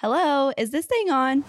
Hello, 0.00 0.52
is 0.58 0.70
this 0.70 0.86
thing 0.86 1.08
on? 1.08 1.44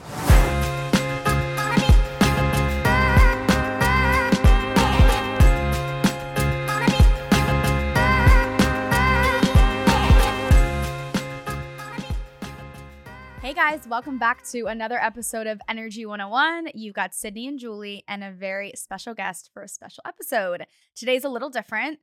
Hey 13.41 13.53
guys, 13.53 13.87
welcome 13.87 14.19
back 14.19 14.45
to 14.49 14.67
another 14.67 14.99
episode 14.99 15.47
of 15.47 15.59
Energy 15.67 16.05
101. 16.05 16.69
You've 16.75 16.93
got 16.93 17.15
Sydney 17.15 17.47
and 17.47 17.57
Julie 17.57 18.03
and 18.07 18.23
a 18.23 18.31
very 18.31 18.73
special 18.75 19.15
guest 19.15 19.49
for 19.53 19.63
a 19.63 19.67
special 19.67 20.03
episode. 20.07 20.67
Today's 20.95 21.23
a 21.23 21.29
little 21.29 21.49
different. 21.49 21.99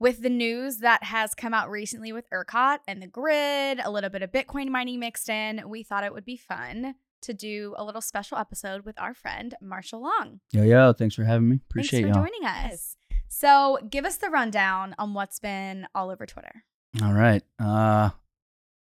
With 0.00 0.22
the 0.22 0.30
news 0.30 0.78
that 0.78 1.02
has 1.04 1.34
come 1.34 1.52
out 1.52 1.70
recently 1.70 2.12
with 2.12 2.30
ERCOT 2.30 2.78
and 2.86 3.02
the 3.02 3.08
grid, 3.08 3.80
a 3.82 3.90
little 3.90 4.10
bit 4.10 4.22
of 4.22 4.30
Bitcoin 4.30 4.68
mining 4.68 5.00
mixed 5.00 5.28
in, 5.28 5.68
we 5.68 5.82
thought 5.82 6.04
it 6.04 6.12
would 6.14 6.24
be 6.24 6.36
fun 6.36 6.94
to 7.22 7.34
do 7.34 7.74
a 7.76 7.84
little 7.84 8.00
special 8.00 8.38
episode 8.38 8.84
with 8.84 9.00
our 9.00 9.12
friend 9.12 9.56
Marshall 9.60 10.00
Long. 10.00 10.38
Yo, 10.52 10.62
yo, 10.62 10.92
thanks 10.92 11.16
for 11.16 11.24
having 11.24 11.48
me. 11.48 11.60
Appreciate 11.68 12.02
Thanks 12.02 12.16
for 12.16 12.20
y'all. 12.22 12.28
joining 12.28 12.46
us. 12.72 12.96
So, 13.26 13.78
give 13.90 14.04
us 14.04 14.16
the 14.16 14.30
rundown 14.30 14.94
on 14.98 15.14
what's 15.14 15.40
been 15.40 15.88
all 15.96 16.10
over 16.10 16.26
Twitter. 16.26 16.62
All 17.02 17.12
right. 17.12 17.42
Uh 17.58 18.10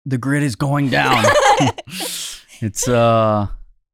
the 0.06 0.18
grid 0.18 0.44
is 0.44 0.56
going 0.58 0.90
down. 0.90 1.24
it's 2.62 2.88
uh 2.90 3.48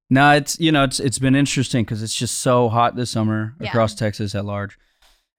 no, 0.09 0.31
it's 0.31 0.59
you 0.59 0.71
know, 0.71 0.83
it's 0.83 0.99
it's 0.99 1.19
been 1.19 1.35
interesting 1.35 1.85
cuz 1.85 2.01
it's 2.01 2.15
just 2.15 2.39
so 2.39 2.67
hot 2.67 2.95
this 2.95 3.11
summer 3.11 3.53
Yeah. 3.61 3.69
across 3.69 3.93
Texas 3.93 4.33
at 4.33 4.43
large. 4.43 4.77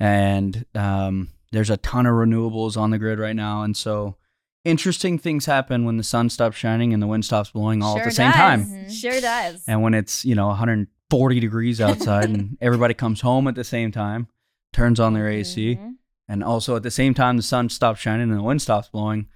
And 0.01 0.65
um 0.77 1.29
there's 1.53 1.71
a 1.71 1.77
ton 1.77 2.07
of 2.07 2.15
renewables 2.15 2.77
on 2.77 2.91
the 2.91 2.99
grid 2.99 3.19
right 3.19 3.37
now 3.37 3.63
and 3.63 3.77
so 3.77 4.17
interesting 4.65 5.19
things 5.19 5.47
happen 5.47 5.85
when 5.85 5.97
the 5.97 6.03
sun 6.05 6.29
stops 6.31 6.57
shining 6.57 6.93
and 6.93 7.03
the 7.03 7.07
wind 7.07 7.25
stops 7.25 7.51
blowing 7.51 7.83
all 7.83 7.95
Sure 7.95 8.03
at 8.03 8.05
the 8.09 8.11
same 8.15 8.31
does. 8.31 8.37
time. 8.37 8.65
Mhm. 8.67 8.91
Sure 9.01 9.21
does. 9.21 9.65
And 9.67 9.83
when 9.83 9.93
it's, 9.93 10.25
you 10.25 10.35
know, 10.37 10.47
140 10.49 11.41
degrees 11.41 11.81
outside 11.81 12.31
and 12.31 12.57
everybody 12.61 12.95
comes 12.95 13.21
home 13.23 13.49
at 13.49 13.55
the 13.57 13.65
same 13.65 13.91
time, 13.91 14.29
turns 14.73 15.01
on 15.01 15.15
their 15.15 15.29
AC, 15.29 15.75
Mhm. 15.77 15.95
and 16.29 16.45
also 16.45 16.77
at 16.77 16.85
the 16.85 16.93
same 16.93 17.13
time 17.13 17.37
the 17.37 17.43
sun 17.43 17.69
stops 17.71 17.99
shining 18.01 18.31
and 18.31 18.39
the 18.39 18.43
wind 18.43 18.63
stops 18.63 18.89
blowing, 18.89 19.27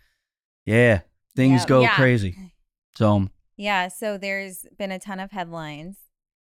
yeah, 0.64 1.00
things 1.34 1.62
Yeah. 1.62 1.66
go 1.66 1.80
Yeah. 1.82 1.94
crazy. 1.96 2.36
So 2.94 3.28
Yeah, 3.56 3.88
so 3.88 4.16
there's 4.18 4.64
been 4.78 4.92
a 4.92 4.98
ton 5.00 5.18
of 5.18 5.32
headlines 5.32 5.96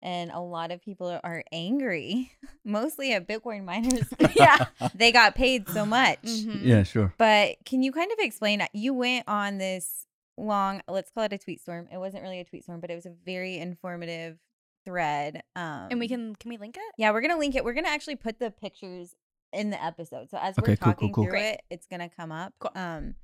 and 0.03 0.31
a 0.31 0.41
lot 0.41 0.71
of 0.71 0.81
people 0.83 1.19
are 1.25 1.43
angry, 1.53 2.33
mostly 2.65 3.13
at 3.13 3.27
Bitcoin 3.27 3.65
miners. 3.65 4.09
yeah. 4.37 4.67
they 4.95 5.13
got 5.13 5.35
paid 5.35 5.69
so 5.69 5.85
much. 5.87 6.23
Mhm. 6.23 6.61
yeah, 6.63 6.83
sure. 6.83 7.13
But 7.19 7.57
can 7.65 7.83
you 7.83 7.93
kind 7.93 8.11
of 8.13 8.19
explain 8.21 8.63
you 8.73 8.95
went 8.95 9.25
on 9.29 9.59
this 9.59 10.07
long, 10.39 10.83
let's 10.89 11.11
call 11.11 11.25
it 11.25 11.33
a 11.33 11.39
tweet 11.39 11.61
storm. 11.61 11.89
It 11.93 11.99
wasn't 11.99 12.23
really 12.23 12.41
a 12.41 12.45
tweet 12.45 12.63
storm, 12.65 12.81
but 12.81 12.91
it 12.91 12.95
was 12.95 13.07
a 13.07 13.13
very 13.25 13.57
informative 13.59 14.39
thread. 14.85 15.43
Um 15.57 15.89
And 15.91 15.99
we 15.99 16.09
can 16.09 16.35
can 16.37 16.51
we 16.51 16.59
link 16.59 16.77
it? 16.77 16.95
Yeah, 16.99 17.11
we're 17.11 17.21
going 17.23 17.33
to 17.33 17.39
link 17.39 17.57
it. 17.57 17.65
We're 17.65 17.73
going 17.73 17.85
to 17.87 17.91
actually 17.91 18.17
put 18.17 18.39
the 18.39 18.51
pictures 18.51 19.15
in 19.53 19.71
the 19.71 19.83
episode. 19.83 20.31
So 20.31 20.39
as 20.41 20.55
we're 20.57 20.65
Okay, 20.73 20.77
cool, 20.77 20.85
cool, 20.85 20.93
talking 20.93 21.13
cool. 21.13 21.25
through 21.25 21.31
Great. 21.33 21.53
it, 21.55 21.61
it's 21.71 21.87
going 21.87 22.01
to 22.01 22.09
come 22.09 22.31
up. 22.31 22.53
Cool. 22.61 22.71
Um 22.75 23.15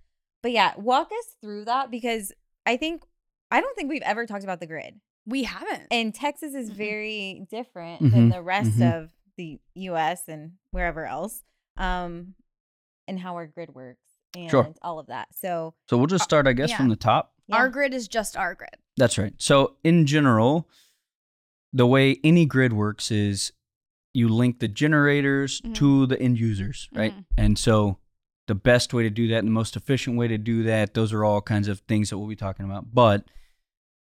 but 0.42 0.51
yeah, 0.51 0.73
walk 0.77 1.11
us 1.12 1.36
through 1.41 1.67
that 1.67 1.91
because 1.91 2.33
I 2.67 2.77
think 2.77 3.05
I 3.51 3.61
don't 3.61 3.77
think 3.77 3.91
we've 3.91 4.03
ever 4.03 4.27
talked 4.27 4.42
about 4.45 4.59
the 4.61 4.67
grid. 4.67 4.98
We 5.27 5.45
haven't. 5.45 5.87
And 5.91 6.15
Texas 6.15 6.55
is 6.55 6.70
very 6.70 7.47
different 7.51 8.01
than 8.01 8.28
Mhm, 8.31 8.33
the 8.33 8.42
rest 8.42 8.78
mhm. 8.78 9.03
of 9.05 9.11
the 9.37 9.61
US 9.75 10.29
and 10.29 10.53
wherever 10.70 11.06
else. 11.06 11.42
Um 11.77 12.34
and 13.09 13.19
how 13.19 13.34
our 13.34 13.47
grid 13.47 13.75
works 13.75 14.01
and 14.37 14.51
Sure. 14.51 14.73
all 14.83 14.98
of 14.98 15.06
that. 15.09 15.29
So 15.34 15.75
So 15.89 15.97
we'll 15.98 16.06
just 16.06 16.25
start, 16.25 16.47
I 16.47 16.53
guess, 16.53 16.70
yeah. 16.70 16.77
from 16.77 16.89
the 16.89 16.97
top. 16.97 17.34
yeah. 17.48 17.56
Our 17.56 17.69
grid 17.69 17.92
is 17.95 18.09
just 18.09 18.37
our 18.37 18.55
grid. 18.55 18.77
That's 18.97 19.19
right. 19.19 19.34
So 19.39 19.77
in 19.84 20.06
general, 20.06 20.69
the 21.73 21.86
way 21.86 22.19
any 22.23 22.45
grid 22.47 22.73
works 22.73 23.11
is 23.11 23.53
you 24.14 24.29
link 24.29 24.59
the 24.61 24.69
generators 24.69 25.61
Mhm. 25.63 25.74
to 25.74 26.07
the 26.07 26.20
end 26.20 26.39
users, 26.39 26.89
right? 26.92 27.14
Mhm. 27.17 27.24
And 27.36 27.58
so 27.58 27.98
the 28.47 28.55
best 28.55 28.92
way 28.92 29.02
to 29.02 29.11
do 29.11 29.29
that 29.29 29.39
and 29.39 29.48
the 29.48 29.52
most 29.52 29.77
efficient 29.77 30.17
way 30.18 30.29
to 30.29 30.36
do 30.39 30.63
that, 30.64 30.95
those 30.95 31.13
are 31.13 31.24
all 31.24 31.41
kinds 31.41 31.68
of 31.68 31.80
things 31.80 32.11
that 32.11 32.18
we'll 32.18 32.29
be 32.29 32.36
talking 32.36 32.64
about. 32.67 32.92
But 32.95 33.24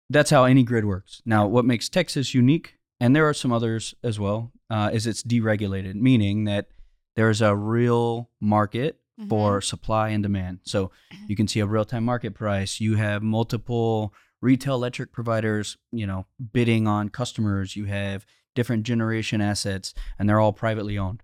that's 0.10 0.30
how 0.30 0.44
any 0.46 0.64
grid 0.64 0.86
works. 0.86 1.22
Now, 1.26 1.48
what 1.48 1.66
makes 1.66 1.90
Texas 1.90 2.34
unique, 2.34 2.78
and 3.00 3.16
there 3.16 3.28
are 3.28 3.34
some 3.34 3.52
others 3.52 3.94
as 4.04 4.20
well, 4.20 4.52
uh, 4.70 4.90
is 4.94 5.06
it's 5.08 5.24
deregulated, 5.24 5.96
meaning 5.96 6.46
that 6.46 6.68
there's 7.16 7.42
a 7.42 7.56
real 7.56 8.30
market 8.40 9.00
Mm-hmm. 9.20 9.30
for 9.30 9.62
supply 9.62 10.10
and 10.10 10.22
demand. 10.22 10.60
So 10.62 10.92
you 11.28 11.36
can 11.36 11.48
see 11.48 11.60
a 11.60 11.66
real 11.66 11.86
time 11.86 12.06
market 12.06 12.36
price. 12.36 12.80
You 12.80 12.98
have 12.98 13.24
multiple 13.24 14.14
retail 14.44 14.76
electric 14.76 15.12
providers, 15.12 15.76
you 15.92 16.06
know, 16.06 16.28
bidding 16.54 16.86
on 16.88 17.10
customers. 17.10 17.76
You 17.76 17.86
have 17.86 18.28
different 18.54 18.84
generation 18.84 19.42
assets, 19.42 19.96
and 20.20 20.30
they're 20.30 20.40
all 20.40 20.54
privately 20.54 21.00
owned. 21.00 21.24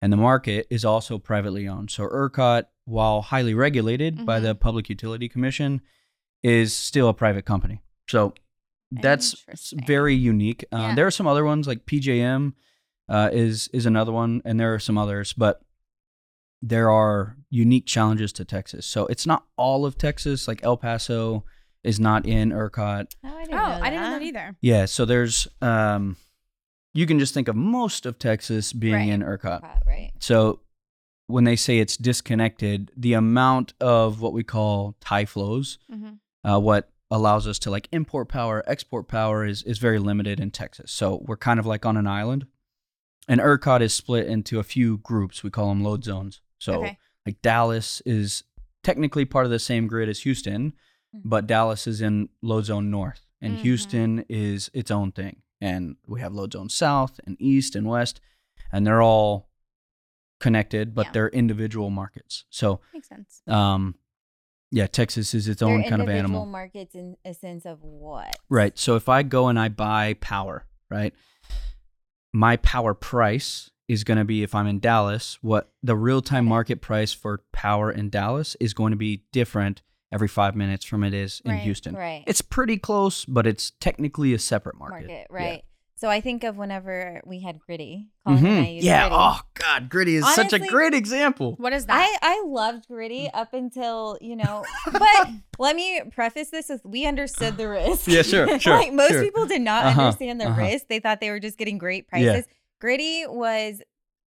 And 0.00 0.10
the 0.10 0.16
market 0.16 0.66
is 0.70 0.86
also 0.86 1.18
privately 1.18 1.68
owned. 1.68 1.90
So 1.90 2.04
ERCOT, 2.04 2.64
while 2.86 3.20
highly 3.20 3.52
regulated 3.52 4.24
by 4.24 4.40
Mhm. 4.40 4.42
the 4.44 4.54
Public 4.54 4.88
Utility 4.88 5.28
Commission, 5.28 5.82
is 6.42 6.74
still 6.74 7.10
a 7.10 7.14
private 7.14 7.44
company. 7.44 7.82
So 8.08 8.34
that's 8.90 9.72
very 9.86 10.14
unique. 10.14 10.64
Uh, 10.72 10.76
Yeah. 10.78 10.94
There 10.94 11.06
are 11.06 11.10
some 11.10 11.26
other 11.26 11.44
ones 11.44 11.66
like 11.66 11.86
PJM 11.86 12.52
uh, 13.08 13.30
is 13.32 13.68
is 13.72 13.86
another 13.86 14.12
one, 14.12 14.40
and 14.44 14.58
there 14.58 14.72
are 14.74 14.78
some 14.78 14.96
others, 14.98 15.32
but 15.32 15.60
there 16.62 16.90
are 16.90 17.36
unique 17.50 17.86
challenges 17.86 18.32
to 18.34 18.44
Texas. 18.44 18.86
So 18.86 19.06
it's 19.06 19.26
not 19.26 19.44
all 19.56 19.84
of 19.84 19.98
Texas. 19.98 20.48
Like 20.48 20.62
El 20.64 20.76
Paso 20.76 21.44
is 21.82 22.00
not 22.00 22.24
in 22.24 22.50
ERCOT. 22.52 23.14
Oh, 23.22 23.28
I 23.28 23.32
Oh, 23.32 23.38
didn't 23.44 23.50
know 23.50 23.56
that. 23.68 23.82
I 23.82 23.90
didn't 23.90 24.02
know 24.04 24.10
that 24.10 24.18
that. 24.20 24.22
either. 24.24 24.56
Yeah. 24.62 24.84
So 24.86 25.04
there's 25.04 25.46
um, 25.60 26.16
you 26.94 27.06
can 27.06 27.18
just 27.18 27.34
think 27.34 27.48
of 27.48 27.56
most 27.56 28.06
of 28.06 28.18
Texas 28.18 28.72
being 28.72 28.94
Right. 28.94 29.08
in 29.08 29.20
ERCOT. 29.22 29.62
Right, 29.62 29.82
right. 29.86 30.12
So 30.20 30.60
when 31.26 31.44
they 31.44 31.56
say 31.56 31.78
it's 31.80 31.96
disconnected, 31.98 32.90
the 32.96 33.12
amount 33.14 33.74
of 33.80 34.20
what 34.22 34.32
we 34.32 34.44
call 34.44 34.94
tie 35.00 35.24
flows, 35.26 35.78
Mhm. 35.92 36.18
uh, 36.44 36.58
what 36.60 36.90
allows 37.10 37.46
us 37.46 37.58
to 37.60 37.70
like 37.70 37.88
import 37.92 38.28
power, 38.28 38.62
export 38.66 39.08
power 39.08 39.44
is 39.44 39.62
is 39.62 39.78
very 39.78 39.98
limited 39.98 40.40
in 40.40 40.50
Texas. 40.50 40.90
So 40.92 41.22
we're 41.26 41.36
kind 41.36 41.60
of 41.60 41.66
like 41.66 41.84
on 41.86 41.96
an 41.96 42.06
island. 42.06 42.46
And 43.28 43.40
ERCOT 43.40 43.80
is 43.80 43.94
split 43.94 44.26
into 44.26 44.58
a 44.58 44.62
few 44.62 44.98
groups. 44.98 45.42
We 45.42 45.50
call 45.50 45.68
them 45.70 45.82
load 45.82 46.04
zones. 46.04 46.40
So 46.58 46.80
Okay. 46.80 46.98
like 47.26 47.40
Dallas 47.40 48.02
is 48.04 48.44
technically 48.82 49.24
part 49.24 49.46
of 49.46 49.50
the 49.50 49.58
same 49.58 49.86
grid 49.86 50.08
as 50.10 50.20
Houston, 50.22 50.74
Mhm. 51.14 51.22
but 51.24 51.46
Dallas 51.46 51.86
is 51.86 52.00
in 52.02 52.28
load 52.42 52.66
zone 52.66 52.90
north 52.90 53.24
and 53.40 53.54
Mhm. 53.56 53.60
Houston 53.62 54.24
is 54.28 54.70
its 54.74 54.90
own 54.90 55.10
thing. 55.12 55.42
And 55.60 55.96
we 56.06 56.20
have 56.20 56.34
load 56.34 56.52
zone 56.52 56.68
south 56.68 57.18
and 57.26 57.36
east 57.40 57.74
and 57.74 57.86
west, 57.86 58.20
and 58.70 58.86
they're 58.86 59.00
all 59.02 59.48
connected, 60.40 60.94
but 60.94 61.06
Yeah. 61.06 61.12
they're 61.12 61.28
individual 61.30 61.88
markets. 61.90 62.44
So 62.50 62.80
Makes 62.92 63.08
sense. 63.08 63.42
um 63.46 63.94
yeah, 64.74 64.88
Texas 64.88 65.34
is 65.34 65.46
its 65.46 65.60
They're 65.60 65.68
own 65.68 65.84
kind 65.84 66.02
of 66.02 66.08
animal. 66.08 66.46
markets 66.46 66.94
in 66.96 67.16
a 67.24 67.32
sense 67.32 67.64
of 67.64 67.78
what? 67.82 68.34
Right. 68.48 68.76
So 68.76 68.96
if 68.96 69.08
I 69.08 69.22
go 69.22 69.46
and 69.48 69.58
I 69.58 69.68
buy 69.68 70.14
power, 70.14 70.66
right? 70.90 71.14
My 72.32 72.56
power 72.56 72.92
price 72.94 73.70
is 73.86 74.02
going 74.02 74.18
to 74.18 74.24
be 74.24 74.42
if 74.42 74.52
I'm 74.54 74.66
in 74.66 74.80
Dallas, 74.80 75.38
what 75.42 75.70
the 75.82 75.94
real-time 75.94 76.44
market 76.44 76.80
price 76.80 77.12
for 77.12 77.42
power 77.52 77.92
in 77.92 78.10
Dallas 78.10 78.56
is 78.58 78.74
going 78.74 78.90
to 78.90 78.96
be 78.96 79.22
different 79.32 79.82
every 80.12 80.26
5 80.28 80.56
minutes 80.56 80.84
from 80.84 81.04
it 81.04 81.14
is 81.14 81.40
in 81.44 81.52
Right, 81.52 81.60
Houston. 81.62 81.94
Right. 81.94 82.24
It's 82.26 82.40
pretty 82.40 82.76
close, 82.76 83.24
but 83.24 83.46
it's 83.46 83.70
technically 83.80 84.34
a 84.34 84.38
separate 84.38 84.76
market. 84.76 85.06
market, 85.08 85.26
Yeah. 85.32 85.58
Right? 85.94 86.00
So 86.00 86.10
I 86.10 86.20
think 86.20 86.44
of 86.44 86.56
whenever 86.56 87.20
we 87.24 87.40
had 87.40 87.58
Griddy. 87.60 88.08
Colin 88.26 88.46
and 88.46 88.58
I 88.58 88.60
Mhm. 88.66 88.74
used 88.74 88.86
Yeah. 88.86 89.08
Griddy. 89.08 89.16
Oh 89.18 89.40
God, 89.54 89.88
Griddy 89.88 90.16
is 90.16 90.34
such 90.34 90.52
a 90.52 90.58
great 90.58 90.94
example. 90.94 91.54
What 91.58 91.72
is 91.72 91.86
that? 91.86 92.18
I, 92.22 92.36
I 92.36 92.44
loved 92.46 92.88
Griddy 92.88 93.28
up 93.32 93.54
until, 93.54 94.18
you 94.20 94.36
know, 94.36 94.64
but 94.92 95.28
let 95.58 95.76
me 95.76 96.00
preface 96.12 96.50
this 96.50 96.68
with 96.68 96.84
we 96.84 97.06
understood 97.06 97.56
the 97.56 97.68
risk. 97.68 98.06
Yeah, 98.08 98.22
sure, 98.22 98.58
sure, 98.58 98.76
like 98.76 98.92
most 98.92 99.10
sure. 99.10 99.22
people 99.22 99.46
did 99.46 99.62
not 99.62 99.84
Uh-huh, 99.86 100.00
understand 100.06 100.40
the 100.40 100.46
uh-huh. 100.48 100.60
risk. 100.60 100.86
They 100.88 101.00
thought 101.00 101.20
they 101.20 101.30
were 101.30 101.40
just 101.40 101.58
getting 101.58 101.78
great 101.78 102.06
Yeah. 102.12 102.32
prices. 102.32 102.46
Griddy 102.80 103.24
was 103.28 103.80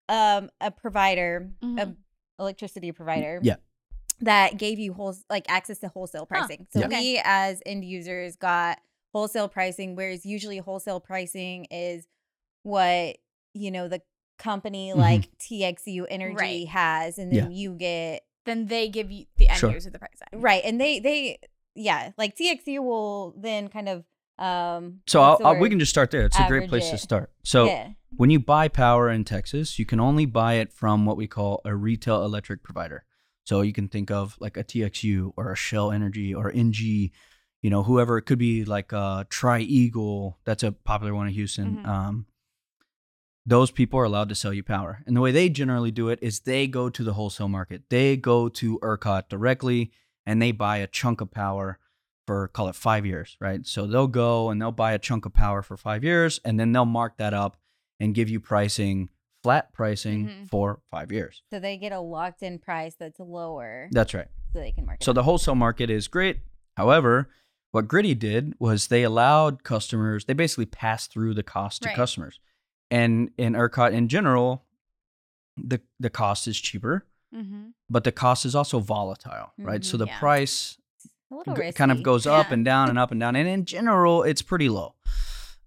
um 0.09 0.49
a 0.59 0.69
provider, 0.69 1.49
a 1.61 1.65
Mhm. 1.65 1.95
electricity 2.39 2.91
provider. 2.91 3.39
Yeah. 3.41 3.55
That 4.19 4.57
gave 4.57 4.79
you 4.79 4.93
whole 4.93 5.15
like 5.29 5.45
access 5.49 5.79
to 5.79 5.87
wholesale 5.87 6.27
Huh. 6.29 6.37
pricing. 6.39 6.67
So 6.71 6.81
Yeah. 6.81 6.87
we 6.87 7.21
as 7.23 7.61
end 7.65 7.83
users 7.85 8.35
got 8.35 8.79
wholesale 9.13 9.47
pricing, 9.47 9.95
whereas 9.95 10.25
usually 10.25 10.57
wholesale 10.57 10.99
pricing 10.99 11.65
is 11.71 12.07
what 12.63 13.17
you 13.53 13.71
know 13.71 13.87
the 13.87 14.01
company 14.39 14.89
Mhm. 14.91 14.97
like 14.97 15.29
TXU 15.37 16.05
Energy 16.09 16.35
Right. 16.35 16.67
has, 16.67 17.17
and 17.17 17.31
then 17.31 17.51
you 17.51 17.75
get 17.75 18.23
then 18.45 18.65
they 18.65 18.89
give 18.89 19.09
you 19.09 19.25
the 19.37 19.47
end 19.47 19.57
Sure. 19.59 19.71
user 19.71 19.89
the 19.89 19.99
price. 19.99 20.17
right, 20.33 20.63
and 20.65 20.81
they 20.81 20.99
they 20.99 21.39
yeah, 21.75 22.11
like 22.17 22.35
TXU 22.35 22.81
will 22.83 23.33
then 23.37 23.67
kind 23.69 23.87
of 23.89 24.03
um. 24.39 25.01
So 25.07 25.21
I'll, 25.21 25.39
I'll, 25.43 25.59
we 25.59 25.69
can 25.69 25.79
just 25.79 25.91
start 25.91 26.11
there. 26.11 26.25
It's 26.25 26.37
a 26.39 26.47
great 26.47 26.67
place 26.69 26.89
to 26.89 26.97
start. 26.97 27.31
So 27.43 27.65
yeah. 27.65 27.89
when 28.15 28.29
you 28.31 28.39
buy 28.39 28.67
power 28.67 29.09
in 29.09 29.23
Texas, 29.23 29.77
you 29.79 29.85
can 29.85 29.99
only 29.99 30.25
buy 30.25 30.55
it 30.55 30.73
from 30.73 31.05
what 31.05 31.17
we 31.17 31.27
call 31.27 31.61
a 31.65 31.75
retail 31.75 32.23
electric 32.25 32.63
provider. 32.63 33.05
So 33.45 33.61
you 33.61 33.73
can 33.73 33.87
think 33.89 34.09
of 34.09 34.35
like 34.39 34.57
a 34.57 34.63
TXU 34.63 35.33
or 35.37 35.51
a 35.51 35.55
Shell 35.55 35.91
Energy 35.91 36.33
or 36.33 36.51
NG. 36.51 37.11
You 37.63 37.69
know, 37.71 37.81
whoever 37.83 38.17
it 38.19 38.23
could 38.23 38.37
be 38.37 38.63
like 38.65 38.93
uh 38.93 39.23
TriEagle, 39.25 40.35
that's 40.45 40.61
a 40.63 40.71
popular 40.73 41.15
one 41.15 41.27
in 41.27 41.33
Houston. 41.33 41.77
Mhm. 41.77 41.87
Um 41.87 42.25
those 43.45 43.71
people 43.71 43.99
are 43.99 44.05
allowed 44.05 44.29
to 44.29 44.35
sell 44.35 44.53
you 44.53 44.63
power. 44.63 45.03
And 45.05 45.17
the 45.17 45.21
way 45.21 45.31
they 45.31 45.49
generally 45.49 45.91
do 45.91 46.07
it 46.09 46.19
is 46.21 46.41
they 46.41 46.65
go 46.67 46.89
to 46.89 47.03
the 47.03 47.13
wholesale 47.13 47.49
market. 47.49 47.83
They 47.89 48.15
go 48.15 48.47
to 48.47 48.79
ERCOT 48.81 49.27
directly 49.27 49.91
and 50.25 50.41
they 50.41 50.53
buy 50.53 50.77
a 50.77 50.87
chunk 50.87 51.19
of 51.19 51.29
power 51.31 51.77
for 52.25 52.47
call 52.47 52.69
it 52.69 52.75
5 52.75 53.05
years, 53.05 53.35
right? 53.41 53.65
So 53.67 53.85
they'll 53.85 54.07
go 54.07 54.49
and 54.49 54.61
they'll 54.61 54.71
buy 54.71 54.93
a 54.93 54.99
chunk 54.99 55.25
of 55.25 55.33
power 55.33 55.61
for 55.61 55.75
5 55.75 56.05
years 56.05 56.39
and 56.45 56.57
then 56.57 56.71
they'll 56.71 56.85
mark 56.85 57.17
that 57.17 57.33
up 57.33 57.57
and 57.99 58.15
give 58.15 58.29
you 58.29 58.39
pricing 58.39 59.09
flat 59.41 59.73
pricing 59.73 60.27
Mhm. 60.27 60.49
for 60.49 60.79
5 60.89 61.11
years. 61.11 61.43
So 61.49 61.59
they 61.59 61.75
get 61.77 61.91
a 61.91 61.99
locked 61.99 62.43
in 62.43 62.59
price 62.59 62.95
that's 62.95 63.19
lower 63.19 63.89
That's 63.91 64.13
right. 64.13 64.29
so 64.53 64.59
they 64.59 64.71
can 64.71 64.85
market. 64.85 65.03
So 65.03 65.11
the 65.11 65.23
wholesale 65.23 65.55
market 65.55 65.89
is 65.89 66.07
great. 66.07 66.39
However, 66.77 67.29
what 67.73 67.87
Griddy 67.87 68.13
did 68.15 68.53
was 68.59 68.87
they 68.87 69.03
allowed 69.03 69.63
customers, 69.63 70.25
they 70.25 70.33
basically 70.33 70.65
passed 70.67 71.11
through 71.11 71.33
the 71.33 71.43
cost 71.43 71.81
to 71.81 71.89
Right. 71.89 71.95
customers. 71.95 72.39
And 72.91 73.31
in 73.37 73.53
ERCOT 73.53 73.93
in 73.93 74.07
general, 74.07 74.63
the 75.57 75.81
the 75.99 76.09
cost 76.09 76.47
is 76.47 76.59
cheaper, 76.59 77.05
Mm-hmm. 77.35 77.69
but 77.89 78.03
the 78.03 78.11
cost 78.11 78.45
is 78.45 78.53
also 78.55 78.79
volatile, 78.79 79.51
right? 79.57 79.83
So 79.83 79.95
Mhm, 79.95 79.99
the 79.99 80.05
yeah. 80.05 80.19
price 80.19 80.77
g- 81.55 81.71
kind 81.73 81.91
of 81.91 82.03
goes 82.03 82.27
up 82.27 82.51
and 82.51 82.63
down 82.63 82.89
and 82.89 82.99
up 82.99 83.09
and 83.11 83.19
down. 83.19 83.35
And 83.35 83.47
in 83.47 83.65
general, 83.65 84.21
it's 84.23 84.43
pretty 84.43 84.69
low. 84.69 84.93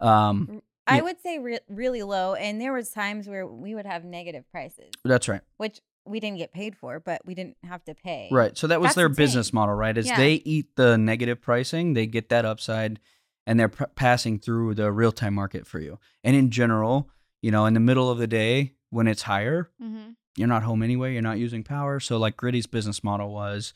Um, 0.00 0.62
I 0.86 0.96
yeah. 0.98 1.02
would 1.02 1.20
say 1.20 1.38
re- 1.40 1.58
really 1.68 2.04
low, 2.04 2.34
and 2.34 2.60
there 2.60 2.72
was 2.72 2.90
times 2.90 3.26
where 3.28 3.44
we 3.46 3.74
would 3.74 3.86
have 3.86 4.04
negative 4.04 4.44
prices, 4.52 4.90
that's 5.04 5.26
right. 5.28 5.40
which 5.56 5.80
we 6.06 6.20
didn't 6.20 6.38
get 6.38 6.52
paid 6.52 6.76
for, 6.76 7.00
but 7.00 7.20
we 7.24 7.34
didn't 7.34 7.56
have 7.64 7.84
to 7.84 7.94
pay. 7.94 8.28
Right. 8.30 8.56
So 8.56 8.66
that 8.68 8.80
was 8.80 8.88
That's 8.88 8.94
their 8.96 9.08
business 9.08 9.52
model, 9.52 9.74
right? 9.74 9.96
Is 9.96 10.06
Yeah. 10.06 10.16
they 10.16 10.34
eat 10.34 10.76
the 10.76 10.96
negative 10.96 11.40
pricing, 11.40 11.94
they 11.94 12.06
get 12.06 12.28
that 12.28 12.44
upside, 12.44 13.00
and 13.46 13.58
they're 13.58 13.68
passing 13.68 14.38
through 14.38 14.74
the 14.74 14.90
real 14.92 15.12
time 15.12 15.34
market 15.34 15.66
for 15.66 15.78
you. 15.80 15.98
And 16.24 16.34
in 16.36 16.50
general, 16.50 17.10
you 17.42 17.50
know, 17.50 17.66
in 17.66 17.74
the 17.74 17.80
middle 17.80 18.10
of 18.10 18.18
the 18.18 18.26
day 18.26 18.72
when 18.90 19.06
it's 19.08 19.22
higher, 19.22 19.70
Mm-hmm. 19.82 20.10
you're 20.36 20.48
not 20.48 20.62
home 20.62 20.82
anyway, 20.82 21.12
you're 21.12 21.22
not 21.22 21.38
using 21.38 21.62
power. 21.64 21.98
So 22.00 22.16
like 22.18 22.36
Griddy's 22.36 22.66
business 22.66 23.02
model 23.04 23.32
was, 23.32 23.72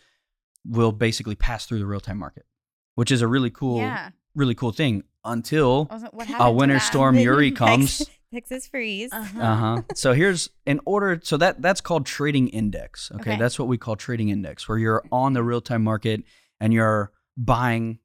we'll 0.67 0.93
basically 0.93 1.35
pass 1.35 1.67
through 1.67 1.79
the 1.79 1.87
real 1.87 2.01
time 2.01 2.19
market, 2.19 2.47
which 2.95 3.11
is 3.11 3.23
a 3.23 3.27
really 3.29 3.51
cool, 3.51 3.79
Yeah. 3.79 4.11
really 4.35 4.55
cool 4.55 4.73
thing 4.73 5.05
until 5.25 5.87
was 5.87 6.03
like, 6.03 6.13
what 6.13 6.29
a 6.31 6.33
to 6.39 6.51
winter 6.51 6.75
that? 6.77 6.81
storm 6.83 7.17
Uri 7.17 7.51
comes. 7.65 8.09
Texas, 8.33 8.49
Texas 8.51 8.69
freeze. 8.69 9.13
Uh-huh. 9.13 9.41
Uh 9.41 9.57
huh. 9.57 9.83
so 9.95 10.13
here's 10.13 10.51
in 10.67 10.81
order. 10.85 11.21
So 11.23 11.37
that 11.37 11.61
that's 11.63 11.81
called 11.81 12.07
trading 12.07 12.49
index. 12.49 13.11
Okay? 13.13 13.33
Okay. 13.33 13.39
that's 13.39 13.59
what 13.59 13.69
we 13.69 13.79
call 13.79 13.97
trading 13.97 14.29
index, 14.29 14.69
where 14.69 14.79
you're 14.79 15.03
on 15.11 15.33
the 15.33 15.43
real 15.43 15.61
time 15.61 15.83
market 15.83 16.23
and 16.61 16.73
you're 16.73 17.13
buying 17.37 17.99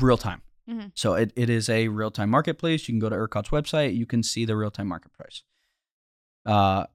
real 0.00 0.16
time. 0.18 0.42
Mhm. 0.68 0.92
So 0.94 1.14
it, 1.14 1.32
it 1.36 1.50
is 1.50 1.68
a 1.68 1.88
real 1.88 2.10
time 2.10 2.30
marketplace. 2.30 2.88
You 2.88 2.92
can 2.92 3.00
go 3.00 3.08
to 3.08 3.16
ERCOT's 3.16 3.50
website. 3.50 3.96
You 3.96 4.06
can 4.06 4.22
see 4.22 4.44
the 4.44 4.56
real 4.56 4.70
time 4.70 4.88
market 4.88 5.12
price. 5.12 5.42
Uh, 6.46 6.86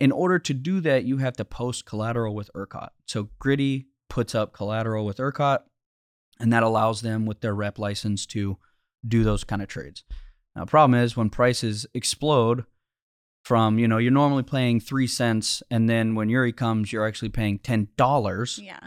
in 0.00 0.12
order 0.12 0.38
to 0.38 0.54
do 0.54 0.80
that, 0.80 1.04
you 1.04 1.18
have 1.18 1.36
to 1.36 1.44
post 1.44 1.86
collateral 1.86 2.34
with 2.34 2.50
ERCOT. 2.54 2.88
So 3.06 3.28
Griddy 3.38 3.86
puts 4.08 4.34
up 4.34 4.52
collateral 4.52 5.06
with 5.06 5.18
ERCOT, 5.18 5.60
and 6.40 6.52
that 6.52 6.62
allows 6.62 7.00
them 7.02 7.24
with 7.24 7.40
their 7.40 7.54
rep 7.54 7.78
license 7.78 8.26
to 8.26 8.58
do 9.06 9.22
those 9.24 9.44
kind 9.44 9.62
of 9.62 9.68
trades. 9.68 10.04
Now, 10.54 10.64
the 10.64 10.70
problem 10.70 11.00
is 11.00 11.16
when 11.16 11.30
prices 11.30 11.86
explode 11.94 12.64
from, 13.44 13.78
you 13.78 13.88
know, 13.88 13.98
you're 13.98 14.12
normally 14.12 14.42
paying 14.42 14.80
three 14.80 15.06
cents, 15.06 15.62
and 15.70 15.88
then 15.88 16.14
when 16.14 16.28
Uri 16.28 16.52
comes, 16.52 16.92
you're 16.92 17.06
actually 17.06 17.30
paying 17.30 17.58
ten 17.58 17.88
dollars 17.96 18.58
Yeah. 18.62 18.78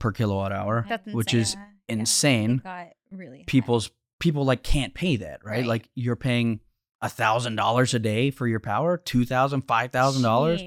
per 0.00 0.12
kilowatt 0.12 0.52
hour. 0.52 0.84
That's 0.88 1.06
Which 1.12 1.34
insane. 1.34 1.40
is 1.40 1.54
Yeah, 1.54 1.94
insane. 1.94 2.56
Got 2.64 2.88
really 3.10 3.38
high. 3.38 3.44
People's 3.46 3.90
people 4.18 4.44
like 4.44 4.62
can't 4.62 4.94
pay 4.94 5.16
that, 5.16 5.44
right? 5.44 5.58
Right. 5.58 5.66
Like 5.66 5.88
you're 5.94 6.16
paying 6.16 6.60
a 7.00 7.08
thousand 7.08 7.56
dollars 7.56 7.92
a 7.94 7.98
day 7.98 8.30
for 8.30 8.46
your 8.48 8.60
power, 8.60 8.96
two 8.96 9.24
thousand, 9.24 9.62
five 9.62 9.90
thousand 9.92 10.22
dollars, 10.22 10.62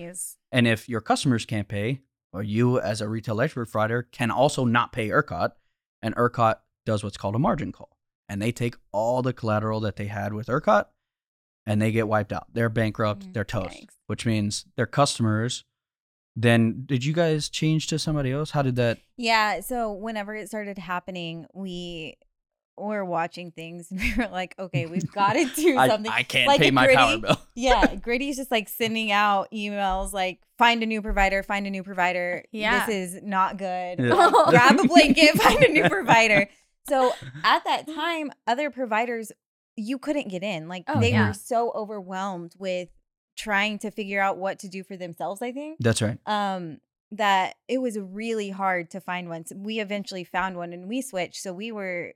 and 0.52 0.68
if 0.68 0.88
your 0.88 1.02
customers 1.02 1.46
can't 1.46 1.68
pay, 1.68 2.02
or 2.32 2.44
you 2.44 2.80
as 2.80 3.02
a 3.02 3.10
retail 3.10 3.36
electric 3.36 3.70
provider 3.72 4.04
can 4.04 4.30
also 4.32 4.66
not 4.66 4.92
pay 4.92 5.10
ERCOT, 5.10 5.52
and 6.02 6.16
ERCOT 6.16 6.56
does 6.86 7.04
what's 7.04 7.18
called 7.18 7.36
a 7.36 7.40
margin 7.40 7.72
call, 7.72 7.95
and 8.30 8.42
they 8.42 8.52
take 8.52 8.76
all 8.92 9.22
the 9.22 9.34
collateral 9.34 9.80
that 9.82 9.96
they 9.96 10.08
had 10.08 10.34
with 10.34 10.48
ERCOT, 10.48 10.86
and 11.66 11.82
they 11.82 11.92
get 11.92 12.08
wiped 12.08 12.32
out. 12.34 12.48
They're 12.54 12.70
bankrupt. 12.70 13.28
Mm, 13.28 13.34
they're 13.34 13.44
toast, 13.44 13.76
yikes. 13.76 13.96
which 14.08 14.26
means 14.26 14.66
their 14.76 14.86
customers. 14.88 15.64
Then 16.36 16.84
did 16.86 17.06
you 17.06 17.14
guys 17.14 17.48
change 17.50 17.88
to 17.88 17.98
somebody 18.00 18.32
else? 18.32 18.52
How 18.52 18.62
did 18.62 18.76
that? 18.76 18.98
Yeah. 19.18 19.62
So 19.62 19.94
whenever 19.94 20.36
it 20.36 20.48
started 20.50 20.78
happening, 20.78 21.46
we 21.54 22.18
were 22.78 23.06
watching 23.06 23.52
things 23.52 23.88
and 23.92 24.02
we 24.02 24.14
were 24.18 24.28
like, 24.28 24.54
okay, 24.60 24.86
we've 24.86 25.10
got 25.14 25.34
to 25.34 25.46
do 25.56 25.76
something. 25.76 26.12
I 26.12 26.24
can't 26.24 26.48
Like 26.48 26.60
pay 26.60 26.68
a 26.68 26.72
my 26.74 26.94
power 26.94 27.18
bill. 27.20 27.38
yeah. 27.56 27.96
Griddy's 27.96 28.36
just 28.36 28.52
like 28.52 28.68
sending 28.68 29.14
out 29.14 29.48
emails 29.54 30.12
like, 30.12 30.42
find 30.58 30.84
a 30.84 30.86
new 30.86 31.02
provider, 31.02 31.42
find 31.42 31.66
a 31.68 31.70
new 31.70 31.84
provider. 31.84 32.44
Yeah. 32.52 32.86
This 32.86 33.14
is 33.16 33.24
not 33.24 33.58
good. 33.58 34.00
Yeah. 34.00 34.32
Grab 34.50 34.78
a 34.78 34.88
blanket, 34.88 35.36
find 35.42 35.64
a 35.64 35.70
new 35.72 35.88
provider. 35.88 36.50
So 36.88 37.14
at 37.44 37.64
that 37.66 37.88
time, 37.88 38.32
other 38.48 38.70
providers, 38.70 39.32
you 39.76 39.98
couldn't 39.98 40.30
get 40.30 40.44
in. 40.44 40.68
Like 40.68 40.84
Oh, 40.88 41.00
they 41.00 41.12
yeah. 41.12 41.28
were 41.28 41.34
so 41.34 41.72
overwhelmed 41.76 42.54
with 42.58 42.90
trying 43.38 43.80
to 43.80 43.92
figure 43.92 44.22
out 44.22 44.38
what 44.38 44.60
to 44.60 44.70
do 44.70 44.84
for 44.84 44.96
themselves, 44.96 45.42
I 45.42 45.52
think 45.52 45.78
That's 45.80 46.02
right. 46.02 46.18
um 46.26 46.78
that 47.12 47.56
it 47.68 47.78
was 47.80 47.98
really 48.00 48.50
hard 48.50 48.90
to 48.92 49.00
find 49.00 49.30
one. 49.30 49.46
So 49.46 49.56
we 49.58 49.80
eventually 49.80 50.24
found 50.24 50.58
one 50.58 50.74
and 50.74 50.88
we 50.88 51.02
switched. 51.02 51.42
So 51.42 51.54
we 51.54 51.72
were 51.72 52.14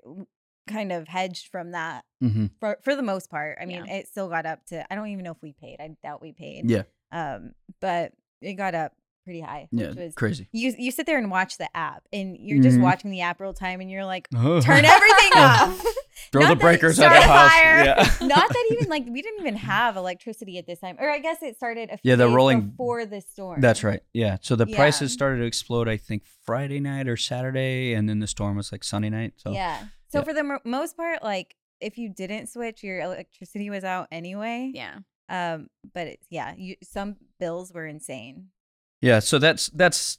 kind 0.68 0.92
of 0.92 1.08
hedged 1.08 1.48
from 1.52 1.72
that 1.72 2.04
hmm 2.22 2.48
for 2.60 2.78
for 2.84 2.96
the 2.96 3.02
most 3.04 3.30
part. 3.30 3.58
I 3.62 3.66
mean, 3.66 3.86
Yeah. 3.86 3.96
it 3.98 4.08
still 4.08 4.30
got 4.30 4.46
up 4.46 4.66
to 4.68 4.92
I 4.92 4.96
don't 4.96 5.08
even 5.10 5.24
know 5.24 5.32
if 5.32 5.42
we 5.42 5.54
paid. 5.54 5.78
I 5.80 5.96
doubt 6.04 6.22
we 6.22 6.32
paid. 6.32 6.70
Yeah. 6.70 6.84
Um, 7.12 7.52
but 7.82 8.14
it 8.42 8.54
got 8.54 8.76
up 8.76 8.94
pretty 9.30 9.42
high, 9.42 9.68
Yeah. 9.72 9.90
which 9.90 9.98
was 9.98 10.16
Crazy. 10.16 10.50
you 10.52 10.74
you 10.78 10.90
sit 10.90 11.06
there 11.06 11.20
and 11.20 11.30
watch 11.30 11.60
the 11.60 11.70
app 11.78 12.02
and 12.12 12.36
you're 12.36 12.64
just 12.64 12.78
Mhm. 12.78 12.82
watching 12.82 13.12
the 13.12 13.22
app 13.22 13.40
real 13.40 13.54
time 13.54 13.80
and 13.80 13.92
you're 13.92 14.06
like, 14.06 14.28
Turn 14.34 14.62
turn 14.64 14.86
everything 14.86 15.32
off. 15.36 15.86
Throw 16.32 16.42
Not 16.46 16.50
the 16.50 16.56
breakers 16.56 17.00
at 17.00 17.12
start 17.12 17.22
the 17.22 17.28
house. 17.32 17.52
fire. 17.52 17.84
Yeah. 17.86 17.96
Not 18.28 18.50
that 18.50 18.68
even 18.72 18.90
like 18.90 19.06
we 19.08 19.22
didn't 19.22 19.42
even 19.42 19.56
have 19.56 19.98
electricity 19.98 20.58
at 20.58 20.66
this 20.66 20.80
time. 20.80 20.98
Or 21.00 21.12
I 21.12 21.20
guess 21.20 21.44
it 21.44 21.58
started 21.58 21.90
a 21.92 21.98
few 21.98 22.10
Yeah, 22.10 22.16
the 22.16 22.26
days 22.26 22.36
rolling- 22.36 22.70
before 22.72 23.06
the 23.06 23.22
storm. 23.22 23.62
That's 23.62 23.84
right. 23.84 24.02
Yeah. 24.14 24.38
So 24.42 24.56
the 24.56 24.66
prices 24.66 25.14
started 25.14 25.38
to 25.42 25.46
explode, 25.46 25.88
I 25.88 25.98
think, 25.98 26.24
Friday 26.44 26.80
night 26.80 27.08
or 27.08 27.18
Saturday, 27.18 27.94
and 27.94 28.10
then 28.10 28.18
the 28.20 28.28
storm 28.28 28.58
was 28.58 28.72
like 28.72 28.84
Sunday 28.84 29.10
night. 29.12 29.34
So 29.38 29.52
yeah. 29.52 29.84
So 30.12 30.20
yeah. 30.20 30.24
for 30.24 30.34
the 30.34 30.44
mo- 30.44 30.60
most 30.66 30.98
part, 30.98 31.22
like 31.24 31.56
if 31.82 32.00
you 32.00 32.10
didn't 32.10 32.48
switch, 32.50 32.84
your 32.84 33.00
electricity 33.00 33.70
was 33.70 33.84
out 33.84 34.08
anyway. 34.12 34.72
Yeah. 34.74 35.00
Um, 35.32 35.68
but 35.94 36.08
it's 36.08 36.26
yeah, 36.32 36.56
you 36.58 36.76
some 36.82 37.18
bills 37.40 37.72
were 37.72 37.86
insane. 37.86 38.48
Yeah. 39.02 39.20
So 39.20 39.40
that's 39.40 39.68
that's 39.70 40.18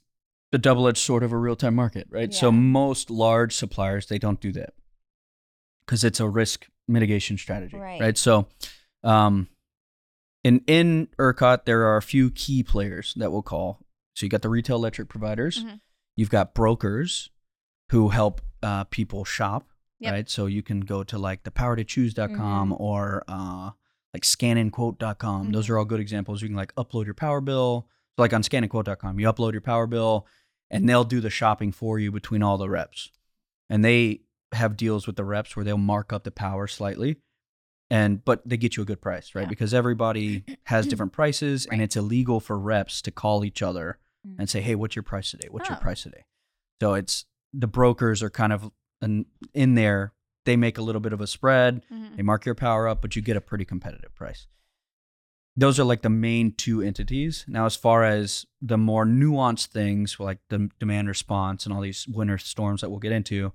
the 0.52 0.58
double 0.58 0.88
edged 0.88 0.99
sword 0.99 1.22
of 1.22 1.32
a 1.32 1.37
real 1.38 1.56
time 1.56 1.75
market, 1.75 2.06
right? 2.10 2.32
So 2.34 2.50
most 2.50 3.10
large 3.10 3.54
suppliers 3.54 4.06
they 4.06 4.18
don't 4.18 4.40
do 4.40 4.52
that 4.52 4.75
because 5.87 6.02
it's 6.04 6.20
a 6.20 6.28
risk 6.28 6.66
mitigation 6.88 7.38
strategy, 7.38 7.76
Right. 7.76 8.00
right? 8.00 8.18
So, 8.18 8.49
um, 9.04 9.49
in 10.42 10.62
in 10.66 11.08
ERCOT 11.18 11.64
there 11.66 11.84
are 11.84 11.96
a 11.96 12.02
few 12.02 12.30
key 12.30 12.62
players 12.62 13.14
that 13.16 13.30
we'll 13.30 13.42
call. 13.42 13.80
So 14.14 14.26
you 14.26 14.30
got 14.30 14.42
the 14.42 14.49
retail 14.49 14.76
electric 14.76 15.08
providers, 15.08 15.64
Mhm. 15.64 15.80
you've 16.16 16.30
got 16.30 16.54
brokers 16.54 17.30
who 17.90 18.08
help 18.08 18.40
uh, 18.62 18.84
people 18.84 19.25
shop, 19.25 19.68
Yep. 20.00 20.12
right? 20.12 20.28
So 20.28 20.46
you 20.46 20.62
can 20.62 20.80
go 20.80 21.02
to 21.04 21.16
like 21.18 21.44
thepowertochoose.com 21.44 22.70
Mhm. 22.72 22.80
or 22.80 23.25
uh, 23.28 23.70
like 24.12 24.25
scannandquote.com. 24.25 25.52
Those 25.52 25.66
Mhm. 25.66 25.70
are 25.70 25.78
all 25.78 25.84
good 25.87 26.00
examples. 26.00 26.42
You 26.42 26.49
can 26.49 26.56
like 26.56 26.75
upload 26.75 27.04
your 27.06 27.14
power 27.14 27.40
bill. 27.40 27.88
So 28.21 28.25
like 28.25 28.35
on 28.35 28.43
scannandquote.com, 28.43 29.19
you 29.19 29.27
upload 29.33 29.53
your 29.53 29.62
power 29.62 29.87
bill 29.87 30.27
and 30.71 30.87
they'll 30.87 31.05
do 31.05 31.21
the 31.23 31.31
shopping 31.31 31.73
for 31.73 31.99
you 31.99 32.12
between 32.12 32.43
all 32.43 32.59
the 32.59 32.69
reps. 32.69 33.11
And 33.71 33.83
they 33.83 34.21
have 34.53 34.77
deals 34.77 35.07
with 35.07 35.17
the 35.17 35.25
reps 35.25 35.57
where 35.57 35.65
they'll 35.65 35.79
mark 35.79 36.12
up 36.12 36.25
the 36.25 36.31
power 36.31 36.67
slightly. 36.67 37.17
And 37.89 38.23
but 38.23 38.47
they 38.47 38.59
get 38.59 38.77
you 38.77 38.83
a 38.83 38.87
good 38.87 39.00
price, 39.00 39.35
right? 39.35 39.45
Yeah. 39.45 39.49
Because 39.49 39.73
everybody 39.73 40.45
has 40.65 40.87
different 40.91 41.12
prices 41.12 41.65
and 41.73 41.81
it's 41.81 41.97
illegal 41.97 42.41
for 42.41 42.59
reps 42.59 43.00
to 43.03 43.11
call 43.11 43.43
each 43.45 43.62
other 43.62 43.99
Mm. 44.29 44.37
and 44.41 44.50
say, 44.50 44.61
"Hey, 44.61 44.75
what's 44.75 44.95
your 44.95 45.03
price 45.03 45.31
today? 45.31 45.49
What's 45.50 45.71
your 45.71 45.79
Oh. 45.79 45.81
price 45.81 46.03
today?" 46.03 46.25
So 46.83 46.93
it's 46.93 47.25
the 47.55 47.67
brokers 47.67 48.23
are 48.23 48.29
kind 48.29 48.53
of 48.53 48.71
in, 49.00 49.25
in 49.55 49.77
there. 49.77 50.12
They 50.45 50.57
make 50.59 50.77
a 50.77 50.83
little 50.83 51.00
bit 51.00 51.15
of 51.15 51.23
a 51.23 51.27
spread. 51.27 51.87
Mhm. 51.91 52.17
They 52.17 52.23
mark 52.23 52.45
your 52.45 52.55
power 52.55 52.87
up, 52.87 53.00
but 53.00 53.17
you 53.17 53.23
get 53.23 53.39
a 53.39 53.41
pretty 53.41 53.65
competitive 53.65 54.15
price. 54.15 54.47
Those 55.61 55.79
are 55.79 55.85
like 55.85 56.00
the 56.02 56.09
main 56.11 56.52
two 56.52 56.81
entities. 56.81 57.45
Now, 57.47 57.67
as 57.67 57.76
far 57.76 58.02
as 58.02 58.47
the 58.62 58.79
more 58.79 59.05
nuanced 59.05 59.67
things, 59.67 60.17
like 60.19 60.38
the 60.49 60.71
demand 60.79 61.09
response 61.09 61.67
and 61.67 61.75
all 61.75 61.83
these 61.83 62.09
winter 62.09 62.38
storms 62.38 62.81
that 62.81 62.88
we'll 62.88 62.99
get 62.99 63.12
into, 63.12 63.52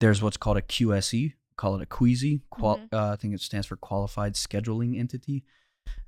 there's 0.00 0.22
what's 0.22 0.38
called 0.38 0.56
a 0.56 0.62
QSE, 0.62 1.34
call 1.56 1.76
it 1.76 1.82
a 1.82 1.86
queasy. 1.86 2.40
Qual- 2.50 2.78
Mhm. 2.78 2.88
uh, 2.92 3.12
I 3.12 3.16
think 3.16 3.34
it 3.34 3.40
stands 3.42 3.66
for 3.66 3.76
Qualified 3.76 4.34
Scheduling 4.34 4.98
Entity. 4.98 5.44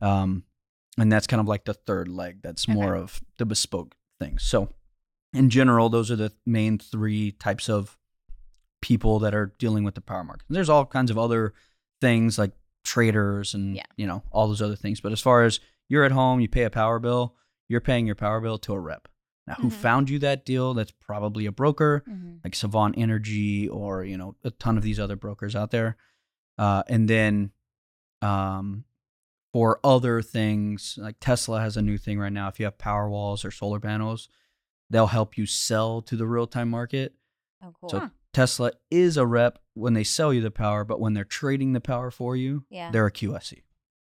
Um, 0.00 0.44
and 0.96 1.12
that's 1.12 1.26
kind 1.26 1.40
of 1.40 1.46
like 1.46 1.66
the 1.66 1.74
third 1.74 2.08
leg. 2.08 2.40
That's 2.42 2.66
more 2.66 2.94
of 2.94 3.22
the 3.36 3.44
bespoke 3.44 3.94
things. 4.18 4.42
So, 4.42 4.72
in 5.34 5.50
general, 5.50 5.90
those 5.90 6.10
are 6.10 6.16
the 6.16 6.32
main 6.46 6.78
three 6.78 7.32
types 7.32 7.68
of 7.68 7.98
people 8.80 9.18
that 9.18 9.34
are 9.34 9.52
dealing 9.58 9.84
with 9.84 9.94
the 9.96 10.00
power 10.00 10.24
market. 10.24 10.46
There's 10.48 10.70
all 10.70 10.86
kinds 10.86 11.10
of 11.10 11.18
other 11.18 11.52
things 12.00 12.38
like 12.38 12.52
traders 12.86 13.52
and 13.54 13.76
Yeah. 13.76 13.82
you 13.96 14.06
know 14.06 14.22
all 14.30 14.48
those 14.48 14.62
other 14.62 14.76
things. 14.76 15.00
But 15.00 15.12
as 15.12 15.20
far 15.20 15.44
as 15.44 15.60
you're 15.88 16.04
at 16.04 16.12
home, 16.12 16.40
you 16.40 16.48
pay 16.48 16.62
a 16.64 16.70
power 16.70 16.98
bill, 16.98 17.34
you're 17.68 17.80
paying 17.80 18.06
your 18.06 18.14
power 18.14 18.40
bill 18.40 18.58
to 18.58 18.72
a 18.72 18.80
rep. 18.80 19.08
Now, 19.46 19.54
who 19.54 19.68
Mhm. 19.68 19.72
found 19.72 20.10
you 20.10 20.18
that 20.20 20.44
deal? 20.44 20.74
That's 20.74 20.90
probably 20.92 21.46
a 21.46 21.52
broker 21.52 22.02
Mhm. 22.08 22.40
like 22.44 22.54
Savant 22.54 22.94
Energy 22.98 23.68
or 23.68 24.04
you 24.04 24.16
know 24.16 24.36
a 24.44 24.50
ton 24.50 24.76
of 24.76 24.82
these 24.82 24.98
other 25.00 25.16
brokers 25.16 25.54
out 25.54 25.70
there. 25.70 25.96
Uh, 26.58 26.82
and 26.88 27.08
then 27.08 27.52
um, 28.22 28.84
for 29.52 29.78
other 29.84 30.22
things 30.22 30.98
like 31.00 31.16
Tesla 31.20 31.60
has 31.60 31.76
a 31.76 31.82
new 31.82 31.98
thing 31.98 32.18
right 32.18 32.32
now. 32.32 32.48
If 32.48 32.58
you 32.58 32.64
have 32.64 32.78
power 32.78 33.08
walls 33.10 33.44
or 33.44 33.50
solar 33.50 33.78
panels, 33.78 34.28
they'll 34.90 35.06
help 35.08 35.36
you 35.36 35.44
sell 35.46 36.00
to 36.02 36.16
the 36.16 36.26
real 36.26 36.46
time 36.46 36.70
market. 36.70 37.14
Oh, 37.62 37.72
cool. 37.78 37.90
So 37.90 38.10
Tesla 38.36 38.72
is 38.90 39.16
a 39.16 39.24
rep 39.24 39.58
when 39.72 39.94
they 39.94 40.04
sell 40.04 40.30
you 40.30 40.42
the 40.42 40.50
power, 40.50 40.84
but 40.84 41.00
when 41.00 41.14
they're 41.14 41.24
trading 41.24 41.72
the 41.72 41.80
power 41.80 42.10
for 42.10 42.36
you, 42.36 42.66
yeah. 42.68 42.90
they're 42.90 43.06
a 43.06 43.10
QSE. 43.10 43.62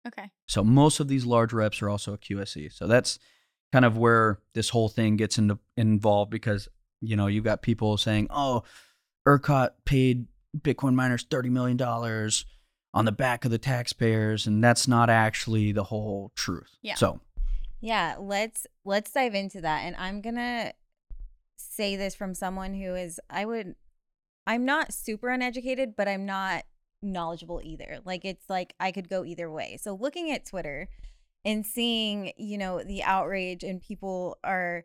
Okay. 0.07 0.31
So 0.47 0.63
most 0.63 1.01
of 1.01 1.09
these 1.09 1.27
large 1.27 1.53
reps 1.53 1.83
are 1.83 1.91
also 1.91 2.13
a 2.13 2.19
QSE. 2.19 2.73
So 2.73 2.87
that's 2.87 3.19
kind 3.73 3.85
of 3.85 3.99
where 3.99 4.39
this 4.55 4.69
whole 4.69 4.89
thing 4.89 5.17
gets 5.17 5.37
into 5.37 5.59
involved 5.77 6.31
because 6.31 6.69
you 7.01 7.17
know 7.17 7.27
you've 7.27 7.43
got 7.43 7.61
people 7.61 7.97
saying, 7.97 8.29
"Oh, 8.31 8.63
ERCOT 9.27 9.71
paid 9.85 10.29
Bitcoin 10.57 10.95
miners 10.95 11.27
thirty 11.29 11.51
million 11.51 11.77
dollars 11.77 12.47
on 12.95 13.07
the 13.07 13.13
back 13.13 13.45
of 13.45 13.51
the 13.51 13.59
taxpayers," 13.59 14.47
and 14.47 14.63
that's 14.63 14.87
not 14.87 15.11
actually 15.11 15.73
the 15.73 15.85
whole 15.85 16.31
truth. 16.37 16.77
Yeah. 16.83 16.95
So 16.95 17.21
Yeah, 17.81 18.15
let's 18.21 18.69
let's 18.85 19.11
dive 19.11 19.35
into 19.35 19.61
that. 19.63 19.81
And 19.81 19.97
I'm 19.97 20.21
gonna 20.21 20.73
say 21.57 21.97
this 21.97 22.15
from 22.15 22.33
someone 22.33 22.75
who 22.75 22.95
is 22.95 23.19
I 23.29 23.45
would 23.45 23.75
I'm 24.51 24.65
not 24.65 24.93
super 24.93 25.29
uneducated, 25.29 25.95
but 25.97 26.09
I'm 26.09 26.27
not 26.27 26.65
knowledgeable 27.03 27.61
either. 27.63 28.01
Like 28.05 28.25
it's 28.25 28.51
like 28.51 28.75
I 28.81 28.91
could 28.91 29.09
go 29.09 29.25
either 29.25 29.49
way. 29.51 29.79
So 29.81 29.95
looking 29.95 30.31
at 30.33 30.45
Twitter 30.45 30.89
and 31.45 31.65
seeing, 31.65 32.33
you 32.37 32.59
know, 32.59 32.83
the 32.83 33.03
outrage 33.05 33.63
and 33.63 33.81
people 33.81 34.39
are 34.43 34.85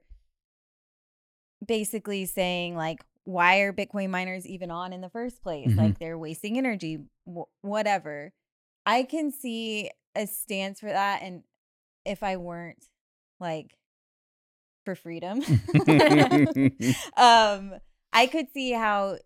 basically 1.66 2.26
saying 2.26 2.76
like 2.76 3.04
why 3.24 3.58
are 3.62 3.74
bitcoin 3.74 4.10
miners 4.10 4.46
even 4.46 4.70
on 4.70 4.94
in 4.94 5.02
the 5.02 5.10
first 5.10 5.42
place 5.42 5.72
Mhm. 5.72 5.78
like 5.78 5.98
they're 6.00 6.18
wasting 6.18 6.58
energy 6.60 7.00
wh- 7.28 7.50
whatever 7.64 8.34
i 8.86 9.02
can 9.04 9.32
see 9.32 9.90
a 10.16 10.28
stance 10.28 10.80
for 10.80 10.88
that 10.90 11.22
and 11.24 11.42
if 12.06 12.22
i 12.22 12.36
weren't 12.38 12.86
like 13.40 13.76
for 14.84 14.94
freedom 14.96 15.40
um 17.18 17.74
i 18.14 18.28
could 18.28 18.48
see 18.54 18.72
how 18.72 19.18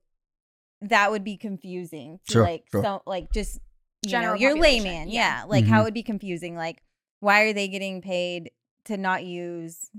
that 0.81 1.11
would 1.11 1.23
be 1.23 1.37
confusing 1.37 2.19
to 2.27 2.31
Sure, 2.33 2.43
like 2.43 2.65
sure. 2.71 2.83
so 2.83 3.01
like 3.05 3.31
just 3.33 3.59
you 4.03 4.11
General 4.11 4.35
know 4.35 4.39
your 4.39 4.51
population, 4.51 4.83
layman 4.85 5.07
yeah. 5.09 5.39
yeah, 5.39 5.43
like 5.45 5.65
how 5.65 5.77
Mhm. 5.79 5.81
it 5.81 5.83
would 5.85 5.93
be 5.93 6.03
confusing 6.03 6.55
like 6.55 6.81
why 7.19 7.41
are 7.43 7.53
they 7.53 7.67
getting 7.67 8.01
paid 8.01 8.51
to 8.85 8.95
not 8.97 9.25
use 9.25 9.89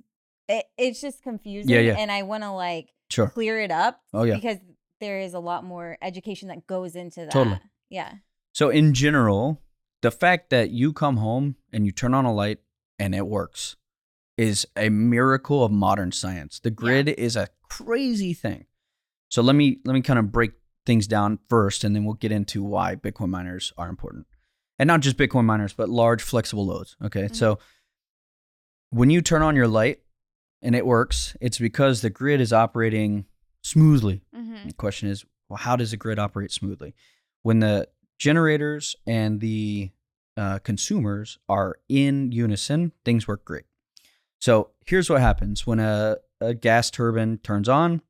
it, 0.49 0.65
it's 0.79 1.01
just 1.01 1.23
confusing 1.23 1.71
yeah. 1.71 1.95
and 1.99 2.11
i 2.11 2.23
want 2.23 2.43
to 2.43 2.51
like 2.51 2.89
sure. 3.11 3.29
clear 3.29 3.61
it 3.61 3.71
up 3.71 4.01
Oh 4.15 4.23
yeah. 4.25 4.35
because 4.37 4.57
there 5.01 5.21
is 5.21 5.35
a 5.35 5.39
lot 5.39 5.65
more 5.65 5.97
education 6.03 6.49
that 6.49 6.67
goes 6.67 6.97
into 6.97 7.21
that 7.21 7.31
Totally. 7.31 7.61
yeah 7.91 8.15
So 8.53 8.69
in 8.71 8.95
general, 8.95 9.61
the 10.03 10.11
fact 10.11 10.51
that 10.51 10.71
you 10.71 10.93
come 10.93 11.19
home 11.19 11.57
and 11.73 11.85
you 11.87 11.93
turn 11.93 12.15
on 12.15 12.25
a 12.25 12.33
light 12.33 12.59
and 12.99 13.15
it 13.15 13.27
works 13.27 13.77
is 14.39 14.67
a 14.77 14.89
miracle 14.89 15.63
of 15.63 15.71
modern 15.71 16.11
science. 16.13 16.59
The 16.59 16.71
grid 16.71 17.09
is 17.11 17.37
a 17.37 17.49
crazy 17.69 18.33
thing. 18.35 18.65
So 19.29 19.43
let 19.43 19.55
me 19.55 19.79
let 19.85 19.93
me 19.93 20.01
kind 20.01 20.19
of 20.19 20.33
break 20.33 20.53
things 20.87 21.07
down 21.07 21.39
first 21.49 21.85
and 21.85 21.95
then 21.95 22.05
we'll 22.05 22.15
get 22.15 22.33
into 22.33 22.63
why 22.63 22.97
Bitcoin 22.97 23.29
miners 23.29 23.73
are 23.77 23.89
important. 23.89 24.27
And 24.79 24.87
not 24.87 25.01
just 25.01 25.17
Bitcoin 25.17 25.45
miners, 25.45 25.73
but 25.75 25.89
large 25.89 26.23
flexible 26.23 26.67
loads, 26.67 26.97
okay? 27.05 27.25
Mhm. 27.25 27.37
So 27.37 27.59
when 28.91 29.11
you 29.11 29.21
turn 29.21 29.43
on 29.43 29.57
your 29.57 29.69
light 29.69 30.01
and 30.63 30.75
it 30.75 30.87
works, 30.87 31.37
it's 31.41 31.59
because 31.59 32.01
the 32.01 32.11
grid 32.11 32.41
is 32.41 32.53
operating 32.53 33.27
smoothly. 33.63 34.23
Mm-hmm. 34.35 34.69
The 34.69 34.75
question 34.75 35.09
is, 35.09 35.25
well, 35.49 35.59
how 35.59 35.77
does 35.77 35.91
the 35.91 35.97
grid 35.97 36.19
operate 36.19 36.51
smoothly? 36.51 36.95
When 37.43 37.61
the 37.61 37.89
generators 38.19 38.97
and 39.07 39.41
the 39.41 39.91
uh, 40.37 40.59
consumers 40.61 41.39
are 41.49 41.77
in 41.89 42.33
unison, 42.33 42.93
things 43.05 43.29
work 43.29 43.45
great. 43.45 43.65
So 44.41 44.71
here's 44.87 45.11
what 45.11 45.21
happens 45.21 45.67
when 45.67 45.81
a, 45.81 46.17
a 46.41 46.55
gas 46.55 46.91
turbine 46.91 47.39
turns 47.39 47.69
on. 47.69 48.01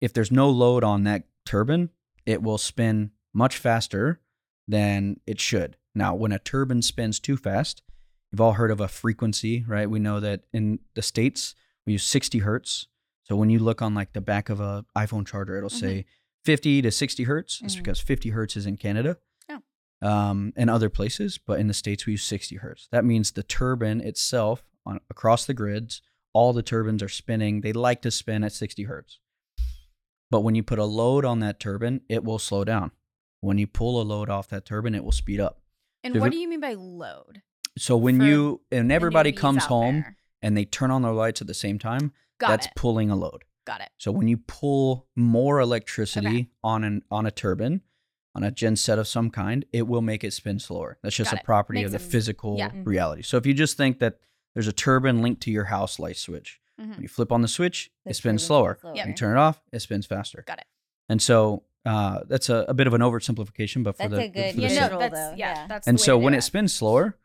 If 0.00 0.12
there's 0.12 0.30
no 0.30 0.50
load 0.50 0.84
on 0.84 1.04
that 1.04 1.24
turbine, 1.44 1.90
it 2.26 2.42
will 2.42 2.58
spin 2.58 3.10
much 3.32 3.56
faster 3.58 4.20
than 4.68 5.20
it 5.26 5.40
should. 5.40 5.76
Now, 5.94 6.14
when 6.14 6.32
a 6.32 6.38
turbine 6.38 6.82
spins 6.82 7.18
too 7.18 7.36
fast, 7.36 7.82
you've 8.30 8.40
all 8.40 8.52
heard 8.52 8.70
of 8.70 8.80
a 8.80 8.88
frequency, 8.88 9.64
right? 9.66 9.90
We 9.90 9.98
know 9.98 10.20
that 10.20 10.42
in 10.52 10.78
the 10.94 11.02
States, 11.02 11.54
we 11.86 11.94
use 11.94 12.04
60 12.04 12.40
hertz. 12.40 12.86
So 13.24 13.36
when 13.36 13.50
you 13.50 13.58
look 13.58 13.82
on 13.82 13.94
like 13.94 14.12
the 14.12 14.20
back 14.20 14.48
of 14.48 14.60
a 14.60 14.84
iPhone 14.96 15.26
charger, 15.26 15.56
it'll 15.56 15.70
say 15.70 16.04
50 16.44 16.82
to 16.82 16.90
60 16.90 17.24
hertz. 17.24 17.60
It's 17.62 17.74
Mhm. 17.74 17.78
because 17.78 18.00
50 18.00 18.30
hertz 18.30 18.56
is 18.56 18.66
in 18.66 18.76
Canada 18.76 19.18
Oh. 19.48 19.62
um, 20.02 20.52
and 20.56 20.70
other 20.70 20.88
places, 20.88 21.38
but 21.38 21.58
in 21.60 21.66
the 21.66 21.74
States, 21.74 22.06
we 22.06 22.12
use 22.12 22.22
60 22.24 22.56
hertz. 22.56 22.88
That 22.92 23.04
means 23.04 23.32
the 23.32 23.42
turbine 23.42 24.00
itself 24.00 24.64
on 24.86 25.00
across 25.10 25.46
the 25.46 25.54
grids, 25.54 26.00
all 26.32 26.52
the 26.52 26.62
turbines 26.62 27.02
are 27.02 27.08
spinning. 27.08 27.60
They 27.60 27.72
like 27.72 28.02
to 28.02 28.10
spin 28.10 28.42
at 28.44 28.52
60 28.52 28.84
hertz. 28.84 29.18
But 30.30 30.40
when 30.40 30.54
you 30.54 30.62
put 30.62 30.78
a 30.78 30.84
load 30.84 31.24
on 31.24 31.40
that 31.40 31.58
turbine, 31.60 32.02
it 32.08 32.24
will 32.24 32.38
slow 32.38 32.64
down. 32.64 32.92
When 33.40 33.58
you 33.58 33.66
pull 33.66 34.00
a 34.00 34.04
load 34.04 34.28
off 34.30 34.48
that 34.48 34.64
turbine, 34.64 34.94
it 34.94 35.04
will 35.04 35.12
speed 35.12 35.40
up. 35.40 35.60
And 36.04 36.14
If 36.16 36.20
what 36.20 36.28
it- 36.28 36.30
do 36.32 36.38
you 36.38 36.48
mean 36.48 36.60
by 36.60 36.74
load? 36.74 37.42
So 37.78 37.96
when 37.96 38.20
you 38.20 38.60
and 38.70 38.90
everybody 38.92 39.32
comes 39.32 39.64
home 39.64 40.00
there. 40.02 40.16
and 40.42 40.56
they 40.56 40.64
turn 40.64 40.90
on 40.90 41.02
their 41.02 41.12
lights 41.12 41.40
at 41.40 41.46
the 41.46 41.54
same 41.54 41.78
time, 41.78 42.12
Got 42.38 42.48
that's 42.48 42.66
it. 42.66 42.72
pulling 42.76 43.10
a 43.10 43.16
load. 43.16 43.44
Got 43.66 43.80
it. 43.80 43.90
So 43.98 44.10
when 44.12 44.26
you 44.28 44.36
pull 44.38 45.06
more 45.16 45.60
electricity 45.60 46.26
Okay. 46.26 46.48
on 46.64 46.84
an 46.84 47.02
on 47.10 47.26
a 47.26 47.30
turbine, 47.30 47.82
on 48.34 48.42
a 48.42 48.50
gen 48.50 48.76
set 48.76 48.98
of 48.98 49.06
some 49.08 49.30
kind, 49.30 49.64
it 49.72 49.86
will 49.86 50.00
make 50.02 50.24
it 50.24 50.32
spin 50.32 50.58
slower. 50.58 50.98
That's 51.02 51.16
just 51.16 51.32
a 51.32 51.40
property 51.44 51.80
Makes 51.80 51.86
of 51.86 51.92
the 51.92 51.98
physical 51.98 52.56
Yeah. 52.58 52.70
Reality. 52.74 53.22
So 53.22 53.36
if 53.36 53.46
you 53.46 53.54
just 53.54 53.76
think 53.76 53.98
that 54.00 54.18
there's 54.54 54.68
a 54.68 54.72
turbine 54.72 55.22
linked 55.22 55.42
to 55.42 55.50
your 55.50 55.64
house 55.64 55.98
light 55.98 56.16
switch, 56.16 56.59
Mhm. 56.80 56.90
when 56.94 57.02
you 57.02 57.08
flip 57.08 57.30
on 57.32 57.42
the 57.42 57.48
switch, 57.48 57.90
The 58.04 58.10
it 58.10 58.14
spins 58.14 58.42
slower. 58.42 58.78
slower. 58.80 58.94
Yep. 58.96 59.06
You 59.08 59.14
turn 59.14 59.36
it 59.36 59.40
off, 59.40 59.60
it 59.72 59.80
spins 59.80 60.06
faster. 60.06 60.44
Got 60.46 60.58
it. 60.58 60.66
And 61.08 61.20
so 61.20 61.64
uh, 61.84 62.20
that's 62.28 62.48
a, 62.48 62.64
a 62.68 62.74
bit 62.74 62.86
of 62.86 62.94
an 62.94 63.00
oversimplification, 63.00 63.82
but 63.82 63.96
for 63.96 64.02
That's 64.08 64.12
the 64.12 64.22
a 64.24 64.28
good 64.28 64.54
for 64.54 64.60
the 64.60 64.68
Yeah, 64.68 64.88
no, 64.88 64.98
that's 64.98 65.14
though, 65.14 65.34
yeah, 65.36 65.54
yeah. 65.54 65.66
that's 65.66 65.86
and 65.88 65.98
the 65.98 66.02
so 66.02 66.18
when 66.18 66.32
do 66.32 66.38
it 66.38 66.42
spins 66.42 66.74
slower, 66.74 67.16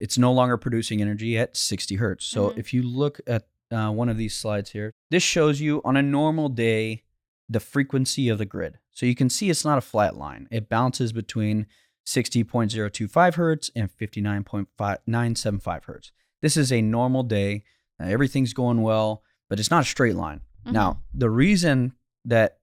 it's 0.00 0.16
no 0.16 0.32
longer 0.32 0.56
producing 0.56 1.00
energy 1.02 1.36
at 1.38 1.56
60 1.56 1.96
hertz. 1.96 2.24
So 2.26 2.50
Mhm. 2.50 2.58
if 2.58 2.72
you 2.74 2.82
look 2.82 3.20
at 3.26 3.48
uh, 3.72 3.90
one 3.90 4.08
of 4.08 4.16
these 4.16 4.34
slides 4.34 4.70
here, 4.70 4.92
this 5.10 5.24
shows 5.24 5.60
you 5.60 5.82
on 5.84 5.96
a 5.96 6.02
normal 6.02 6.48
day 6.48 7.02
the 7.48 7.58
frequency 7.60 8.28
of 8.28 8.38
the 8.38 8.44
grid. 8.46 8.78
So 8.92 9.06
you 9.06 9.14
can 9.16 9.28
see 9.28 9.50
it's 9.50 9.64
not 9.64 9.76
a 9.78 9.80
flat 9.80 10.16
line. 10.16 10.46
It 10.52 10.68
bounces 10.68 11.12
between 11.12 11.66
60.025 12.06 13.34
hertz 13.34 13.70
and 13.74 13.90
59.975 13.90 15.84
hertz. 15.84 16.12
This 16.42 16.56
is 16.56 16.70
a 16.72 16.80
normal 16.82 17.22
day. 17.24 17.64
Uh, 18.00 18.04
everything's 18.06 18.52
going 18.52 18.82
well, 18.82 19.22
but 19.48 19.58
it's 19.60 19.70
not 19.70 19.82
a 19.82 19.86
straight 19.86 20.16
line. 20.16 20.40
Mhm. 20.66 20.72
Now, 20.72 21.02
the 21.14 21.30
reason 21.30 21.92
that 22.24 22.58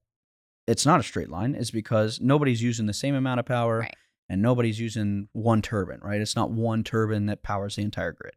it's 0.68 0.86
not 0.86 1.00
a 1.00 1.04
straight 1.04 1.30
line 1.30 1.56
is 1.56 1.72
because 1.72 2.22
nobody's 2.22 2.62
using 2.62 2.86
the 2.86 2.94
same 2.94 3.16
amount 3.16 3.40
of 3.40 3.46
power 3.46 3.80
Right. 3.80 3.96
and 4.30 4.42
nobody's 4.42 4.80
using 4.80 5.28
one 5.34 5.62
turbine, 5.62 6.00
right? 6.02 6.22
It's 6.22 6.36
not 6.36 6.52
one 6.52 6.84
turbine 6.84 7.26
that 7.28 7.44
powers 7.44 7.76
the 7.76 7.82
entire 7.82 8.12
grid. 8.14 8.36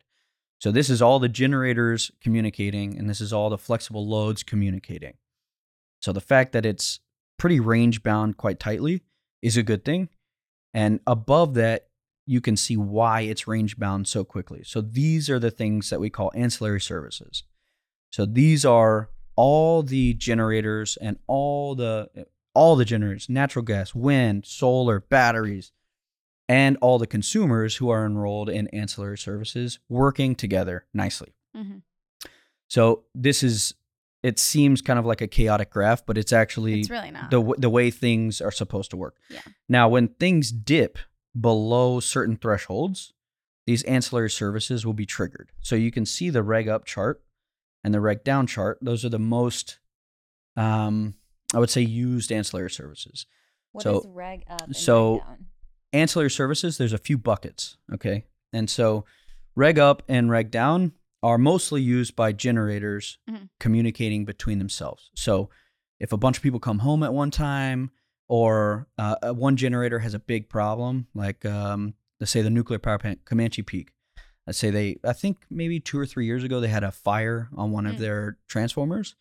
So 0.58 0.72
this 0.72 0.88
is 0.90 1.02
all 1.02 1.18
the 1.18 1.28
generators 1.28 2.10
communicating 2.20 2.98
and 2.98 3.08
this 3.10 3.20
is 3.20 3.32
all 3.32 3.50
the 3.50 3.58
flexible 3.58 4.06
loads 4.08 4.42
communicating. 4.42 5.14
So 6.00 6.12
the 6.12 6.20
fact 6.20 6.52
that 6.52 6.64
it's 6.66 7.00
pretty 7.38 7.60
range 7.60 8.02
bound 8.02 8.36
quite 8.38 8.58
tightly 8.58 9.02
is 9.42 9.56
a 9.56 9.62
good 9.62 9.84
thing. 9.84 10.08
And 10.72 11.00
above 11.06 11.54
that, 11.54 11.85
you 12.26 12.40
can 12.40 12.56
see 12.56 12.76
why 12.76 13.20
it's 13.22 13.46
range 13.46 13.78
bound 13.78 14.08
so 14.08 14.24
quickly. 14.24 14.62
So 14.64 14.80
these 14.80 15.30
are 15.30 15.38
the 15.38 15.50
things 15.50 15.90
that 15.90 16.00
we 16.00 16.10
call 16.10 16.32
ancillary 16.34 16.80
services. 16.80 17.44
So 18.10 18.26
these 18.26 18.64
are 18.64 19.10
all 19.36 19.82
the 19.82 20.14
generators 20.14 20.96
and 21.00 21.18
all 21.26 21.74
the 21.74 22.26
all 22.54 22.74
the 22.74 22.86
generators, 22.86 23.28
natural 23.28 23.62
gas, 23.64 23.94
wind, 23.94 24.46
solar, 24.46 25.00
batteries, 25.00 25.72
and 26.48 26.78
all 26.80 26.98
the 26.98 27.06
consumers 27.06 27.76
who 27.76 27.90
are 27.90 28.06
enrolled 28.06 28.48
in 28.48 28.66
ancillary 28.68 29.18
services 29.18 29.78
working 29.90 30.34
together 30.34 30.86
nicely. 30.94 31.34
Mhm. 31.54 31.82
So 32.68 33.04
this 33.14 33.42
is 33.42 33.74
it 34.22 34.38
seems 34.40 34.82
kind 34.82 34.98
of 34.98 35.04
like 35.06 35.20
a 35.20 35.28
chaotic 35.28 35.70
graph, 35.70 36.04
but 36.04 36.18
it's 36.18 36.32
actually 36.32 36.80
It's 36.80 36.90
really 36.90 37.10
not. 37.12 37.30
the 37.30 37.54
the 37.58 37.70
way 37.70 37.90
things 37.92 38.40
are 38.40 38.50
supposed 38.50 38.90
to 38.90 38.96
work. 38.96 39.16
Yeah. 39.30 39.42
Now, 39.68 39.88
when 39.88 40.08
things 40.08 40.50
dip 40.50 40.98
below 41.38 42.00
certain 42.00 42.36
thresholds, 42.36 43.12
these 43.66 43.82
ancillary 43.84 44.30
services 44.30 44.86
will 44.86 44.94
be 44.94 45.06
triggered. 45.06 45.50
So 45.60 45.74
you 45.76 45.90
can 45.90 46.06
see 46.06 46.30
the 46.30 46.42
reg 46.42 46.68
up 46.68 46.84
chart 46.84 47.22
and 47.84 47.92
the 47.92 48.00
reg 48.00 48.22
down 48.24 48.46
chart. 48.46 48.78
Those 48.80 49.04
are 49.04 49.08
the 49.10 49.18
most 49.18 49.78
um, 50.56 51.14
I 51.54 51.58
would 51.58 51.70
say 51.70 51.82
used 51.82 52.32
ancillary 52.32 52.70
services. 52.70 53.26
What 53.72 53.82
So- 53.84 53.98
is 54.00 54.06
reg 54.06 54.44
up? 54.48 54.62
And 54.62 54.74
so- 54.76 55.18
reg 55.18 55.22
down? 55.26 55.46
ancillary 55.92 56.30
services, 56.30 56.78
there's 56.78 56.92
a 56.92 56.98
few 56.98 57.18
buckets. 57.18 57.76
Okay. 57.92 58.24
And 58.52 58.68
so 58.70 59.04
reg 59.54 59.78
up 59.78 60.02
and 60.08 60.30
reg 60.30 60.50
down 60.50 60.92
are 61.22 61.38
mostly 61.38 61.82
used 61.82 62.14
by 62.16 62.32
generators 62.32 63.18
Mhm. 63.28 63.48
communicating 63.60 64.24
between 64.24 64.58
themselves. 64.58 65.10
So 65.14 65.50
if 66.00 66.12
a 66.12 66.16
bunch 66.16 66.36
of 66.38 66.42
people 66.42 66.60
come 66.60 66.80
home 66.80 67.02
at 67.02 67.12
one 67.12 67.30
time 67.30 67.90
or 68.28 68.88
uh, 68.98 69.16
uh, 69.22 69.32
one 69.32 69.56
generator 69.56 69.98
has 70.00 70.14
a 70.14 70.18
big 70.18 70.48
problem, 70.48 71.06
like 71.14 71.44
um, 71.44 71.94
let's 72.20 72.30
say 72.32 72.42
the 72.42 72.50
nuclear 72.50 72.78
power 72.78 72.98
plant 72.98 73.24
Comanche 73.24 73.62
Peak. 73.62 73.92
Let's 74.46 74.58
say 74.58 74.70
they, 74.70 74.96
I 75.04 75.12
think 75.12 75.38
maybe 75.50 75.80
two 75.80 75.98
or 75.98 76.06
three 76.06 76.26
years 76.26 76.44
ago, 76.44 76.60
they 76.60 76.68
had 76.68 76.84
a 76.84 76.92
fire 76.92 77.48
on 77.56 77.72
one 77.72 77.86
of 77.86 77.96
Mm. 77.96 77.98
their 77.98 78.38
transformers. 78.48 79.16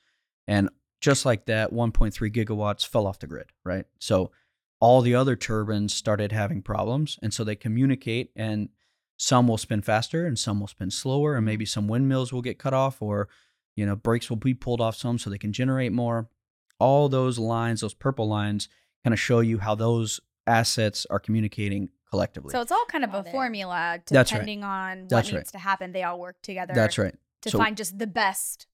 And 0.48 0.70
just 1.02 1.26
like 1.26 1.46
that, 1.46 1.72
1.3 1.72 2.32
gigawatts 2.32 2.86
fell 2.88 3.08
off 3.08 3.20
the 3.20 3.28
grid, 3.28 3.48
right? 3.64 3.86
So 4.00 4.32
all 4.80 5.02
the 5.02 5.16
other 5.16 5.36
turbines 5.36 5.94
started 5.94 6.32
having 6.32 6.62
problems 6.62 7.18
and 7.24 7.34
so 7.34 7.44
they 7.44 7.56
communicate 7.56 8.30
and 8.36 8.70
some 9.18 9.48
will 9.48 9.58
spin 9.58 9.82
faster 9.82 10.28
and 10.28 10.38
some 10.38 10.60
will 10.60 10.68
spin 10.68 10.92
slower 10.92 11.36
and 11.38 11.46
maybe 11.46 11.66
some 11.66 11.88
windmills 11.88 12.34
will 12.34 12.42
get 12.42 12.60
cut 12.60 12.74
off 12.74 13.02
or 13.02 13.30
you 13.78 13.86
know 13.86 13.96
brakes 13.96 14.30
will 14.30 14.36
be 14.38 14.54
pulled 14.54 14.82
off 14.82 14.96
some 14.98 15.18
so 15.18 15.30
they 15.30 15.38
can 15.38 15.54
generate 15.54 15.94
more 15.94 16.28
all 16.78 17.08
those 17.08 17.40
lines 17.40 17.80
those 17.80 17.94
purple 17.94 18.28
lines 18.28 18.68
kind 19.06 19.14
of 19.14 19.20
show 19.20 19.40
you 19.40 19.60
how 19.60 19.76
those 19.76 20.20
assets 20.48 21.06
are 21.12 21.20
communicating 21.20 21.90
collectively 22.10 22.52
So 22.52 22.62
it's 22.62 22.72
all 22.72 22.86
kind 22.88 23.04
of 23.04 23.14
a 23.14 23.20
it. 23.20 23.32
formula 23.32 24.00
That's 24.08 24.32
right. 24.32 24.38
depending 24.40 24.64
on 24.64 25.02
what 25.02 25.10
That's 25.10 25.28
needs 25.32 25.36
right. 25.36 25.48
to 25.54 25.58
happen. 25.60 25.92
They 25.92 26.02
all 26.04 26.20
work 26.20 26.38
together. 26.42 26.74
that's 26.74 26.98
right 26.98 27.16
To 27.44 27.50
So 27.52 27.58
find 27.60 27.78
just 27.78 28.00
the 28.00 28.08
best 28.08 28.66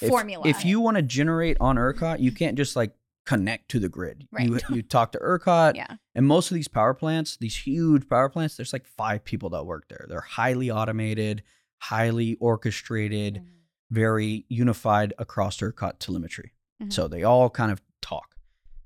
if, 0.00 0.08
formula. 0.08 0.46
if 0.48 0.64
you 0.64 0.80
want 0.80 0.96
to 0.96 1.02
generate 1.02 1.56
on 1.60 1.76
ERCOT, 1.76 2.18
you 2.20 2.32
can't 2.32 2.56
just 2.56 2.74
like 2.74 2.92
connect 3.24 3.68
to 3.70 3.78
the 3.78 3.88
grid. 3.88 4.26
You 4.36 4.54
Right. 4.54 4.62
you 4.70 4.82
talk 4.82 5.12
to 5.12 5.18
ERCOT, 5.20 5.76
yeah. 5.76 5.94
and 6.16 6.26
most 6.26 6.50
of 6.50 6.56
these 6.56 6.66
power 6.66 6.92
plants, 6.94 7.36
these 7.36 7.56
huge 7.56 8.08
power 8.08 8.28
plants, 8.28 8.56
there's 8.56 8.72
like 8.72 8.84
five 8.86 9.24
people 9.24 9.50
that 9.50 9.64
work 9.64 9.84
there. 9.88 10.06
They're 10.08 10.20
highly 10.22 10.72
automated, 10.72 11.44
highly 11.78 12.34
orchestrated, 12.40 13.34
Mhm. 13.36 13.46
very 13.90 14.44
unified 14.48 15.12
across 15.18 15.58
ERCOT 15.60 15.98
telemetry. 16.00 16.52
Mhm. 16.82 16.92
So 16.92 17.06
they 17.06 17.22
all 17.22 17.48
kind 17.50 17.70
of 17.70 17.80
talk, 18.00 18.34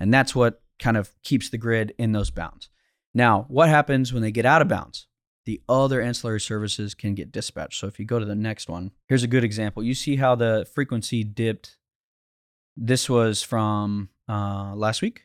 and 0.01 0.13
that's 0.13 0.35
what 0.35 0.61
kind 0.79 0.97
of 0.97 1.15
keeps 1.23 1.51
the 1.51 1.59
grid 1.59 1.95
in 1.99 2.13
those 2.13 2.31
bounds. 2.31 2.69
Now, 3.15 3.47
what 3.49 3.69
happens 3.69 4.13
when 4.13 4.23
they 4.23 4.31
get 4.31 4.45
out 4.47 4.63
of 4.63 4.69
bounds? 4.69 5.07
The 5.47 5.63
other 5.69 6.01
ancillary 6.03 6.41
services 6.41 6.95
can 6.95 7.15
get 7.15 7.31
dispatched. 7.33 7.79
So 7.81 7.87
if 7.87 7.99
you 8.01 8.05
go 8.05 8.19
to 8.19 8.25
the 8.25 8.35
next 8.35 8.69
one, 8.69 8.91
here's 9.09 9.23
a 9.23 9.29
good 9.29 9.45
example. 9.45 9.83
You 9.83 9.95
see 9.95 10.17
how 10.17 10.35
the 10.35 10.67
frequency 10.75 11.23
dipped. 11.25 11.79
This 12.77 13.09
was 13.09 13.43
from 13.43 14.11
uh, 14.29 14.75
last 14.75 15.03
week. 15.03 15.23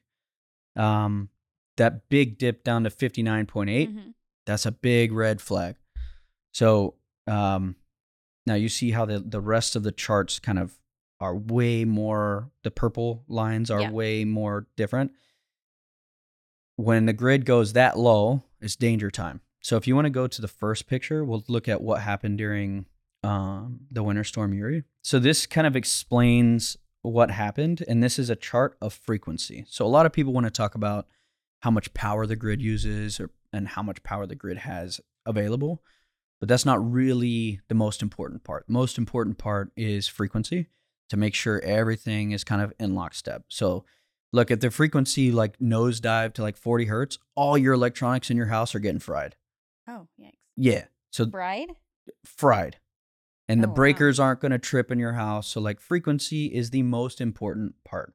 Um, 0.76 1.30
that 1.78 2.08
big 2.10 2.38
dip 2.38 2.64
down 2.64 2.84
to 2.84 2.90
59.8 2.90 3.90
Mhm. 3.90 4.14
that's 4.46 4.66
a 4.66 4.72
big 4.72 5.12
red 5.12 5.42
flag. 5.42 5.76
So 6.54 6.96
um, 7.28 7.76
now 8.46 8.54
you 8.56 8.70
see 8.70 8.92
how 8.92 9.06
the 9.06 9.20
the 9.20 9.42
rest 9.42 9.76
of 9.76 9.84
the 9.84 9.92
charts 9.92 10.40
kind 10.40 10.60
of 10.60 10.78
are 11.20 11.36
way 11.36 11.84
more. 11.86 12.52
The 12.64 12.72
purple 12.72 13.24
lines 13.28 13.70
are 13.72 13.82
Yeah. 13.82 13.92
way 13.92 14.24
more 14.26 14.68
different. 14.78 15.12
When 16.82 17.06
the 17.06 17.14
grid 17.14 17.46
goes 17.46 17.74
that 17.74 18.00
low, 18.00 18.42
it's 18.60 18.76
danger 18.76 19.12
time. 19.12 19.42
So 19.62 19.78
if 19.78 19.86
you 19.86 19.94
want 19.94 20.08
to 20.08 20.10
go 20.10 20.26
to 20.26 20.42
the 20.42 20.48
first 20.48 20.88
picture, 20.88 21.24
we'll 21.24 21.44
look 21.48 21.70
at 21.70 21.80
what 21.80 22.02
happened 22.02 22.40
during 22.40 22.88
um, 23.24 23.82
the 23.92 24.02
winter 24.02 24.24
storm 24.24 24.52
Uri. 24.52 24.84
So 25.04 25.20
this 25.20 25.46
kind 25.46 25.68
of 25.68 25.76
explains 25.76 26.78
what 27.04 27.30
happened, 27.30 27.84
and 27.88 28.02
this 28.02 28.18
is 28.18 28.32
a 28.32 28.36
chart 28.36 28.78
of 28.82 28.94
frequency. 28.94 29.64
So 29.70 29.86
a 29.86 29.88
lot 29.88 30.08
of 30.08 30.12
people 30.12 30.34
want 30.34 30.48
to 30.48 30.52
talk 30.52 30.74
about 30.74 31.06
how 31.60 31.70
much 31.70 31.94
power 31.94 32.26
the 32.26 32.36
grid 32.36 32.64
uses 32.64 33.20
or 33.20 33.30
and 33.54 33.68
how 33.68 33.84
much 33.84 34.02
power 34.02 34.26
the 34.26 34.34
grid 34.34 34.58
has 34.60 35.00
available. 35.28 35.84
But 36.40 36.50
that's 36.50 36.66
not 36.66 36.92
really 36.92 37.60
the 37.68 37.76
most 37.76 38.02
important 38.02 38.44
part. 38.44 38.66
The 38.66 38.74
most 38.74 38.98
important 38.98 39.38
part 39.38 39.72
is 39.76 40.08
frequency 40.08 40.70
to 41.10 41.18
make 41.18 41.36
sure 41.36 41.60
everything 41.60 42.32
is 42.32 42.44
kind 42.44 42.62
of 42.64 42.74
in 42.80 42.96
lockstep. 42.96 43.44
So 43.50 43.86
look, 44.34 44.52
if 44.52 44.60
the 44.60 44.72
frequency 44.72 45.32
like 45.32 45.58
nosedive 45.60 46.34
to 46.34 46.42
like 46.42 46.58
40 46.58 46.86
hertz, 46.86 47.18
all 47.36 47.58
your 47.58 47.74
electronics 47.74 48.30
in 48.30 48.38
your 48.38 48.48
house 48.48 48.74
are 48.76 48.80
getting 48.80 49.00
fried. 49.00 49.36
Oh, 49.88 50.08
yikes. 50.20 50.32
Yeah. 50.58 50.86
So 51.12 51.26
Bride? 51.26 51.72
fried. 52.26 52.78
And 53.50 53.62
the 53.62 53.68
Oh, 53.68 53.72
wow. 53.72 53.76
breakers 53.76 54.20
aren't 54.20 54.40
going 54.40 54.52
to 54.54 54.60
trip 54.60 54.92
in 54.92 55.00
your 55.00 55.14
house. 55.14 55.48
So 55.48 55.60
like 55.62 55.80
frequency 55.82 56.46
is 56.48 56.70
the 56.70 56.84
most 56.84 57.20
important 57.20 57.76
part. 57.84 58.14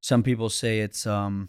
Some 0.00 0.22
people 0.22 0.48
say 0.48 0.80
it's 0.80 1.06
um 1.06 1.48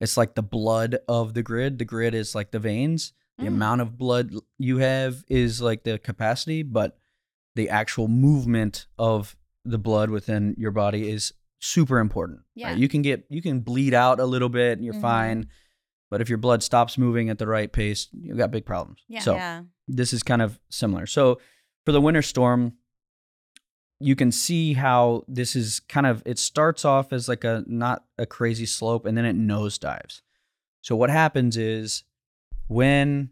it's 0.00 0.16
like 0.16 0.34
the 0.34 0.42
blood 0.42 0.98
of 1.06 1.34
the 1.34 1.42
grid. 1.42 1.78
The 1.78 1.84
grid 1.84 2.14
is 2.14 2.34
like 2.34 2.50
the 2.50 2.58
veins. 2.58 3.12
The 3.38 3.44
Mm. 3.44 3.48
amount 3.48 3.80
of 3.80 3.98
blood 3.98 4.32
you 4.58 4.78
have 4.78 5.24
is 5.28 5.60
like 5.60 5.84
the 5.84 5.98
capacity, 5.98 6.62
but 6.62 6.98
the 7.54 7.68
actual 7.68 8.08
movement 8.08 8.86
of 8.98 9.36
the 9.64 9.78
blood 9.78 10.10
within 10.10 10.54
your 10.58 10.70
body 10.70 11.08
is 11.10 11.32
super 11.64 11.98
important. 12.00 12.40
right? 12.40 12.44
Yeah. 12.56 12.74
You 12.74 12.88
can 12.88 13.00
get 13.02 13.24
you 13.30 13.40
can 13.40 13.60
bleed 13.60 13.94
out 13.94 14.18
a 14.20 14.24
little 14.26 14.48
bit 14.48 14.76
and 14.78 14.84
you're 14.84 14.94
Mhm. 14.94 15.00
fine. 15.00 15.46
But 16.10 16.20
if 16.20 16.28
your 16.28 16.36
blood 16.38 16.62
stops 16.62 16.98
moving 16.98 17.30
at 17.30 17.38
the 17.38 17.46
right 17.46 17.72
pace, 17.72 18.08
you've 18.12 18.36
got 18.36 18.50
big 18.50 18.66
problems. 18.66 19.00
Yeah. 19.08 19.20
So 19.20 19.34
yeah. 19.34 19.62
this 19.88 20.12
is 20.12 20.22
kind 20.22 20.42
of 20.42 20.60
similar. 20.68 21.06
So 21.06 21.40
for 21.86 21.92
the 21.92 22.00
winter 22.00 22.20
storm, 22.20 22.74
you 24.00 24.16
can 24.16 24.32
see 24.32 24.72
how 24.74 25.22
this 25.28 25.54
is 25.56 25.80
kind 25.80 26.06
of 26.06 26.22
it 26.26 26.38
starts 26.38 26.84
off 26.84 27.12
as 27.12 27.28
like 27.28 27.44
a 27.44 27.62
not 27.66 28.04
a 28.18 28.26
crazy 28.26 28.66
slope 28.66 29.06
and 29.06 29.16
then 29.16 29.24
it 29.24 29.36
nosedives. 29.36 30.20
So 30.82 30.96
what 30.96 31.08
happens 31.10 31.56
is 31.56 32.02
when 32.66 33.30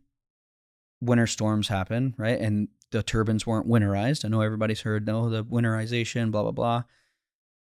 winter 1.01 1.27
storms 1.27 1.67
happen, 1.69 2.15
right? 2.17 2.39
And 2.41 2.69
the 2.93 3.03
turbines 3.03 3.47
weren't 3.47 3.67
winterized. 3.69 4.25
I 4.25 4.29
know 4.29 4.41
everybody's 4.41 4.83
heard 4.83 5.07
no 5.07 5.29
the 5.29 5.45
winterization, 5.45 6.31
blah 6.31 6.43
blah 6.43 6.53
blah. 6.53 6.83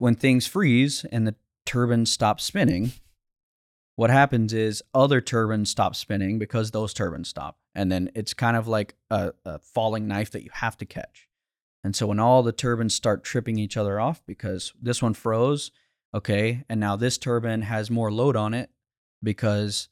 When 0.01 0.15
things 0.15 0.47
freeze 0.47 1.05
and 1.13 1.27
the 1.27 1.35
turbines 1.67 2.11
stop 2.11 2.41
spinning, 2.41 2.93
what 3.97 4.09
happens 4.09 4.55
is 4.55 4.83
other 4.95 5.21
turbines 5.21 5.69
stop 5.69 5.95
spinning 5.95 6.39
because 6.39 6.71
those 6.71 6.95
turbines 6.95 7.29
stop. 7.29 7.59
And 7.75 7.93
then 7.93 8.11
it's 8.15 8.33
kind 8.33 8.57
of 8.57 8.67
like 8.67 8.95
a, 9.11 9.33
a 9.45 9.59
falling 9.59 10.09
knife 10.09 10.31
that 10.31 10.43
you 10.43 10.49
have 10.55 10.79
to 10.79 10.87
catch. 10.87 11.29
And 11.85 11.95
so 11.95 12.07
when 12.07 12.19
all 12.19 12.43
the 12.43 12.51
turbines 12.51 12.95
start 12.95 13.25
tripping 13.25 13.59
each 13.59 13.77
other 13.77 14.01
off 14.01 14.23
because 14.27 14.73
this 14.81 15.03
one 15.03 15.13
froze, 15.13 15.71
okay, 16.15 16.65
and 16.71 16.81
now 16.81 16.97
this 16.97 17.19
turbine 17.19 17.61
has 17.61 17.91
more 17.91 18.11
load 18.11 18.37
on 18.37 18.55
it 18.55 18.71
because 19.23 19.91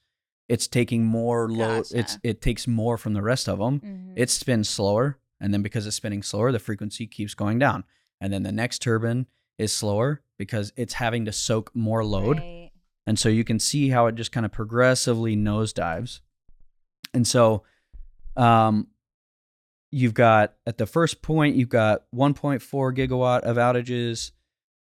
it's 0.48 0.68
taking 0.68 1.04
more 1.04 1.50
load. 1.50 1.84
It's 1.92 2.16
it 2.22 2.40
takes 2.40 2.66
more 2.66 2.96
from 2.96 3.12
the 3.12 3.20
rest 3.20 3.46
of 3.46 3.58
them. 3.58 3.80
Mhm. 3.80 4.14
It 4.16 4.30
spins 4.30 4.70
slower, 4.70 5.18
and 5.38 5.52
then 5.52 5.60
because 5.60 5.86
it's 5.86 5.96
spinning 5.96 6.22
slower, 6.22 6.50
the 6.50 6.58
frequency 6.58 7.06
keeps 7.06 7.34
going 7.34 7.58
down. 7.58 7.84
And 8.22 8.32
then 8.32 8.42
the 8.42 8.52
next 8.52 8.80
turbine 8.80 9.26
is 9.58 9.72
slower 9.72 10.22
because 10.38 10.72
it's 10.76 10.94
having 10.94 11.24
to 11.26 11.32
soak 11.32 11.74
more 11.74 12.04
load. 12.04 12.38
Right. 12.38 12.70
And 13.06 13.18
so 13.18 13.28
you 13.28 13.44
can 13.44 13.58
see 13.58 13.88
how 13.88 14.06
it 14.06 14.14
just 14.14 14.32
kind 14.32 14.46
of 14.46 14.52
progressively 14.52 15.36
nosedives. 15.36 16.20
And 17.14 17.26
so 17.26 17.64
um, 18.36 18.88
you've 19.90 20.14
got 20.14 20.54
at 20.66 20.78
the 20.78 20.86
first 20.86 21.22
point, 21.22 21.56
you've 21.56 21.68
got 21.68 22.02
1.4 22.14 22.60
gigawatt 22.96 23.40
of 23.40 23.56
outages. 23.56 24.32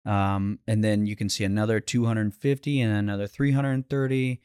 Um, 0.06 0.60
and 0.68 0.84
then 0.84 1.06
you 1.06 1.16
can 1.16 1.30
see 1.30 1.44
another 1.44 1.80
250 1.80 2.82
and 2.82 2.94
another 2.94 3.28
330. 3.28 4.42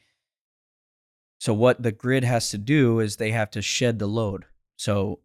So 1.39 1.53
what 1.53 1.81
the 1.81 1.91
grid 1.91 2.23
has 2.23 2.49
to 2.51 2.57
do 2.57 2.99
is 2.99 3.17
they 3.17 3.31
have 3.31 3.51
to 3.51 3.61
shed 3.61 3.99
the 3.99 4.07
load. 4.07 4.45
So 4.77 5.19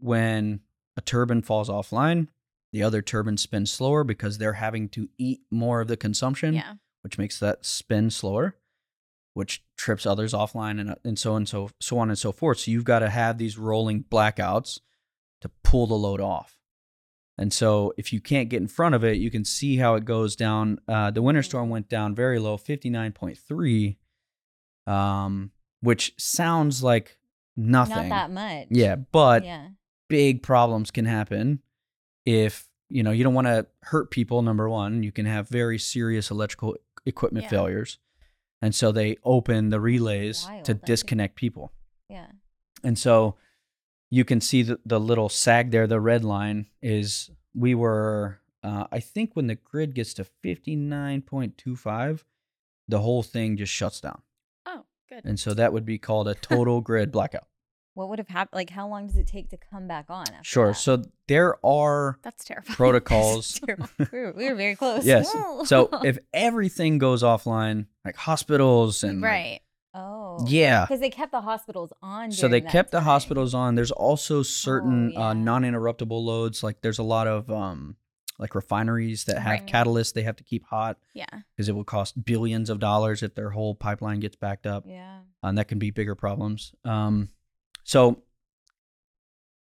when 0.00 0.60
a 0.96 1.00
turbine 1.00 1.42
falls 1.42 1.68
offline, 1.68 2.28
the 2.72 2.82
other 2.82 3.00
turbines 3.02 3.42
spin 3.42 3.66
slower 3.66 4.04
because 4.04 4.38
they're 4.38 4.54
having 4.54 4.88
to 4.90 5.08
eat 5.18 5.40
more 5.50 5.80
of 5.80 5.88
the 5.88 5.96
consumption 5.96 6.54
Yeah. 6.54 6.74
which 7.02 7.16
makes 7.18 7.38
that 7.40 7.64
spin 7.64 8.10
slower, 8.10 8.56
which 9.34 9.62
trips 9.76 10.04
others 10.06 10.32
offline 10.32 10.80
and, 10.80 10.94
and 11.04 11.18
so 11.18 11.36
and 11.36 11.48
so 11.48 11.70
so 11.80 11.98
on 11.98 12.10
and 12.10 12.18
so 12.18 12.32
forth. 12.32 12.58
So 12.60 12.70
you've 12.70 12.84
got 12.84 12.98
to 13.00 13.08
have 13.10 13.38
these 13.38 13.56
rolling 13.56 14.04
blackouts 14.04 14.80
to 15.40 15.48
pull 15.62 15.86
the 15.86 15.94
load 15.94 16.20
off. 16.20 16.56
And 17.40 17.52
so 17.52 17.94
if 17.96 18.12
you 18.12 18.20
can't 18.20 18.48
get 18.48 18.60
in 18.60 18.66
front 18.66 18.96
of 18.96 19.04
it, 19.04 19.18
you 19.18 19.30
can 19.30 19.44
see 19.44 19.76
how 19.76 19.94
it 19.94 20.04
goes 20.04 20.34
down. 20.34 20.80
Uh, 20.88 21.12
the 21.12 21.22
winter 21.22 21.44
storm 21.44 21.70
went 21.70 21.88
down 21.88 22.16
very 22.16 22.40
low, 22.40 22.56
59.3, 22.58 23.96
um, 24.86 25.52
which 25.80 26.14
sounds 26.18 26.82
like 26.82 27.16
nothing. 27.56 28.08
Not 28.08 28.08
that 28.08 28.30
much. 28.32 28.66
Yeah, 28.70 28.96
but 28.96 29.44
yeah. 29.44 29.68
big 30.08 30.42
problems 30.42 30.90
can 30.90 31.04
happen 31.04 31.60
if 32.28 32.68
you 32.90 33.02
know 33.02 33.10
you 33.10 33.24
don't 33.24 33.34
want 33.34 33.46
to 33.46 33.66
hurt 33.82 34.10
people 34.10 34.42
number 34.42 34.68
one 34.68 35.02
you 35.02 35.10
can 35.10 35.24
have 35.24 35.48
very 35.48 35.78
serious 35.78 36.30
electrical 36.30 36.76
equipment 37.06 37.44
Yeah. 37.44 37.50
failures 37.50 37.98
and 38.60 38.74
so 38.74 38.92
they 38.92 39.16
open 39.24 39.70
the 39.70 39.80
relays 39.80 40.46
Wild, 40.46 40.64
to 40.66 40.74
disconnect 40.74 41.36
people 41.36 41.72
Yeah. 42.10 42.26
and 42.84 42.98
so 42.98 43.36
you 44.10 44.24
can 44.24 44.40
see 44.40 44.62
the, 44.62 44.78
the 44.84 45.00
little 45.00 45.28
sag 45.28 45.70
there 45.70 45.86
the 45.86 46.00
red 46.00 46.22
line 46.24 46.66
is 46.82 47.30
we 47.54 47.74
were 47.74 48.40
uh, 48.62 48.86
I 48.92 49.00
think 49.00 49.34
when 49.34 49.46
the 49.46 49.54
grid 49.54 49.94
gets 49.94 50.12
to 50.14 50.26
59.25, 50.44 52.24
the 52.88 52.98
whole 52.98 53.22
thing 53.22 53.56
just 53.56 53.72
shuts 53.72 54.00
down. 54.00 54.20
Oh, 54.66 54.84
good. 55.08 55.22
And 55.24 55.38
so 55.38 55.54
that 55.54 55.72
would 55.72 55.84
be 55.84 55.96
called 55.98 56.26
a 56.26 56.34
total 56.34 56.80
grid 56.80 57.12
blackout. 57.12 57.46
What 57.98 58.10
would 58.10 58.20
have 58.20 58.28
happened? 58.28 58.56
Like, 58.56 58.70
how 58.70 58.86
long 58.88 59.08
does 59.08 59.16
it 59.16 59.26
take 59.26 59.50
to 59.50 59.56
come 59.56 59.88
back 59.88 60.06
on? 60.08 60.22
After 60.28 60.44
Sure. 60.44 60.66
that? 60.68 60.74
So 60.76 61.02
there 61.26 61.56
are 61.66 62.16
That's 62.22 62.44
terrifying. 62.44 62.76
protocols. 62.76 63.60
we 63.66 63.74
were, 64.20 64.32
we 64.36 64.48
were 64.48 64.54
very 64.54 64.76
close. 64.76 65.04
yes. 65.04 65.34
So 65.66 65.88
if 66.04 66.16
everything 66.32 66.98
goes 66.98 67.24
offline, 67.24 67.86
like 68.04 68.14
hospitals 68.14 69.02
and 69.02 69.20
like- 69.20 69.28
right. 69.30 69.60
oh, 69.94 70.44
yeah. 70.46 70.84
because 70.84 71.00
they 71.00 71.10
kept 71.10 71.32
the 71.32 71.40
hospitals 71.40 71.92
on. 72.00 72.30
So 72.30 72.46
they 72.46 72.60
kept 72.60 72.92
the 72.92 73.00
hospitals 73.00 73.52
on. 73.52 73.74
There's 73.74 73.90
also 73.90 74.44
certain 74.44 75.10
yeah. 75.12 75.30
uh, 75.30 75.34
non-interruptible 75.34 76.22
loads. 76.24 76.62
Like 76.62 76.80
there's 76.82 76.98
a 77.00 77.02
lot 77.02 77.26
of 77.26 77.50
um, 77.50 77.96
like 78.38 78.54
refineries 78.54 79.24
that 79.24 79.38
have 79.40 79.60
Right. 79.60 79.66
catalysts 79.66 80.12
they 80.12 80.22
have 80.22 80.36
to 80.36 80.44
keep 80.44 80.64
hot 80.66 80.98
Yeah. 81.14 81.26
because 81.56 81.68
it 81.68 81.74
will 81.74 81.82
cost 81.82 82.24
billions 82.24 82.70
of 82.70 82.78
dollars 82.78 83.24
if 83.24 83.34
their 83.34 83.50
whole 83.50 83.74
pipeline 83.74 84.20
gets 84.20 84.36
backed 84.36 84.66
up. 84.68 84.84
Yeah. 84.86 85.18
and 85.42 85.58
that 85.58 85.66
can 85.66 85.80
be 85.80 85.90
bigger 85.90 86.14
problems. 86.14 86.72
Um, 86.84 87.30
so, 87.88 88.22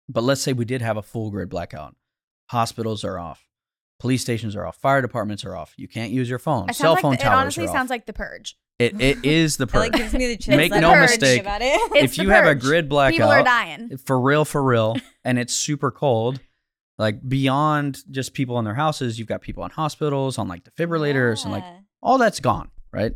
but 0.08 0.22
let's 0.24 0.40
say 0.40 0.52
we 0.52 0.64
did 0.64 0.80
have 0.82 0.96
a 0.96 1.02
full 1.02 1.30
grid 1.30 1.48
blackout. 1.50 1.94
Hospitals 2.50 3.04
are 3.04 3.18
off, 3.18 3.46
police 3.98 4.22
stations 4.22 4.54
are 4.56 4.66
off, 4.66 4.76
fire 4.76 5.00
departments 5.02 5.44
are 5.44 5.56
off. 5.56 5.74
You 5.76 5.88
can't 5.88 6.10
use 6.10 6.28
your 6.28 6.38
phone. 6.38 6.68
It 6.70 6.74
Cell 6.76 6.92
sounds 6.94 7.02
phone 7.02 7.10
like 7.12 7.20
the, 7.20 7.26
it 7.26 7.28
towers 7.28 7.40
honestly 7.42 7.64
are 7.64 7.68
sounds 7.68 7.90
like 7.90 8.06
the 8.06 8.12
purge. 8.12 8.56
it, 8.78 9.00
it 9.00 9.18
is 9.24 9.56
the 9.56 9.64
It 9.64 9.74
like 9.74 9.92
purge. 9.92 10.00
gives 10.00 10.12
me 10.14 10.26
the 10.28 10.36
chills. 10.36 10.56
Make 10.56 10.72
no 10.72 10.92
purge. 10.92 11.10
mistake. 11.10 11.40
About 11.40 11.62
it. 11.62 11.80
It's 11.96 12.12
if 12.12 12.16
the 12.16 12.22
you 12.24 12.30
have 12.30 12.44
a 12.44 12.48
purge. 12.54 12.60
grid 12.62 12.84
People 12.90 13.28
are 13.30 13.42
dying. 13.42 13.96
for 13.98 14.20
real, 14.20 14.44
for 14.44 14.62
real, 14.62 14.96
and 15.24 15.38
it's 15.38 15.54
super 15.54 15.90
cold, 15.90 16.38
like 16.98 17.26
beyond 17.26 17.98
just 18.10 18.34
people 18.34 18.58
in 18.58 18.64
their 18.64 18.74
houses, 18.74 19.18
you've 19.18 19.28
got 19.28 19.40
people 19.42 19.64
in 19.64 19.70
hospitals 19.70 20.38
on 20.38 20.48
like 20.48 20.64
defibrillators 20.64 21.44
and 21.44 21.52
like 21.52 21.62
Yeah. 21.64 21.78
all 22.02 22.18
that's 22.18 22.40
gone, 22.40 22.70
right? 22.92 23.12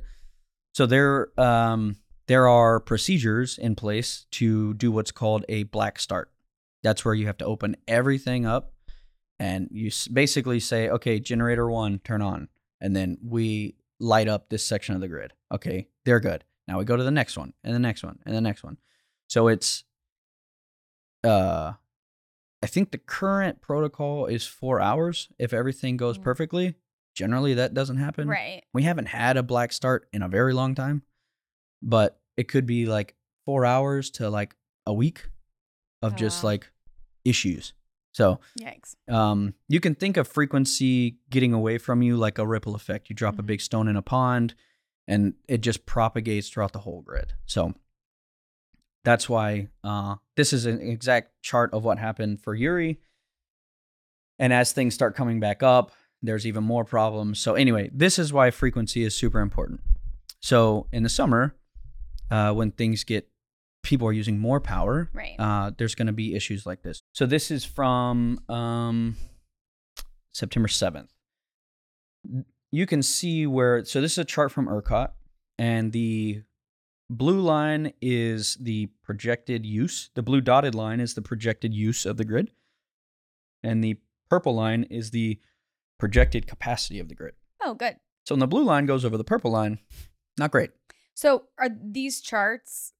So 0.74 0.86
there, 0.86 1.28
um, 1.40 1.96
there 2.28 2.46
are 2.46 2.78
procedures 2.78 3.58
in 3.58 3.74
place 3.74 4.26
to 4.32 4.74
do 4.74 4.92
what's 4.92 5.10
called 5.10 5.44
a 5.48 5.64
black 5.64 5.98
start. 5.98 6.30
That's 6.82 7.04
where 7.04 7.14
you 7.14 7.26
have 7.26 7.38
to 7.38 7.44
open 7.44 7.76
everything 7.88 8.46
up, 8.46 8.72
and 9.38 9.68
you 9.72 9.90
basically 10.12 10.60
say, 10.60 10.88
"Okay, 10.88 11.18
generator 11.18 11.68
one, 11.68 11.98
turn 12.00 12.22
on," 12.22 12.48
and 12.80 12.94
then 12.94 13.18
we 13.22 13.74
light 13.98 14.28
up 14.28 14.48
this 14.48 14.64
section 14.64 14.94
of 14.94 15.00
the 15.00 15.08
grid. 15.08 15.32
Okay, 15.52 15.88
they're 16.04 16.20
good. 16.20 16.44
Now 16.68 16.78
we 16.78 16.84
go 16.84 16.96
to 16.96 17.02
the 17.02 17.10
next 17.10 17.36
one, 17.36 17.52
and 17.64 17.74
the 17.74 17.78
next 17.80 18.04
one, 18.04 18.20
and 18.24 18.34
the 18.36 18.40
next 18.40 18.62
one. 18.62 18.76
So 19.26 19.48
it's, 19.48 19.84
uh, 21.24 21.72
I 22.62 22.66
think 22.66 22.90
the 22.90 22.98
current 22.98 23.60
protocol 23.60 24.26
is 24.26 24.46
four 24.46 24.80
hours 24.80 25.28
if 25.38 25.52
everything 25.52 25.96
goes 25.96 26.18
Mm. 26.18 26.22
perfectly. 26.22 26.74
Generally, 27.14 27.54
that 27.54 27.74
doesn't 27.74 27.96
happen. 27.96 28.28
Right. 28.28 28.62
We 28.72 28.84
haven't 28.84 29.06
had 29.06 29.36
a 29.36 29.42
black 29.42 29.72
start 29.72 30.08
in 30.12 30.22
a 30.22 30.28
very 30.28 30.52
long 30.52 30.74
time, 30.74 31.02
but 31.82 32.20
it 32.36 32.48
could 32.48 32.66
be 32.66 32.86
like 32.86 33.14
four 33.44 33.64
hours 33.64 34.10
to 34.12 34.30
like 34.30 34.54
a 34.86 34.92
week 34.92 35.28
of 36.02 36.12
Oh, 36.12 36.16
just 36.16 36.42
wow. 36.42 36.48
like 36.50 36.70
issues. 37.24 37.72
So 38.12 38.40
Yikes. 38.58 38.94
um, 39.12 39.54
you 39.68 39.80
can 39.80 39.94
think 39.94 40.16
of 40.16 40.26
frequency 40.26 41.18
getting 41.30 41.52
away 41.52 41.78
from 41.78 42.02
you 42.02 42.16
like 42.16 42.38
a 42.38 42.46
ripple 42.46 42.74
effect. 42.74 43.08
You 43.10 43.16
drop 43.16 43.38
a 43.38 43.42
Mhm. 43.42 43.46
big 43.46 43.60
stone 43.60 43.86
in 43.88 43.96
a 43.96 44.02
pond, 44.02 44.54
and 45.06 45.34
it 45.46 45.58
just 45.60 45.86
propagates 45.86 46.48
throughout 46.48 46.72
the 46.72 46.80
whole 46.80 47.02
grid. 47.02 47.34
So 47.46 47.74
that's 49.04 49.28
why 49.28 49.68
uh, 49.84 50.16
this 50.36 50.52
is 50.52 50.66
an 50.66 50.80
exact 50.80 51.40
chart 51.42 51.72
of 51.72 51.84
what 51.84 51.98
happened 51.98 52.40
for 52.42 52.54
Uri. 52.54 53.00
And 54.38 54.52
as 54.52 54.72
things 54.72 54.94
start 54.94 55.14
coming 55.16 55.40
back 55.40 55.62
up, 55.62 55.92
there's 56.22 56.46
even 56.46 56.64
more 56.64 56.84
problems. 56.84 57.38
So 57.38 57.54
anyway, 57.54 57.90
this 57.92 58.18
is 58.18 58.32
why 58.32 58.50
frequency 58.50 59.02
is 59.04 59.16
super 59.16 59.40
important. 59.40 59.80
So 60.40 60.86
in 60.92 61.02
the 61.02 61.08
summer, 61.08 61.54
uh, 62.30 62.52
when 62.52 62.70
things 62.72 63.04
get 63.04 63.28
people 63.82 64.06
are 64.08 64.12
using 64.12 64.38
more 64.38 64.60
power, 64.60 65.08
Right. 65.14 65.36
uh, 65.38 65.70
there's 65.76 65.94
going 65.94 66.06
to 66.08 66.12
be 66.12 66.34
issues 66.34 66.66
like 66.66 66.82
this. 66.82 67.00
So 67.14 67.26
this 67.26 67.50
is 67.50 67.64
from 67.64 68.38
um, 68.48 69.16
September 70.32 70.68
7th. 70.68 71.08
You 72.70 72.86
can 72.86 73.02
see 73.02 73.46
where, 73.46 73.84
so 73.84 74.00
this 74.00 74.12
is 74.12 74.18
a 74.18 74.24
chart 74.24 74.52
from 74.52 74.66
ERCOT, 74.66 75.10
and 75.58 75.92
the 75.92 76.42
blue 77.08 77.40
line 77.40 77.92
is 78.02 78.56
the 78.60 78.86
projected 79.02 79.64
use. 79.64 80.10
The 80.14 80.22
blue 80.22 80.40
dotted 80.42 80.74
line 80.74 81.00
is 81.00 81.14
the 81.14 81.22
projected 81.22 81.72
use 81.72 82.04
of 82.04 82.18
the 82.18 82.24
grid, 82.24 82.50
and 83.62 83.82
the 83.82 83.96
purple 84.28 84.54
line 84.54 84.82
is 84.90 85.10
the 85.12 85.40
projected 85.98 86.46
capacity 86.46 86.98
of 87.00 87.08
the 87.08 87.14
grid. 87.14 87.34
oh, 87.62 87.74
good. 87.74 87.96
So 88.26 88.34
when 88.34 88.40
the 88.40 88.46
blue 88.46 88.64
line 88.64 88.84
goes 88.84 89.06
over 89.06 89.16
the 89.16 89.24
purple 89.24 89.50
line, 89.50 89.78
not 90.38 90.50
great. 90.50 90.70
So 91.18 91.46
are 91.58 91.68
these 91.68 92.20
charts 92.20 92.92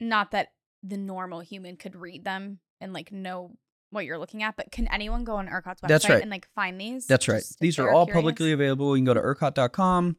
not 0.00 0.32
that 0.32 0.48
the 0.82 0.96
normal 0.96 1.38
human 1.38 1.76
could 1.76 1.94
read 1.94 2.24
them 2.24 2.58
and 2.80 2.92
like 2.92 3.12
know 3.12 3.52
what 3.90 4.04
you're 4.04 4.18
looking 4.18 4.42
at, 4.42 4.56
but 4.56 4.72
can 4.72 4.88
anyone 4.88 5.22
go 5.22 5.36
on 5.36 5.46
ERCOT's 5.46 5.80
website 5.80 5.86
That's 5.86 6.08
right. 6.08 6.22
and 6.22 6.28
like 6.28 6.48
find 6.56 6.80
these? 6.80 7.06
That's 7.06 7.28
right. 7.28 7.44
These 7.60 7.78
are 7.78 7.88
all 7.88 8.06
curious? 8.06 8.20
publicly 8.20 8.50
available. 8.50 8.96
You 8.96 9.04
can 9.04 9.04
go 9.04 9.14
to 9.14 9.20
ERCOT.com, 9.20 10.16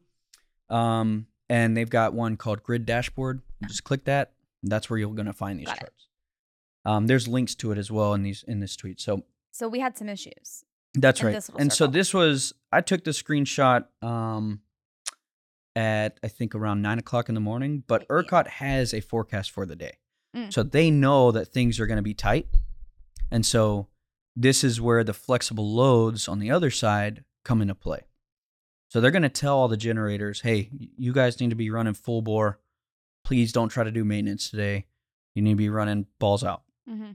um, 0.70 1.26
and 1.50 1.76
they've 1.76 1.90
got 1.90 2.14
one 2.14 2.38
called 2.38 2.62
Grid 2.62 2.86
Dashboard. 2.86 3.42
You 3.60 3.68
just 3.68 3.84
click 3.84 4.04
that. 4.04 4.32
that's 4.62 4.88
where 4.88 4.98
you're 4.98 5.12
going 5.12 5.26
to 5.26 5.34
find 5.34 5.60
these 5.60 5.66
Got 5.66 5.76
it. 5.76 5.80
charts. 5.80 6.08
Um, 6.86 7.08
there's 7.08 7.28
links 7.28 7.54
to 7.56 7.72
it 7.72 7.76
as 7.76 7.90
well 7.92 8.14
in 8.14 8.22
these 8.22 8.42
in 8.48 8.60
this 8.60 8.74
tweet. 8.74 9.02
So 9.02 9.22
So 9.50 9.68
we 9.68 9.80
had 9.80 9.98
some 9.98 10.08
issues. 10.08 10.64
that's 10.94 11.22
right. 11.22 11.46
And 11.58 11.70
so 11.70 11.86
this 11.88 12.14
was 12.14 12.54
I 12.72 12.80
took 12.80 13.04
the 13.04 13.10
screenshot 13.10 13.84
um, 14.00 14.60
at 15.76 16.18
I 16.22 16.28
think 16.28 16.54
around 16.54 16.82
nine 16.82 16.98
o'clock 16.98 17.28
in 17.28 17.34
the 17.34 17.40
morning. 17.40 17.82
But. 17.86 18.06
ERCOT 18.08 18.46
has 18.46 18.94
a 18.94 19.00
forecast 19.00 19.50
for 19.50 19.66
the 19.66 19.76
day, 19.76 19.98
Mm. 20.36 20.52
so 20.52 20.62
they 20.62 20.90
know 20.90 21.30
that 21.32 21.46
things 21.48 21.78
are 21.80 21.86
going 21.86 21.96
to 21.96 22.02
be 22.02 22.14
tight, 22.14 22.46
and 23.30 23.44
so 23.46 23.88
this 24.36 24.64
is 24.64 24.80
where 24.80 25.04
the 25.04 25.14
flexible 25.14 25.72
loads 25.74 26.26
on 26.28 26.38
the 26.40 26.50
other 26.50 26.70
side 26.70 27.24
come 27.44 27.62
into 27.62 27.74
play. 27.74 28.00
So 28.88 29.00
they're 29.00 29.10
going 29.10 29.22
to 29.22 29.28
tell 29.28 29.56
all 29.58 29.68
the 29.68 29.76
generators, 29.76 30.40
"Hey, 30.42 30.70
you 30.96 31.12
guys 31.12 31.40
need 31.40 31.50
to 31.50 31.56
be 31.56 31.70
running 31.70 31.94
full 31.94 32.22
bore. 32.22 32.60
Please 33.24 33.52
don't 33.52 33.68
try 33.68 33.84
to 33.84 33.90
do 33.90 34.04
maintenance 34.04 34.50
today. 34.50 34.86
You 35.34 35.42
need 35.42 35.52
to 35.52 35.56
be 35.56 35.68
running 35.68 36.06
balls 36.18 36.44
out." 36.44 36.62
Mm-hmm. 36.88 37.12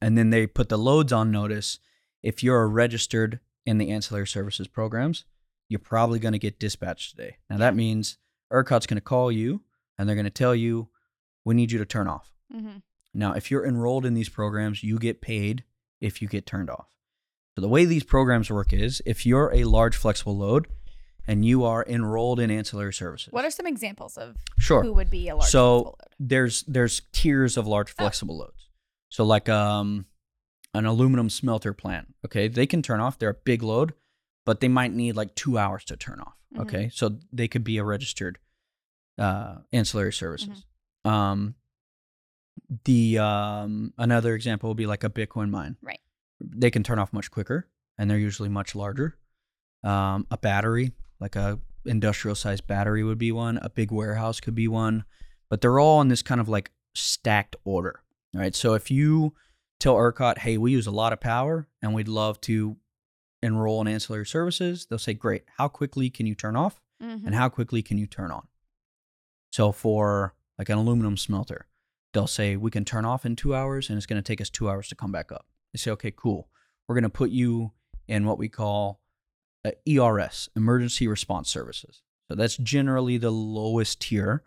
and 0.00 0.16
then 0.16 0.30
they 0.30 0.46
put 0.46 0.68
the 0.68 0.78
loads 0.78 1.12
on 1.12 1.30
notice. 1.32 1.80
If 2.22 2.42
you're 2.44 2.68
registered 2.68 3.40
in 3.66 3.78
the 3.78 3.90
ancillary 3.90 4.26
services 4.28 4.68
programs, 4.68 5.24
you're 5.68 5.78
probably 5.80 6.18
going 6.18 6.32
to 6.32 6.38
get 6.38 6.58
dispatched 6.58 7.10
today. 7.10 7.36
Now 7.50 7.58
that 7.58 7.74
means 7.76 8.18
ERCOT's 8.52 8.86
going 8.86 8.96
to 8.96 9.00
call 9.02 9.30
you 9.30 9.62
and 9.98 10.08
they're 10.08 10.16
going 10.16 10.24
to 10.24 10.30
tell 10.30 10.54
you, 10.54 10.88
we 11.44 11.54
need 11.54 11.70
you 11.72 11.78
to 11.78 11.84
turn 11.84 12.08
off. 12.08 12.32
Mm-hmm. 12.54 12.78
Now, 13.14 13.32
if 13.32 13.50
you're 13.50 13.66
enrolled 13.66 14.04
in 14.06 14.14
these 14.14 14.28
programs, 14.28 14.82
you 14.82 14.98
get 14.98 15.20
paid 15.20 15.64
if 16.00 16.22
you 16.22 16.28
get 16.28 16.46
turned 16.46 16.70
off. 16.70 16.86
So 17.54 17.62
the 17.62 17.68
way 17.68 17.84
these 17.84 18.04
programs 18.04 18.50
work 18.50 18.72
is 18.72 19.02
if 19.04 19.26
you're 19.26 19.52
a 19.52 19.64
large 19.64 19.96
flexible 19.96 20.36
load 20.36 20.68
and 21.26 21.44
you 21.44 21.64
are 21.64 21.84
enrolled 21.88 22.38
in 22.40 22.50
ancillary 22.50 22.92
services. 22.94 23.32
What 23.32 23.44
are 23.44 23.50
some 23.50 23.66
examples 23.66 24.16
of 24.16 24.36
sure. 24.58 24.82
who 24.82 24.92
would 24.94 25.10
be 25.10 25.28
a 25.28 25.34
large 25.36 25.50
So- 25.50 25.82
flexible 25.82 25.98
load? 26.00 26.28
there's 26.28 26.62
there's 26.64 27.02
tiers 27.12 27.56
of 27.56 27.66
large 27.66 27.90
Oh. 27.90 27.94
flexible 28.02 28.38
loads. 28.38 28.68
So 29.10 29.24
like 29.24 29.48
um 29.48 30.06
an 30.74 30.84
aluminum 30.86 31.28
smelter 31.30 31.72
plant, 31.72 32.14
okay, 32.24 32.46
they 32.46 32.66
can 32.66 32.82
turn 32.82 33.00
off. 33.00 33.18
They're 33.18 33.30
a 33.30 33.34
big 33.34 33.62
load, 33.62 33.94
but 34.48 34.60
they 34.60 34.68
might 34.68 34.92
need 34.92 35.16
like 35.16 35.34
two 35.34 35.58
hours 35.58 35.84
to 35.84 35.96
turn 35.96 36.20
off. 36.20 36.34
Mhm. 36.54 36.60
Okay, 36.62 36.90
so 36.92 37.18
they 37.32 37.48
could 37.48 37.64
be 37.64 37.78
a 37.78 37.84
registered 37.84 38.38
uh, 39.18 39.56
ancillary 39.72 40.12
services. 40.12 40.64
Mm-hmm. 41.04 41.10
Um, 41.10 41.54
the 42.84 43.18
um 43.18 43.92
another 43.98 44.34
example 44.34 44.70
would 44.70 44.76
be 44.76 44.86
like 44.86 45.04
a 45.04 45.10
Bitcoin 45.10 45.50
mine. 45.50 45.76
Right. 45.82 46.00
They 46.40 46.70
can 46.70 46.82
turn 46.82 46.98
off 46.98 47.12
much 47.12 47.30
quicker, 47.30 47.68
and 47.98 48.10
they're 48.10 48.18
usually 48.18 48.48
much 48.48 48.74
larger. 48.74 49.16
Um, 49.84 50.26
a 50.30 50.38
battery, 50.38 50.92
like 51.20 51.36
a 51.36 51.58
industrial 51.84 52.34
sized 52.34 52.66
battery, 52.66 53.04
would 53.04 53.18
be 53.18 53.32
one. 53.32 53.58
A 53.58 53.70
big 53.70 53.90
warehouse 53.90 54.40
could 54.40 54.54
be 54.54 54.68
one 54.68 55.04
but 55.48 55.60
they're 55.60 55.78
all 55.78 56.00
in 56.00 56.08
this 56.08 56.22
kind 56.22 56.40
of 56.40 56.48
like 56.48 56.70
stacked 56.94 57.56
order. 57.64 58.02
All 58.34 58.40
right. 58.40 58.54
So 58.54 58.74
if 58.74 58.90
you 58.90 59.34
tell 59.80 59.94
ERCOT, 59.94 60.38
hey, 60.38 60.58
we 60.58 60.72
use 60.72 60.86
a 60.86 60.92
lot 60.92 61.12
of 61.12 61.20
power 61.20 61.66
and 61.82 61.94
we'd 61.94 62.08
love 62.08 62.40
to 62.42 62.76
enroll 63.42 63.80
in 63.80 63.88
ancillary 63.88 64.26
services, 64.26 64.86
they'll 64.86 64.98
say, 64.98 65.14
great. 65.14 65.44
How 65.56 65.68
quickly 65.68 66.10
can 66.10 66.26
you 66.26 66.34
turn 66.34 66.56
off 66.56 66.80
Mhm. 67.02 67.26
and 67.26 67.34
how 67.34 67.48
quickly 67.48 67.82
can 67.82 67.98
you 67.98 68.06
turn 68.06 68.30
on? 68.30 68.48
So 69.52 69.72
for 69.72 70.34
like 70.58 70.68
an 70.68 70.78
aluminum 70.78 71.16
smelter, 71.16 71.66
they'll 72.12 72.26
say, 72.26 72.56
we 72.56 72.70
can 72.70 72.84
turn 72.84 73.04
off 73.04 73.24
in 73.24 73.36
two 73.36 73.54
hours 73.54 73.88
and 73.88 73.96
it's 73.96 74.06
going 74.06 74.20
to 74.22 74.26
take 74.26 74.40
us 74.40 74.50
two 74.50 74.68
hours 74.68 74.88
to 74.88 74.94
come 74.94 75.12
back 75.12 75.30
up. 75.30 75.46
They 75.72 75.78
say, 75.78 75.90
okay, 75.92 76.10
cool. 76.14 76.48
We're 76.86 76.94
going 76.94 77.02
to 77.04 77.08
put 77.10 77.30
you 77.30 77.72
in 78.06 78.24
what 78.24 78.38
we 78.38 78.48
call 78.48 79.00
uh, 79.64 79.72
ERS, 79.86 80.48
Emergency 80.56 81.06
Response 81.06 81.50
Services. 81.50 82.02
So 82.28 82.34
that's 82.34 82.56
generally 82.56 83.18
the 83.18 83.30
lowest 83.32 84.00
tier. 84.00 84.42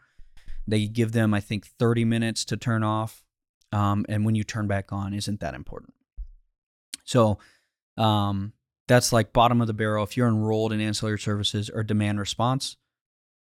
They 0.67 0.87
give 0.87 1.11
them, 1.11 1.33
I 1.33 1.39
think, 1.39 1.65
30 1.65 2.05
minutes 2.05 2.45
to 2.45 2.57
turn 2.57 2.83
off. 2.83 3.23
Um, 3.71 4.05
and 4.09 4.25
when 4.25 4.35
you 4.35 4.43
turn 4.43 4.67
back 4.67 4.91
on, 4.91 5.13
isn't 5.13 5.39
that 5.39 5.53
important? 5.53 5.93
So 7.05 7.39
um, 7.97 8.53
That's 8.91 9.13
like 9.13 9.31
bottom 9.31 9.61
of 9.61 9.67
the 9.67 9.73
barrel. 9.73 10.03
If 10.03 10.17
you're 10.17 10.27
enrolled 10.27 10.73
in 10.73 10.81
ancillary 10.81 11.17
services 11.17 11.69
or 11.69 11.81
demand 11.81 12.19
response, 12.19 12.75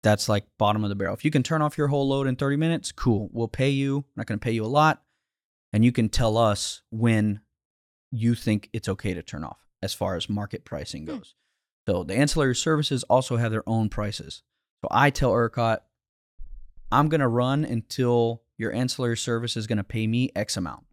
that's 0.01 0.27
like 0.27 0.45
bottom 0.57 0.83
of 0.83 0.89
the 0.89 0.95
barrel. 0.95 1.13
If 1.13 1.23
you 1.23 1.29
can 1.29 1.43
turn 1.43 1.61
off 1.61 1.77
your 1.77 1.89
whole 1.89 2.07
load 2.07 2.25
in 2.25 2.35
30 2.35 2.55
minutes, 2.57 2.91
cool. 2.91 3.29
We'll 3.31 3.47
pay 3.47 3.69
you. 3.69 4.05
Not 4.15 4.25
going 4.25 4.39
to 4.39 4.43
pay 4.43 4.51
you 4.53 4.65
a 4.65 4.67
lot. 4.67 5.03
And 5.71 5.85
you 5.85 5.91
can 5.91 6.09
tell 6.09 6.37
us 6.37 6.81
when 6.89 7.41
you 8.09 8.33
think 8.33 8.69
it's 8.73 8.89
okay 8.89 9.13
to 9.13 9.21
turn 9.21 9.43
off 9.43 9.67
as 9.83 9.93
far 9.93 10.15
as 10.15 10.27
market 10.27 10.65
pricing 10.65 11.03
Hmm. 11.03 11.17
goes. 11.17 11.35
So 11.87 12.03
the 12.03 12.15
ancillary 12.15 12.55
services 12.55 13.03
also 13.03 13.37
have 13.37 13.51
their 13.51 13.67
own 13.69 13.89
prices. 13.89 14.41
So 14.81 14.87
I 14.89 15.11
tell 15.11 15.33
ERCOT, 15.33 15.79
I'm 16.91 17.09
going 17.09 17.21
to 17.21 17.27
run 17.27 17.63
until 17.63 18.41
your 18.57 18.73
ancillary 18.73 19.17
service 19.17 19.55
is 19.55 19.67
going 19.67 19.77
to 19.77 19.83
pay 19.83 20.07
me 20.07 20.31
X 20.35 20.57
amount. 20.57 20.85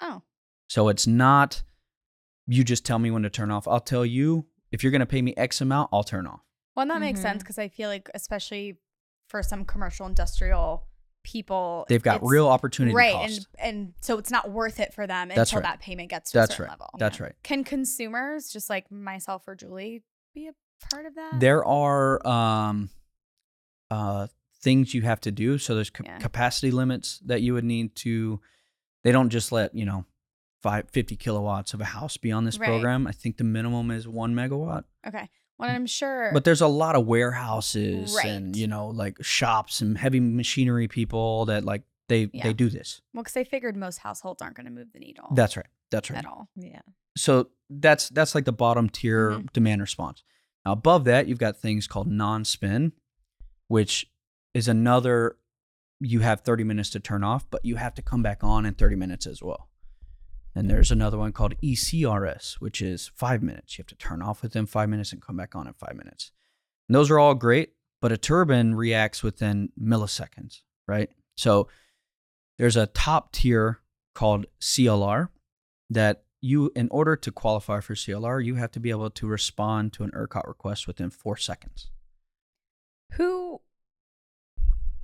Oh, 0.00 0.22
So 0.68 0.88
it's 0.88 1.06
not 1.06 1.62
you 2.52 2.64
just 2.64 2.84
tell 2.84 2.98
me 2.98 3.10
when 3.10 3.22
to 3.22 3.30
turn 3.30 3.50
off. 3.50 3.66
I'll 3.68 3.80
tell 3.80 4.04
you 4.04 4.46
if 4.72 4.82
you're 4.82 4.90
going 4.90 5.00
to 5.00 5.06
pay 5.06 5.22
me 5.22 5.34
X 5.36 5.60
amount, 5.60 5.90
I'll 5.92 6.04
turn 6.04 6.26
off. 6.26 6.40
well, 6.76 6.82
and 6.82 6.90
that 6.90 7.00
makes 7.00 7.20
Mhm. 7.20 7.22
sense 7.22 7.42
because 7.42 7.58
I 7.58 7.68
feel 7.68 7.88
like, 7.88 8.08
especially 8.14 8.78
for 9.28 9.42
some 9.42 9.64
commercial 9.64 10.06
industrial 10.06 10.86
people, 11.22 11.84
They've 11.88 12.02
got 12.02 12.20
real 12.24 12.48
opportunity 12.48 12.94
right, 12.96 13.12
cost. 13.12 13.46
and 13.58 13.74
and 13.74 13.94
so 14.00 14.16
it's 14.18 14.30
not 14.30 14.50
worth 14.50 14.80
it 14.80 14.94
for 14.94 15.06
them 15.06 15.28
That's 15.28 15.50
until 15.52 15.60
right. 15.62 15.70
that 15.72 15.80
payment 15.80 16.08
gets 16.10 16.30
to 16.32 16.38
a 16.38 16.40
That's 16.40 16.52
certain 16.56 16.64
right. 16.64 16.70
level. 16.72 16.90
That's 16.98 17.20
right. 17.20 17.34
Can 17.42 17.62
consumers, 17.64 18.50
just 18.50 18.70
like 18.70 18.90
myself 18.90 19.46
or 19.46 19.54
Julie, 19.54 20.02
be 20.34 20.48
a 20.48 20.52
part 20.90 21.04
of 21.06 21.14
that? 21.16 21.38
There 21.40 21.64
are 21.64 22.26
um, 22.26 22.88
uh, 23.90 24.28
things 24.62 24.94
you 24.94 25.02
have 25.02 25.20
to 25.22 25.30
do. 25.30 25.58
So 25.58 25.74
there's 25.74 25.90
ca- 25.90 26.04
Yeah. 26.06 26.18
capacity 26.18 26.70
limits 26.70 27.18
that 27.26 27.42
you 27.42 27.52
would 27.54 27.64
need 27.64 27.94
to. 27.96 28.40
They 29.04 29.12
don't 29.12 29.30
just 29.30 29.52
let 29.52 29.74
you 29.74 29.84
know, 29.84 30.04
five, 30.62 30.90
50 30.90 31.16
kilowatts 31.16 31.72
of 31.74 31.80
a 31.80 31.84
house 31.86 32.16
be 32.16 32.30
on 32.32 32.44
this 32.44 32.58
Right. 32.58 32.66
program. 32.66 33.06
I 33.06 33.12
think 33.12 33.36
the 33.38 33.44
minimum 33.44 33.90
is 33.90 34.06
one 34.08 34.34
megawatt. 34.34 34.84
okay. 35.06 35.28
Well, 35.58 35.68
I'm 35.70 35.84
sure. 35.86 36.30
But 36.32 36.44
there's 36.44 36.62
a 36.62 36.66
lot 36.66 36.96
of 36.96 37.06
warehouses 37.06 38.16
and 38.24 38.56
you 38.56 38.66
know 38.66 38.88
like 38.88 39.22
shops 39.22 39.80
and 39.82 39.96
heavy 39.98 40.18
machinery 40.20 40.88
people 40.88 41.44
that 41.46 41.64
like 41.64 41.82
they 42.08 42.30
Yeah. 42.32 42.44
they 42.44 42.52
do 42.54 42.70
this. 42.70 43.00
well, 43.12 43.22
because 43.22 43.34
they 43.34 43.44
figured 43.44 43.76
most 43.76 43.98
households 43.98 44.40
aren't 44.42 44.56
going 44.56 44.64
to 44.66 44.72
move 44.72 44.88
the 44.94 44.98
needle. 45.00 45.28
That's 45.34 45.56
right. 45.58 45.66
That's 45.90 46.10
right. 46.10 46.18
at 46.18 46.26
all. 46.26 46.48
Yeah. 46.56 46.80
so 47.16 47.50
that's 47.68 48.08
that's 48.08 48.34
like 48.34 48.44
the 48.46 48.52
bottom 48.52 48.88
tier 48.88 49.32
Mhm. 49.32 49.52
demand 49.52 49.80
response. 49.82 50.22
Now 50.64 50.72
above 50.72 51.04
that, 51.04 51.26
you've 51.28 51.38
got 51.38 51.56
things 51.58 51.86
called 51.86 52.06
non-spin, 52.08 52.92
which 53.68 54.10
is 54.54 54.68
another. 54.68 55.36
You 56.02 56.20
have 56.20 56.40
30 56.40 56.64
minutes 56.64 56.88
to 56.90 57.00
turn 57.00 57.22
off, 57.22 57.48
but 57.50 57.64
you 57.64 57.76
have 57.76 57.94
to 57.94 58.02
come 58.02 58.22
back 58.22 58.42
on 58.42 58.64
in 58.64 58.74
30 58.74 58.96
minutes 58.96 59.26
as 59.26 59.42
well. 59.42 59.68
And 60.54 60.68
there's 60.68 60.90
another 60.90 61.16
one 61.16 61.32
called 61.32 61.54
ECRS, 61.62 62.54
which 62.54 62.82
is 62.82 63.10
five 63.14 63.42
minutes. 63.42 63.78
You 63.78 63.82
have 63.82 63.88
to 63.88 63.94
turn 63.94 64.20
off 64.20 64.42
within 64.42 64.66
five 64.66 64.88
minutes 64.88 65.12
and 65.12 65.22
come 65.22 65.36
back 65.36 65.54
on 65.54 65.66
in 65.66 65.74
five 65.74 65.94
minutes. 65.94 66.32
And 66.88 66.94
those 66.94 67.10
are 67.10 67.18
all 67.18 67.34
great, 67.34 67.74
but 68.00 68.10
a 68.12 68.16
turbine 68.16 68.74
reacts 68.74 69.22
within 69.22 69.70
milliseconds, 69.80 70.62
right? 70.88 71.10
So 71.36 71.68
there's 72.58 72.76
a 72.76 72.88
top 72.88 73.32
tier 73.32 73.80
called 74.14 74.46
CLR 74.60 75.28
that 75.88 76.24
you, 76.40 76.72
in 76.74 76.88
order 76.90 77.16
to 77.16 77.30
qualify 77.30 77.80
for 77.80 77.94
CLR, 77.94 78.44
you 78.44 78.56
have 78.56 78.72
to 78.72 78.80
be 78.80 78.90
able 78.90 79.10
to 79.10 79.26
respond 79.26 79.92
to 79.92 80.04
an 80.04 80.10
ERCOT 80.10 80.48
request 80.48 80.86
within 80.86 81.10
four 81.10 81.36
seconds. 81.36 81.90
Who 83.12 83.60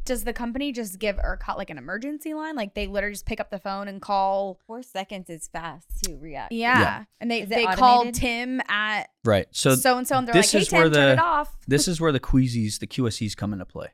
does 0.06 0.24
the 0.24 0.32
company 0.32 0.72
just 0.72 0.98
give 0.98 1.16
ERCOT 1.16 1.56
like 1.58 1.68
an 1.68 1.76
emergency 1.76 2.32
line? 2.32 2.56
Like 2.56 2.74
they 2.74 2.86
literally 2.86 3.12
just 3.14 3.26
pick 3.26 3.40
up 3.40 3.50
the 3.50 3.58
phone 3.58 3.88
and 3.88 4.00
call. 4.00 4.58
Four 4.66 4.82
seconds 4.82 5.28
is 5.28 5.48
fast 5.48 5.86
to 6.04 6.16
react. 6.16 6.52
Yeah, 6.52 6.80
Yeah. 6.80 7.04
and 7.20 7.30
they 7.30 7.42
Is 7.42 7.50
it 7.50 7.54
they 7.54 7.66
call 7.66 7.98
automated? 8.00 8.20
Tim 8.20 8.60
at 8.68 9.10
Right. 9.24 9.46
So 9.50 9.74
so 9.74 9.98
and 9.98 10.08
so, 10.08 10.16
and 10.16 10.26
they're 10.26 10.34
this 10.34 10.54
like, 10.54 10.58
"Hey 10.60 10.62
is 10.62 10.68
Tim, 10.68 10.76
where 10.78 10.84
turn 10.90 10.92
the- 10.92 11.12
it 11.12 11.18
off." 11.18 11.54
this 11.68 11.86
is 11.88 12.00
where 12.00 12.12
the 12.12 12.20
queasies, 12.20 12.78
the 12.78 12.86
QSEs 12.86 13.36
come 13.36 13.52
into 13.52 13.66
play. 13.66 13.88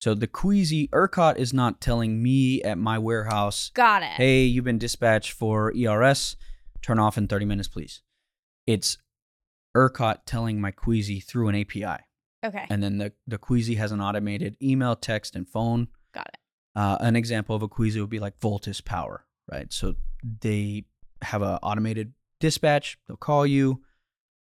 So 0.00 0.14
the 0.14 0.26
queasy 0.26 0.88
ERCOT 0.88 1.36
is 1.36 1.52
not 1.52 1.80
telling 1.80 2.20
me 2.22 2.60
at 2.62 2.76
my 2.76 2.98
warehouse, 2.98 3.70
Got 3.72 4.02
it. 4.02 4.08
hey, 4.10 4.42
you've 4.42 4.64
been 4.64 4.78
dispatched 4.78 5.30
for 5.30 5.72
ERS, 5.76 6.34
turn 6.82 6.98
off 6.98 7.16
in 7.16 7.28
30 7.28 7.44
minutes, 7.44 7.68
please. 7.68 8.02
It's 8.66 8.98
ERCOT 9.76 10.18
telling 10.26 10.60
my 10.60 10.70
queasy 10.72 11.20
through 11.20 11.48
an 11.48 11.54
API. 11.54 11.98
Okay, 12.44 12.66
And 12.70 12.82
then 12.82 12.98
the, 12.98 13.12
the 13.26 13.38
queasy 13.38 13.76
has 13.76 13.92
an 13.92 14.00
automated 14.00 14.56
email, 14.60 14.96
text, 14.96 15.36
and 15.36 15.48
phone. 15.48 15.88
got 16.12 16.26
it. 16.28 16.38
Uh, 16.74 16.96
an 17.00 17.14
example 17.16 17.54
of 17.54 17.62
a 17.62 17.68
queasy 17.68 18.00
would 18.00 18.10
be 18.10 18.18
like 18.18 18.38
Voltus 18.40 18.84
Power, 18.84 19.26
right? 19.50 19.72
So 19.72 19.94
they 20.40 20.84
have 21.20 21.42
an 21.42 21.58
automated 21.62 22.14
dispatch. 22.40 22.98
They'll 23.06 23.16
call 23.16 23.46
you, 23.46 23.82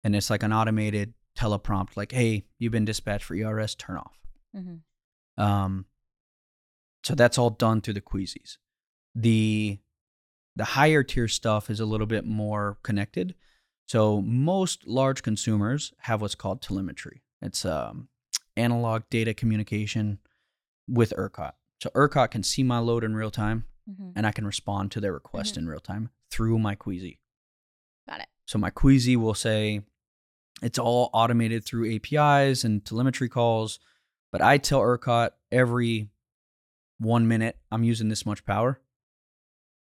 and 0.02 0.16
it's 0.16 0.30
like 0.30 0.42
an 0.42 0.52
automated 0.52 1.14
teleprompt, 1.38 1.96
like, 1.96 2.12
"Hey, 2.12 2.46
you've 2.59 2.72
been 2.72 2.85
dispatched 2.85 3.24
for 3.24 3.35
ERS. 3.35 3.74
Turn 3.74 3.96
off." 3.98 4.16
hmm 4.54 4.76
Um, 5.37 5.85
so 7.04 7.14
that's 7.14 7.37
all 7.38 7.50
done 7.50 7.80
through 7.83 7.94
the 7.94 8.00
queasies. 8.00 8.57
The 9.14 9.78
the 10.57 10.64
higher 10.64 11.02
tier 11.02 11.28
stuff 11.28 11.68
is 11.68 11.80
a 11.80 11.85
little 11.87 12.07
bit 12.07 12.24
more 12.24 12.78
connected. 12.83 13.35
So 13.87 14.22
most 14.22 14.87
large 14.87 15.22
consumers 15.22 15.92
have 15.98 16.22
what's 16.22 16.35
called 16.37 16.62
telemetry. 16.62 17.22
It's 17.44 17.64
um, 17.64 18.09
analog 18.57 19.02
data 19.11 19.35
communication 19.35 20.18
with 20.88 21.12
ERCOT. 21.16 21.52
So 21.83 21.90
ERCOT 21.94 22.30
can 22.30 22.42
see 22.42 22.62
my 22.62 22.78
load 22.78 23.04
in 23.04 23.14
real 23.14 23.30
time, 23.30 23.64
hmm 23.87 24.11
and 24.16 24.26
I 24.26 24.33
can 24.33 24.46
respond 24.46 24.92
to 24.92 25.00
their 25.00 25.12
request 25.12 25.57
in 25.59 25.68
real 25.68 25.80
time 25.80 26.09
through 26.30 26.59
my 26.59 26.74
queasy. 26.74 27.18
Got 28.09 28.20
it. 28.20 28.26
So 28.46 28.59
my 28.59 28.70
queasy 28.70 29.16
will 29.16 29.35
say 29.35 29.83
it's 30.62 30.78
all 30.78 31.11
automated 31.12 31.64
through 31.64 31.94
APIs 31.96 32.64
and 32.64 32.85
telemetry 32.85 33.28
calls, 33.28 33.78
but 34.33 34.40
I 34.40 34.59
tell 34.59 34.80
ERCOT 34.80 35.30
every 35.52 36.09
one 36.98 37.26
minute 37.28 37.59
I'm 37.70 37.85
using 37.85 38.09
this 38.09 38.24
much 38.24 38.44
power. 38.46 38.80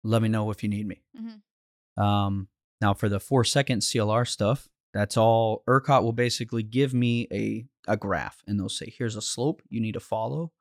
Let 0.03 0.23
me 0.23 0.29
know 0.29 0.51
if 0.51 0.62
you 0.62 0.69
need 0.69 0.87
me. 0.88 1.03
Mhm. 1.17 2.03
Um, 2.03 2.49
now 2.81 2.95
for 2.95 3.09
the 3.09 3.21
four 3.21 3.45
second 3.45 3.81
CLR 3.83 4.25
stuff, 4.25 4.69
that's 4.95 5.19
all 5.19 5.63
ERCOT 5.69 6.03
will 6.03 6.13
basically 6.15 6.63
give 6.63 6.95
me 6.95 7.29
a 7.31 7.67
a 7.87 7.99
graph 7.99 8.43
and 8.47 8.59
they'll 8.59 8.71
say, 8.71 8.91
here's 8.97 9.17
a 9.17 9.21
slope 9.21 9.61
you 9.69 9.79
need 9.79 9.93
to 9.93 10.01
follow, 10.01 10.53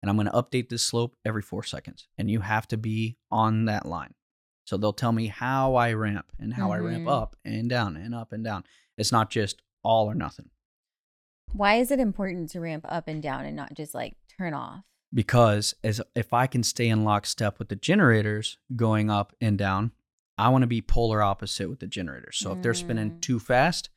and 0.00 0.08
I'm 0.08 0.16
going 0.16 0.26
to 0.28 0.32
update 0.32 0.70
this 0.70 0.82
slope 0.82 1.14
every 1.26 1.42
four 1.42 1.62
seconds, 1.62 2.08
and 2.16 2.30
you 2.30 2.40
have 2.40 2.66
to 2.68 2.78
be 2.78 3.18
on 3.30 3.66
that 3.66 3.84
line. 3.84 4.14
So 4.64 4.78
they'll 4.78 4.94
tell 4.94 5.12
me 5.12 5.26
how 5.26 5.74
I 5.74 5.92
ramp 5.92 6.32
and 6.38 6.54
how 6.54 6.70
I 6.72 6.78
ramp 6.78 7.04
Mhm. 7.04 7.10
up 7.12 7.36
and 7.44 7.68
down 7.68 7.96
and 7.96 8.14
up 8.14 8.32
and 8.32 8.42
down. 8.42 8.64
It's 8.96 9.12
not 9.12 9.28
just 9.28 9.60
all 9.82 10.08
or 10.08 10.14
nothing 10.14 10.48
Why 11.52 11.74
is 11.74 11.90
it 11.90 11.98
important 12.00 12.48
to 12.50 12.60
ramp 12.60 12.86
up 12.88 13.08
and 13.08 13.22
down 13.22 13.44
and 13.44 13.56
not 13.56 13.74
just 13.74 13.94
like 13.94 14.16
turn 14.38 14.54
off? 14.54 14.84
because 15.14 15.74
as 15.84 16.00
if 16.14 16.32
I 16.32 16.46
can 16.46 16.62
stay 16.62 16.88
in 16.88 17.04
lockstep 17.04 17.58
with 17.58 17.68
the 17.68 17.76
generators 17.76 18.56
going 18.76 19.10
up 19.10 19.34
and 19.42 19.58
down, 19.58 19.90
I 20.38 20.48
want 20.48 20.62
to 20.62 20.66
be 20.66 20.80
polar 20.82 21.22
opposite 21.22 21.68
with 21.68 21.80
the 21.80 21.86
generators. 21.86 22.38
So 22.38 22.52
if 22.52 22.62
they're 22.62 22.74
spinning 22.74 23.12
Mm. 23.12 23.20
too 23.20 23.38
fast, 23.38 23.90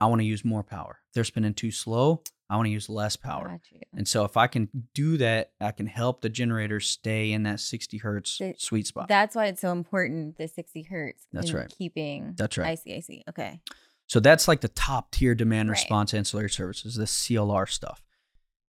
I 0.00 0.06
want 0.06 0.20
to 0.20 0.26
use 0.26 0.44
more 0.44 0.62
power. 0.62 0.98
If 1.08 1.14
they're 1.14 1.24
spinning 1.24 1.54
too 1.54 1.70
slow, 1.70 2.22
I 2.50 2.56
want 2.56 2.66
to 2.66 2.70
use 2.70 2.88
less 2.88 3.16
power. 3.16 3.60
And 3.92 4.06
so 4.06 4.24
if 4.24 4.36
I 4.36 4.46
can 4.46 4.68
do 4.94 5.16
that, 5.16 5.52
I 5.60 5.72
can 5.72 5.86
help 5.86 6.20
the 6.20 6.28
generators 6.28 6.86
stay 6.88 7.32
in 7.32 7.44
that 7.44 7.60
60 7.60 7.98
hertz 7.98 8.38
The- 8.38 8.54
sweet 8.58 8.86
spot. 8.86 9.08
That's 9.08 9.34
why 9.34 9.46
it's 9.46 9.60
so 9.60 9.72
important, 9.72 10.36
the 10.36 10.46
60 10.48 10.82
hertz. 10.82 11.26
That's 11.32 11.52
right. 11.52 11.68
Keeping. 11.76 12.34
That's 12.36 12.58
right. 12.58 12.68
I 12.68 12.74
see, 12.74 12.94
I 12.94 13.00
see. 13.00 13.24
Okay. 13.28 13.60
So 14.06 14.20
that's 14.20 14.46
like 14.46 14.60
the 14.60 14.68
top 14.68 15.10
tier 15.10 15.34
demand 15.34 15.68
Right. 15.70 15.76
response 15.78 16.14
ancillary 16.14 16.50
services, 16.50 16.94
the 16.94 17.06
CLR 17.06 17.66
stuff. 17.66 18.02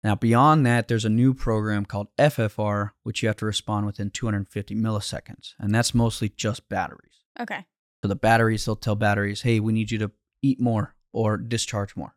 Now, 0.05 0.15
beyond 0.15 0.67
that, 0.67 0.87
there's 0.87 1.07
a 1.07 1.11
new 1.11 1.33
program 1.33 1.87
called 1.87 2.09
FFR, 2.19 2.91
which 3.05 3.23
you 3.23 3.29
have 3.29 3.37
to 3.39 3.47
respond 3.47 3.87
within 3.87 4.11
250 4.11 4.75
milliseconds. 4.75 5.55
And 5.59 5.75
that's 5.75 5.95
mostly 5.95 6.29
just 6.29 6.69
batteries. 6.69 7.25
Okay. 7.41 7.65
So 8.03 8.09
the 8.09 8.15
batteries, 8.15 8.67
they'll 8.67 8.77
tell 8.77 8.97
batteries, 8.97 9.41
hey, 9.41 9.61
we 9.61 9.73
need 9.73 9.91
you 9.91 9.97
to 9.99 10.11
eat 10.43 10.61
more 10.61 10.95
or 11.15 11.39
discharge 11.39 11.97
more. 11.97 12.15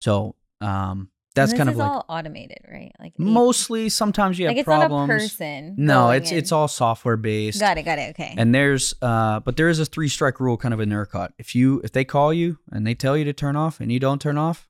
So 0.00 0.36
um, 0.62 1.10
that's 1.34 1.52
kind 1.52 1.68
of 1.68 1.76
like 1.76 1.90
all 1.90 2.06
automated, 2.08 2.64
right? 2.70 2.92
Like 2.98 3.18
mostly 3.18 3.90
sometimes 3.90 4.38
you 4.38 4.46
have 4.46 4.52
like 4.52 4.60
it's 4.60 4.64
problems. 4.64 5.08
not 5.08 5.14
a 5.14 5.18
person. 5.18 5.74
no, 5.76 6.10
it's 6.10 6.30
in. 6.30 6.38
it's 6.38 6.52
all 6.52 6.68
software 6.68 7.16
based. 7.18 7.60
Got 7.60 7.76
it. 7.76 7.82
Got 7.82 7.98
it. 7.98 8.10
Okay. 8.10 8.34
And 8.38 8.54
there's 8.54 8.94
uh 9.02 9.40
but 9.40 9.56
there 9.56 9.68
is 9.68 9.78
a 9.78 9.84
three 9.84 10.08
strike 10.08 10.40
rule 10.40 10.56
kind 10.56 10.72
of 10.72 10.80
in 10.80 10.88
ERCOT. 10.90 11.30
If 11.38 11.54
you 11.54 11.80
if 11.82 11.92
they 11.92 12.04
call 12.04 12.32
you 12.32 12.58
and 12.70 12.86
they 12.86 12.94
tell 12.94 13.16
you 13.16 13.24
to 13.24 13.32
turn 13.32 13.56
off 13.56 13.80
and 13.80 13.90
you 13.90 13.98
don't 13.98 14.22
turn 14.22 14.38
off, 14.38 14.68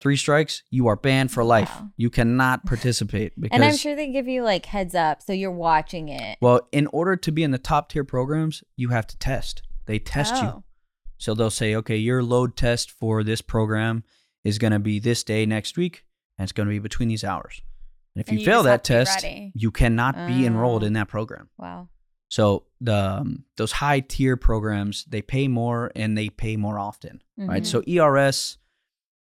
three 0.00 0.16
strikes, 0.16 0.62
you 0.70 0.86
are 0.88 0.96
banned 0.96 1.30
for 1.32 1.42
life. 1.44 1.70
Wow. 1.74 1.88
You 1.96 2.10
cannot 2.10 2.66
participate 2.66 3.32
because 3.40 3.54
and 3.56 3.64
I'm 3.64 3.76
sure 3.76 3.94
they 3.96 4.08
give 4.10 4.28
you 4.28 4.42
like 4.44 4.66
heads 4.66 4.94
up, 4.94 5.22
so 5.22 5.32
you're 5.32 5.50
watching 5.50 6.08
it. 6.08 6.38
well, 6.40 6.68
in 6.72 6.86
order 6.88 7.16
to 7.16 7.32
be 7.32 7.42
in 7.42 7.50
the 7.50 7.58
top 7.58 7.88
tier 7.90 8.04
programs, 8.04 8.62
you 8.76 8.88
have 8.90 9.06
to 9.08 9.18
test. 9.18 9.62
They 9.86 9.98
test 9.98 10.34
you. 10.36 10.48
Oh. 10.48 10.62
So 11.18 11.34
they'll 11.34 11.48
say, 11.50 11.74
okay, 11.76 11.96
your 11.96 12.22
load 12.22 12.56
test 12.56 12.90
for 12.90 13.22
this 13.24 13.40
program 13.40 14.04
is 14.44 14.58
going 14.58 14.72
to 14.72 14.78
be 14.78 14.98
this 14.98 15.24
day 15.24 15.46
next 15.46 15.76
week, 15.78 16.04
and 16.38 16.44
it's 16.44 16.52
going 16.52 16.66
to 16.68 16.70
be 16.70 16.78
between 16.78 17.08
these 17.08 17.24
hours. 17.24 17.62
And 18.14 18.20
if 18.22 18.28
And 18.28 18.38
you, 18.38 18.44
you 18.44 18.50
fail 18.50 18.62
that 18.64 18.84
test, 18.84 19.24
you 19.54 19.70
cannot 19.70 20.14
be 20.26 20.44
enrolled 20.46 20.82
Oh. 20.82 20.86
in 20.86 20.92
that 20.94 21.08
program. 21.08 21.48
Wow. 21.58 21.88
So 22.28 22.64
the 22.80 23.18
um, 23.20 23.44
those 23.56 23.72
high 23.72 24.00
tier 24.00 24.36
programs 24.36 25.04
they 25.04 25.22
pay 25.22 25.46
more 25.48 25.92
and 25.94 26.18
they 26.18 26.28
pay 26.28 26.56
more 26.56 26.78
often, 26.78 27.22
right? 27.38 27.62
Mhm. 27.62 27.66
So 27.66 27.82
ERS, 27.86 28.58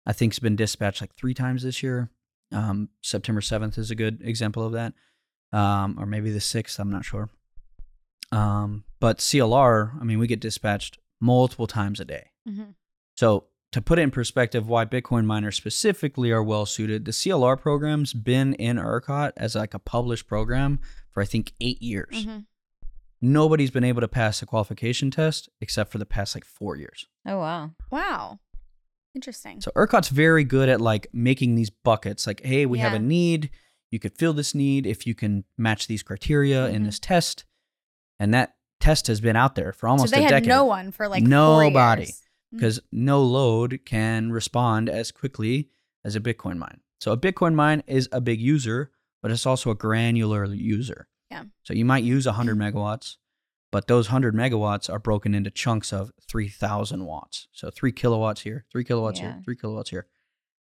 I 0.06 0.12
think, 0.12 0.32
has 0.34 0.38
been 0.38 0.56
dispatched 0.56 1.00
like 1.00 1.14
three 1.14 1.34
times 1.34 1.62
this 1.62 1.82
year. 1.82 2.10
Um, 2.52 2.88
September 3.02 3.40
seventh 3.40 3.76
is 3.76 3.90
a 3.90 3.94
good 3.96 4.22
example 4.22 4.64
of 4.64 4.72
that, 4.72 4.94
um, 5.52 5.96
or 5.98 6.06
maybe 6.06 6.30
the 6.30 6.40
sixth. 6.40 6.78
I'm 6.78 6.90
not 6.90 7.04
sure. 7.04 7.28
Um, 8.32 8.84
but 9.00 9.18
CLR, 9.18 10.00
I 10.00 10.04
mean, 10.04 10.18
we 10.18 10.26
get 10.26 10.40
dispatched 10.40 10.98
multiple 11.20 11.66
times 11.66 12.00
a 12.00 12.04
day. 12.04 12.30
Mhm. 12.48 12.74
So 13.16 13.46
to 13.72 13.80
put 13.82 13.98
it 13.98 14.02
in 14.02 14.10
perspective, 14.10 14.68
why 14.68 14.84
Bitcoin 14.84 15.24
miners 15.24 15.56
specifically 15.56 16.30
are 16.30 16.42
well 16.42 16.66
suited, 16.66 17.04
the 17.04 17.12
CLR 17.12 17.56
program's 17.56 18.12
been 18.12 18.54
in 18.54 18.76
ERCOT 18.78 19.32
as 19.36 19.54
like 19.54 19.74
a 19.74 19.78
published 19.78 20.26
program 20.26 20.80
for 21.10 21.22
I 21.22 21.26
think 21.26 21.52
eight 21.60 21.80
years. 21.82 22.26
Mhm. 22.26 22.46
Nobody's 23.20 23.70
been 23.70 23.84
able 23.84 24.02
to 24.02 24.08
pass 24.08 24.40
the 24.40 24.46
qualification 24.46 25.10
test 25.10 25.48
except 25.60 25.90
for 25.90 25.98
the 25.98 26.06
past 26.06 26.34
like 26.34 26.44
four 26.44 26.76
years. 26.76 27.06
Oh 27.26 27.38
wow. 27.38 27.72
Wow. 27.90 28.40
Interesting. 29.16 29.60
So 29.62 29.72
ERCOT's 29.74 30.10
very 30.10 30.44
good 30.44 30.68
at 30.68 30.80
like 30.80 31.08
making 31.12 31.54
these 31.56 31.70
buckets. 31.70 32.26
Like, 32.26 32.42
hey, 32.44 32.66
we 32.66 32.78
have 32.78 32.92
a 32.92 32.98
need. 32.98 33.50
You 33.90 33.98
could 33.98 34.12
fill 34.16 34.34
this 34.34 34.54
need 34.54 34.86
if 34.86 35.06
you 35.06 35.14
can 35.14 35.44
match 35.56 35.86
these 35.86 36.02
criteria 36.02 36.68
in 36.68 36.82
Mhm. 36.82 36.86
this 36.86 36.98
test. 36.98 37.44
And 38.20 38.34
that 38.34 38.56
test 38.78 39.06
has 39.06 39.20
been 39.22 39.34
out 39.36 39.54
there 39.54 39.72
for 39.72 39.88
almost 39.88 40.10
so 40.10 40.16
they 40.16 40.20
a 40.22 40.24
had 40.24 40.30
decade. 40.30 40.48
no 40.48 40.64
one 40.66 40.92
for 40.92 41.08
like 41.08 41.22
Nobody. 41.22 42.12
because 42.52 42.78
no 42.92 43.22
load 43.22 43.80
can 43.86 44.30
respond 44.30 44.88
as 44.90 45.10
quickly 45.12 45.70
as 46.04 46.14
a 46.14 46.20
Bitcoin 46.20 46.58
mine. 46.58 46.80
So 47.00 47.10
a 47.12 47.16
Bitcoin 47.16 47.54
mine 47.54 47.82
is 47.86 48.08
a 48.12 48.20
big 48.20 48.40
user, 48.40 48.90
but 49.22 49.30
it's 49.30 49.46
also 49.46 49.70
a 49.70 49.74
granular 49.74 50.44
user. 50.52 51.08
Yeah. 51.30 51.44
So 51.62 51.72
you 51.72 51.84
might 51.86 52.04
use 52.04 52.26
100 52.26 52.56
megawatts, 52.58 53.16
but 53.76 53.88
those 53.88 54.06
100 54.08 54.34
megawatts 54.34 54.90
are 54.90 54.98
broken 54.98 55.34
into 55.34 55.50
chunks 55.50 55.92
of 55.92 56.10
3,000 56.26 57.04
watts. 57.04 57.46
So 57.52 57.68
three 57.68 57.92
kilowatts 57.92 58.40
here, 58.40 58.64
three 58.72 58.84
kilowatts 58.84 59.20
Yeah. 59.20 59.32
here, 59.34 59.42
three 59.44 59.54
kilowatts 59.56 59.90
here. 59.90 60.06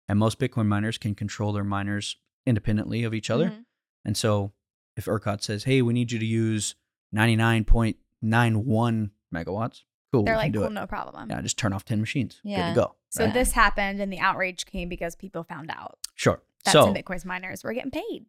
And 0.09 0.19
most 0.19 0.37
Bitcoin 0.37 0.65
miners 0.65 0.97
can 0.97 1.15
control 1.15 1.53
their 1.53 1.63
miners 1.63 2.17
independently 2.45 3.05
of 3.05 3.13
each 3.13 3.29
other. 3.29 3.51
Mhm. 3.51 3.63
And 4.03 4.17
so 4.17 4.51
if 4.97 5.05
ERCOT 5.07 5.41
says, 5.41 5.63
hey, 5.63 5.81
we 5.81 5.93
need 5.93 6.11
you 6.11 6.19
to 6.19 6.25
use 6.25 6.75
99.91 7.15 9.11
megawatts, 9.33 9.83
cool. 10.11 10.23
They're 10.25 10.35
like, 10.35 10.53
cool, 10.53 10.65
it. 10.65 10.71
no 10.73 10.85
problem. 10.85 11.29
Yeah, 11.29 11.39
just 11.41 11.57
turn 11.57 11.71
off 11.71 11.85
10 11.85 12.01
machines. 12.01 12.41
Good 12.43 12.49
Yeah. 12.49 12.69
to 12.69 12.75
go. 12.75 12.95
So 13.11 13.23
right? 13.23 13.33
this 13.33 13.53
happened 13.53 14.01
and 14.01 14.11
the 14.11 14.19
outrage 14.19 14.65
came 14.65 14.89
because 14.89 15.15
people 15.15 15.45
found 15.45 15.71
out 15.71 15.99
Sure. 16.15 16.41
that 16.65 16.71
so, 16.73 16.81
some 16.83 16.93
Bitcoin's 16.93 17.23
miners 17.23 17.63
were 17.63 17.71
getting 17.71 17.91
paid. 17.91 18.25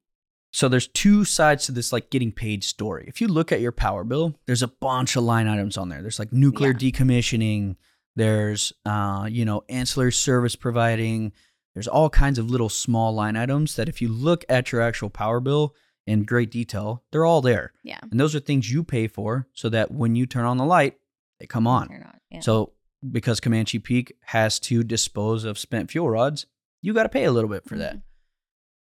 So 0.53 0.69
there's 0.69 0.89
two 0.89 1.25
sides 1.25 1.67
to 1.67 1.73
this 1.73 1.93
like 1.93 2.11
getting 2.11 2.33
paid 2.33 2.65
story. 2.65 3.05
If 3.07 3.21
you 3.21 3.29
look 3.29 3.53
at 3.53 3.61
your 3.61 3.73
power 3.73 4.05
bill, 4.05 4.35
there's 4.47 4.63
a 4.63 4.69
bunch 4.69 5.17
of 5.17 5.23
line 5.25 5.47
items 5.47 5.77
on 5.77 5.89
there. 5.89 6.03
There's 6.03 6.19
like 6.19 6.33
nuclear 6.33 6.75
decommissioning, 6.75 7.77
there's 8.17 8.73
uh, 8.85 9.29
you 9.31 9.45
know, 9.45 9.63
ancillary 9.69 10.13
service 10.13 10.57
providing, 10.57 11.33
there's 11.75 11.89
all 11.89 12.11
kinds 12.11 12.39
of 12.39 12.51
little 12.51 12.69
small 12.69 13.15
line 13.15 13.37
items 13.37 13.77
that 13.77 13.89
if 13.89 14.03
you 14.03 14.09
look 14.09 14.45
at 14.49 14.73
your 14.73 14.81
actual 14.81 15.09
power 15.09 15.39
bill 15.41 15.75
in 16.07 16.25
great 16.25 16.51
detail, 16.51 17.05
they're 17.13 17.25
all 17.25 17.41
there. 17.41 17.73
Yeah. 17.85 18.01
And 18.11 18.19
those 18.19 18.35
are 18.35 18.41
things 18.41 18.71
you 18.71 18.83
pay 18.83 19.07
for 19.07 19.47
so 19.53 19.69
that 19.69 19.93
when 19.93 20.17
you 20.17 20.27
turn 20.27 20.45
on 20.47 20.57
the 20.57 20.65
light, 20.65 20.97
they 21.39 21.47
come 21.47 21.67
on. 21.69 21.89
Yeah. 22.31 22.41
So 22.41 22.73
because 23.09 23.39
Comanche 23.41 23.79
Peak 23.79 24.17
has 24.27 24.59
to 24.61 24.83
dispose 24.83 25.45
of 25.45 25.59
spent 25.59 25.91
fuel 25.91 26.11
rods, 26.11 26.47
you 26.83 26.93
got 26.93 27.05
to 27.05 27.09
pay 27.09 27.25
a 27.25 27.33
little 27.33 27.49
bit 27.49 27.65
for 27.65 27.79
that. 27.79 27.97
Mhm. 27.97 28.03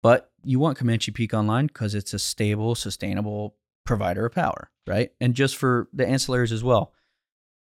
But 0.03 0.31
you 0.47 0.59
want 0.59 0.79
Comanche 0.79 1.11
Peak 1.11 1.35
online 1.35 1.67
because 1.67 1.95
it's 1.95 2.15
a 2.15 2.19
stable, 2.19 2.75
sustainable 2.75 3.57
provider 3.85 4.27
of 4.27 4.33
power, 4.33 4.71
right? 4.87 5.11
And 5.21 5.35
just 5.35 5.57
for 5.57 5.89
the 5.93 6.05
ancillaries 6.05 6.53
as 6.53 6.63
well, 6.65 6.93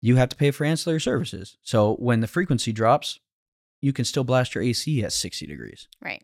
you 0.02 0.16
have 0.16 0.30
to 0.30 0.36
pay 0.36 0.52
for 0.52 0.66
ancillary 0.66 1.02
services. 1.02 1.58
So 1.62 1.96
when 1.96 2.22
the 2.22 2.28
frequency 2.28 2.72
drops, 2.72 3.20
you 3.82 3.94
can 3.94 4.06
still 4.06 4.24
blast 4.24 4.56
your 4.56 4.64
AC 4.64 5.04
at 5.04 5.14
60 5.14 5.46
degrees. 5.46 5.88
Right. 6.02 6.24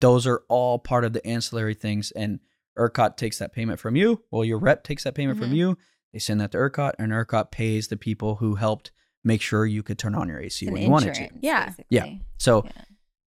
Those 0.00 0.26
are 0.26 0.42
all 0.48 0.78
part 0.78 1.04
of 1.04 1.12
the 1.12 1.24
ancillary 1.26 1.74
things. 1.74 2.10
And 2.12 2.40
ERCOT 2.78 3.16
takes 3.16 3.38
that 3.38 3.52
payment 3.52 3.78
from 3.80 3.96
you. 3.96 4.22
Well, 4.30 4.44
your 4.44 4.58
rep 4.58 4.82
takes 4.84 5.04
that 5.04 5.14
payment 5.14 5.38
from 5.38 5.50
Mhm. 5.50 5.56
you. 5.56 5.78
They 6.12 6.18
send 6.18 6.40
that 6.40 6.52
to 6.52 6.58
ERCOT, 6.58 6.94
and 6.98 7.12
ERCOT 7.12 7.50
pays 7.50 7.88
the 7.88 7.96
people 7.96 8.36
who 8.36 8.56
helped 8.56 8.92
make 9.22 9.40
sure 9.40 9.64
you 9.66 9.82
could 9.82 9.98
turn 9.98 10.14
on 10.14 10.28
your 10.28 10.40
AC 10.40 10.66
when 10.66 10.82
you 10.82 10.90
wanted 10.90 11.14
to. 11.14 11.28
Yeah. 11.40 11.72
Yeah. 11.88 12.18
So, 12.38 12.64
Yeah. 12.64 12.84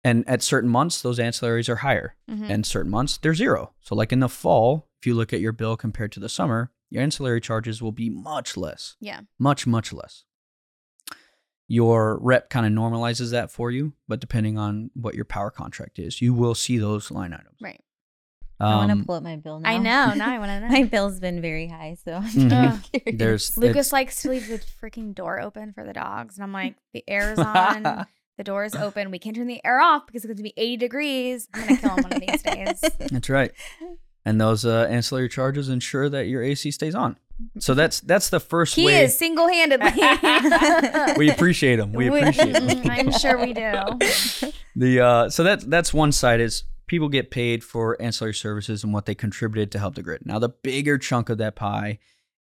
And 0.03 0.27
at 0.27 0.41
certain 0.41 0.69
months, 0.69 1.01
those 1.01 1.19
ancillaries 1.19 1.69
are 1.69 1.77
higher, 1.77 2.15
Mhm. 2.29 2.49
and 2.49 2.65
certain 2.65 2.91
months 2.91 3.17
they're 3.17 3.33
zero. 3.35 3.73
So, 3.81 3.95
like 3.95 4.11
in 4.11 4.19
the 4.19 4.29
fall, 4.29 4.87
if 4.99 5.05
you 5.07 5.13
look 5.15 5.31
at 5.33 5.39
your 5.41 5.51
bill 5.51 5.77
compared 5.77 6.11
to 6.13 6.19
the 6.19 6.29
summer, 6.29 6.71
your 6.89 7.01
ancillary 7.03 7.39
charges 7.41 7.81
will 7.81 7.91
be 7.91 8.09
much 8.09 8.57
less, 8.57 8.95
yeah. 8.99 9.21
much 9.39 9.65
much 9.67 9.93
less. 9.93 10.23
Your 11.67 12.17
rep 12.19 12.49
kind 12.49 12.65
of 12.65 12.73
normalizes 12.73 13.31
that 13.31 13.49
for 13.49 13.71
you, 13.71 13.93
but 14.07 14.19
depending 14.19 14.57
on 14.57 14.91
what 14.93 15.15
your 15.15 15.23
power 15.23 15.49
contract 15.49 15.99
is, 15.99 16.21
you 16.21 16.33
will 16.33 16.53
see 16.53 16.77
those 16.77 17.11
line 17.11 17.33
items. 17.33 17.55
Right. 17.61 17.81
I 18.59 18.75
want 18.75 18.91
Um, 18.91 18.99
to 18.99 19.05
pull 19.05 19.15
up 19.15 19.23
my 19.23 19.37
bill 19.37 19.59
now. 19.59 19.69
I 19.69 19.77
know. 19.77 20.13
Now 20.13 20.29
I 20.29 20.37
want 20.39 20.49
to 20.49 20.59
know. 20.59 20.67
my 20.67 20.83
bill's 20.83 21.19
been 21.19 21.41
very 21.41 21.67
high, 21.67 21.95
so 22.03 22.15
I'm 22.15 22.23
Mhm. 22.25 22.83
curious. 22.91 23.17
There's 23.17 23.57
Lucas 23.57 23.93
likes 23.93 24.21
to 24.23 24.29
leave 24.29 24.47
the 24.49 24.57
freaking 24.59 25.15
door 25.15 25.39
open 25.39 25.71
for 25.73 25.85
the 25.85 25.93
dogs. 25.93 26.35
And 26.35 26.43
I'm 26.43 26.51
like, 26.53 26.75
the 26.93 27.03
air's 27.07 27.39
on, 27.39 28.05
the 28.37 28.43
door 28.43 28.65
is 28.65 28.75
open. 28.75 29.11
We 29.11 29.19
can't 29.19 29.35
turn 29.35 29.47
the 29.47 29.61
air 29.65 29.79
off 29.79 30.05
because 30.07 30.23
it's 30.23 30.29
going 30.29 30.37
to 30.37 30.43
be 30.43 30.53
80 30.57 30.77
degrees. 30.77 31.47
I'm 31.53 31.61
going 31.61 31.75
to 31.75 31.81
kill 31.81 31.95
him 31.95 32.03
one 32.03 32.13
of 32.13 32.21
these 32.21 32.41
days. 32.41 32.81
That's 33.11 33.29
right. 33.29 33.51
And 34.25 34.39
those 34.39 34.65
uh, 34.65 34.87
ancillary 34.89 35.29
charges 35.29 35.69
ensure 35.69 36.09
that 36.09 36.27
your 36.27 36.43
AC 36.43 36.71
stays 36.71 36.95
on. 36.95 37.17
So 37.57 37.73
that's 37.73 38.01
that's 38.01 38.29
the 38.29 38.39
first 38.39 38.75
He 38.75 38.85
way 38.85 39.03
is 39.03 39.17
single 39.17 39.47
handedly. 39.47 39.89
we 41.17 41.27
appreciate 41.27 41.77
them. 41.77 41.91
We 41.93 42.07
appreciate 42.07 42.53
them. 42.53 42.87
I'm 42.87 43.11
sure 43.11 43.39
we 43.39 43.51
do. 43.53 44.51
The 44.75 44.99
uh, 45.03 45.29
so 45.31 45.43
that's 45.43 45.65
that's 45.65 45.91
one 45.91 46.11
side 46.11 46.39
is 46.39 46.65
people 46.85 47.09
get 47.09 47.31
paid 47.31 47.63
for 47.63 47.99
ancillary 47.99 48.35
services 48.35 48.83
and 48.83 48.93
what 48.93 49.07
they 49.07 49.15
contributed 49.15 49.71
to 49.71 49.79
help 49.79 49.95
the 49.95 50.03
grid. 50.03 50.23
Now 50.23 50.37
the 50.37 50.49
bigger 50.49 50.99
chunk 50.99 51.29
of 51.29 51.39
that 51.39 51.55
pie 51.55 51.97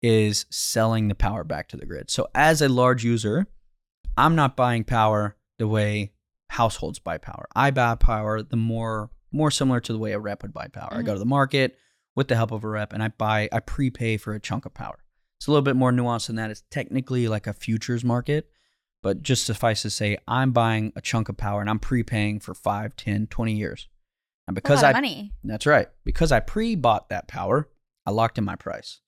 is 0.02 0.46
selling 0.50 1.08
the 1.08 1.14
power 1.14 1.44
back 1.44 1.68
to 1.68 1.76
the 1.76 1.84
grid. 1.84 2.10
So 2.10 2.28
as 2.34 2.62
a 2.62 2.68
large 2.68 3.04
user, 3.04 3.46
I'm 4.16 4.34
not 4.34 4.56
buying 4.56 4.84
power 4.84 5.35
the 5.58 5.68
way 5.68 6.12
households 6.48 6.98
buy 6.98 7.18
power. 7.18 7.46
I 7.54 7.70
buy 7.70 7.94
power 7.96 8.42
the 8.42 8.56
more 8.56 9.10
more 9.32 9.50
similar 9.50 9.80
to 9.80 9.92
the 9.92 9.98
way 9.98 10.12
a 10.12 10.18
rep 10.18 10.42
would 10.42 10.52
buy 10.52 10.68
power. 10.68 10.90
I 10.92 11.02
go 11.02 11.12
to 11.12 11.18
the 11.18 11.26
market 11.26 11.76
with 12.14 12.28
the 12.28 12.36
help 12.36 12.52
of 12.52 12.64
a 12.64 12.68
rep 12.68 12.92
and 12.92 13.02
I 13.02 13.08
buy 13.08 13.48
I 13.52 13.60
prepay 13.60 14.16
for 14.16 14.34
a 14.34 14.40
chunk 14.40 14.66
of 14.66 14.74
power. 14.74 15.04
It's 15.38 15.46
a 15.46 15.50
little 15.50 15.62
bit 15.62 15.76
more 15.76 15.92
nuanced 15.92 16.28
than 16.28 16.36
that. 16.36 16.50
It's 16.50 16.62
technically 16.70 17.28
like 17.28 17.46
a 17.46 17.52
futures 17.52 18.04
market, 18.04 18.48
but 19.02 19.22
just 19.22 19.44
suffice 19.44 19.82
to 19.82 19.90
say 19.90 20.16
I'm 20.26 20.52
buying 20.52 20.92
a 20.96 21.00
chunk 21.00 21.28
of 21.28 21.36
power 21.36 21.60
and 21.60 21.68
I'm 21.68 21.78
prepaying 21.78 22.40
for 22.40 22.54
5, 22.54 22.96
10, 22.96 23.26
20 23.26 23.52
years. 23.52 23.88
And 24.48 24.54
because 24.54 24.82
I 24.82 24.92
money. 24.92 25.32
that's 25.44 25.66
right. 25.66 25.88
Because 26.04 26.32
I 26.32 26.40
pre-bought 26.40 27.08
that 27.08 27.28
power, 27.28 27.68
I 28.06 28.12
locked 28.12 28.38
in 28.38 28.44
my 28.44 28.56
price. 28.56 29.00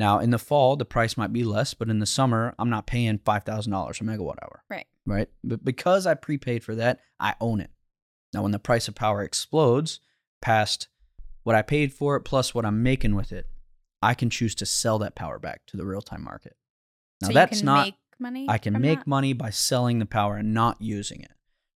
Right. 0.00 0.06
Now, 0.06 0.18
in 0.18 0.30
the 0.30 0.38
fall, 0.38 0.76
the 0.76 0.84
price 0.84 1.16
might 1.16 1.32
be 1.32 1.44
less, 1.44 1.74
but 1.74 1.88
in 1.90 1.98
the 1.98 2.06
summer, 2.06 2.54
I'm 2.58 2.70
not 2.70 2.86
paying 2.86 3.18
$5,000 3.18 4.00
a 4.00 4.04
megawatt 4.04 4.36
hour. 4.42 4.62
Right. 4.70 4.86
Right. 5.06 5.28
But 5.44 5.64
because 5.64 6.06
I 6.06 6.14
prepaid 6.14 6.64
for 6.64 6.74
that, 6.74 7.00
I 7.18 7.34
own 7.40 7.60
it. 7.60 7.70
Now, 8.32 8.42
when 8.42 8.52
the 8.52 8.58
price 8.58 8.88
of 8.88 8.94
power 8.94 9.22
explodes 9.22 10.00
past 10.40 10.88
what 11.42 11.56
I 11.56 11.62
paid 11.62 11.92
for 11.92 12.16
it 12.16 12.20
plus 12.20 12.54
what 12.54 12.64
I'm 12.64 12.82
making 12.82 13.14
with 13.14 13.32
it, 13.32 13.46
I 14.02 14.14
can 14.14 14.30
choose 14.30 14.54
to 14.56 14.66
sell 14.66 14.98
that 15.00 15.14
power 15.14 15.38
back 15.38 15.66
to 15.66 15.76
the 15.76 15.84
real 15.84 16.00
time 16.00 16.24
market. 16.24 16.56
Now, 17.20 17.28
so 17.28 17.34
that's 17.34 17.58
you 17.58 17.58
can 17.58 17.66
not, 17.66 17.86
make 17.86 17.94
money. 18.18 18.46
I 18.48 18.58
can 18.58 18.80
make 18.80 19.00
that? 19.00 19.06
money 19.06 19.32
by 19.32 19.50
selling 19.50 19.98
the 19.98 20.06
power 20.06 20.36
and 20.36 20.54
not 20.54 20.80
using 20.80 21.20
it. 21.22 21.32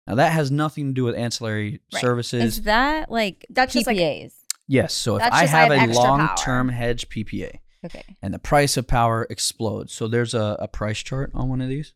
Now, 0.06 0.14
that 0.16 0.32
has 0.32 0.50
nothing 0.50 0.88
to 0.88 0.92
do 0.92 1.04
with 1.04 1.14
ancillary 1.14 1.80
Right. 1.92 2.00
services. 2.00 2.42
Is 2.42 2.62
that 2.62 3.10
like 3.10 3.46
That's 3.50 3.72
just 3.74 3.86
like- 3.86 3.96
PPAs? 3.96 4.32
Yes. 4.66 4.94
So 4.94 5.16
if 5.16 5.22
I 5.22 5.28
just 5.28 5.42
I 5.42 5.46
have 5.46 5.72
have 5.72 5.90
a 5.90 5.92
long 5.92 6.28
term 6.36 6.70
hedge 6.70 7.08
PPA 7.10 7.58
okay. 7.84 8.16
and 8.22 8.32
the 8.34 8.38
price 8.38 8.76
of 8.76 8.86
power 8.86 9.26
explodes, 9.30 9.92
so 9.92 10.08
there's 10.08 10.34
a, 10.34 10.56
a 10.60 10.68
price 10.68 11.02
chart 11.02 11.30
on 11.34 11.48
one 11.48 11.60
of 11.60 11.68
these. 11.68 11.92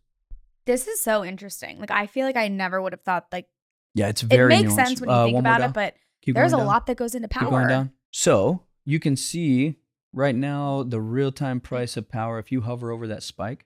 This 0.67 0.87
is 0.87 1.01
so 1.01 1.25
interesting. 1.25 1.79
Like 1.79 1.91
I 1.91 2.07
feel 2.07 2.27
like 2.27 2.37
I 2.37 2.49
never 2.49 2.81
would 2.83 2.93
have 2.93 3.01
thought 3.03 3.27
like 3.33 3.47
Yeah, 3.95 4.09
it's 4.09 4.21
very 4.23 4.55
it 4.55 4.59
makes 4.63 4.73
nuanced. 4.73 4.77
sense 4.87 5.01
when 5.01 5.09
you 5.11 5.15
Uh, 5.17 5.25
think 5.25 5.35
one 5.35 5.45
more 5.45 5.53
about 5.53 5.59
down. 5.61 5.71
it, 5.71 5.75
but 5.75 5.95
Keep 6.23 6.35
there's 6.35 6.53
a 6.53 6.57
going 6.57 6.61
down. 6.63 6.67
lot 6.75 6.87
that 6.87 6.97
goes 6.97 7.15
into 7.15 7.29
Keep 7.29 7.41
going 7.41 7.53
power. 7.53 7.69
down. 7.69 7.93
So 8.11 8.65
you 8.85 9.01
can 9.01 9.17
see 9.17 9.77
right 10.13 10.35
now 10.35 10.83
the 10.83 11.01
real 11.01 11.33
time 11.33 11.61
price 11.61 11.97
of 11.97 12.09
power. 12.11 12.39
If 12.39 12.51
you 12.53 12.61
hover 12.63 12.91
over 12.91 13.07
that 13.07 13.23
spike, 13.23 13.65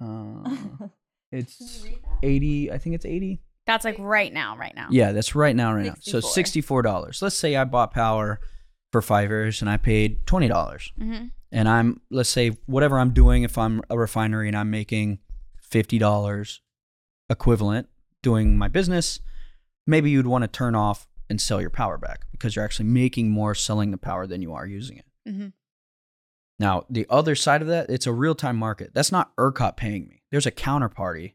uh, 0.00 0.56
it's 1.32 1.84
eighty. 2.22 2.70
I 2.70 2.78
think 2.78 2.94
it's 2.94 3.06
eighty. 3.06 3.40
That's 3.66 3.84
like 3.84 3.96
right 3.98 4.32
now, 4.32 4.56
right 4.56 4.74
now. 4.76 4.88
Yeah, 4.90 5.12
that's 5.12 5.34
right 5.34 5.56
now, 5.56 5.72
right 5.74 5.86
now. 5.86 5.94
So 6.00 6.20
sixty-four 6.20 6.82
dollars. 6.82 7.22
Let's 7.22 7.36
say 7.36 7.56
I 7.56 7.64
bought 7.64 7.92
power 7.92 8.40
for 8.94 9.02
five 9.02 9.28
years 9.28 9.60
and 9.60 9.68
I 9.68 9.76
paid 9.76 10.24
twenty 10.24 10.46
dollars. 10.46 10.92
Mm-hmm. 11.00 11.24
and 11.50 11.68
I'm 11.68 12.00
let's 12.12 12.28
say 12.28 12.50
whatever 12.66 13.00
I'm 13.00 13.10
doing 13.12 13.42
if 13.42 13.58
I'm 13.58 13.82
a 13.90 13.98
refinery 13.98 14.46
and 14.46 14.56
I'm 14.56 14.70
making 14.70 15.18
fifty 15.60 15.98
dollars 15.98 16.60
equivalent 17.28 17.88
doing 18.22 18.56
my 18.56 18.68
business, 18.68 19.18
maybe 19.84 20.10
you'd 20.10 20.28
want 20.28 20.42
to 20.42 20.48
turn 20.48 20.76
off 20.76 21.08
and 21.28 21.40
sell 21.40 21.60
your 21.60 21.70
power 21.70 21.98
back 21.98 22.26
because 22.30 22.54
you're 22.54 22.64
actually 22.64 22.86
making 22.88 23.30
more 23.30 23.52
selling 23.54 23.90
the 23.90 23.96
power 23.98 24.28
than 24.28 24.42
you 24.42 24.52
are 24.52 24.66
using 24.66 24.98
it. 24.98 25.06
Mm-hmm. 25.28 25.48
Now, 26.60 26.84
the 26.88 27.06
other 27.10 27.34
side 27.34 27.62
of 27.62 27.68
that, 27.68 27.90
it's 27.90 28.06
a 28.06 28.12
real 28.12 28.36
time 28.36 28.56
market. 28.56 28.92
That's 28.94 29.10
not 29.10 29.34
ERCOT 29.36 29.76
paying 29.76 30.06
me. 30.06 30.22
There's 30.30 30.46
a 30.46 30.52
counterparty 30.52 31.32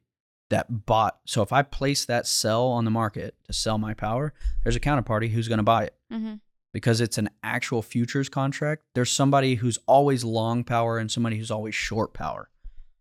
that 0.49 0.85
bought. 0.85 1.19
So 1.25 1.41
if 1.41 1.51
I 1.51 1.61
place 1.61 2.05
that 2.05 2.25
sell 2.25 2.67
on 2.67 2.85
the 2.85 2.91
market 2.91 3.35
to 3.47 3.53
sell 3.53 3.77
my 3.77 3.93
power, 3.93 4.33
there's 4.63 4.77
a 4.77 4.79
counterparty 4.79 5.29
who's 5.31 5.47
going 5.49 5.57
to 5.57 5.63
buy 5.63 5.83
it 5.83 5.95
Mhm. 6.11 6.39
Because 6.73 7.01
it's 7.01 7.17
an 7.17 7.29
actual 7.43 7.81
futures 7.81 8.29
contract. 8.29 8.83
There's 8.95 9.11
somebody 9.11 9.55
who's 9.55 9.77
always 9.87 10.23
long 10.23 10.63
power 10.63 10.97
and 10.97 11.11
somebody 11.11 11.37
who's 11.37 11.51
always 11.51 11.75
short 11.75 12.13
power. 12.13 12.49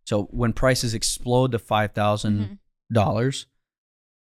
So 0.05 0.23
when 0.31 0.53
prices 0.53 0.93
explode 0.93 1.51
to 1.51 1.59
five 1.59 1.93
Mhm. 1.93 2.57
dollars, 2.91 3.45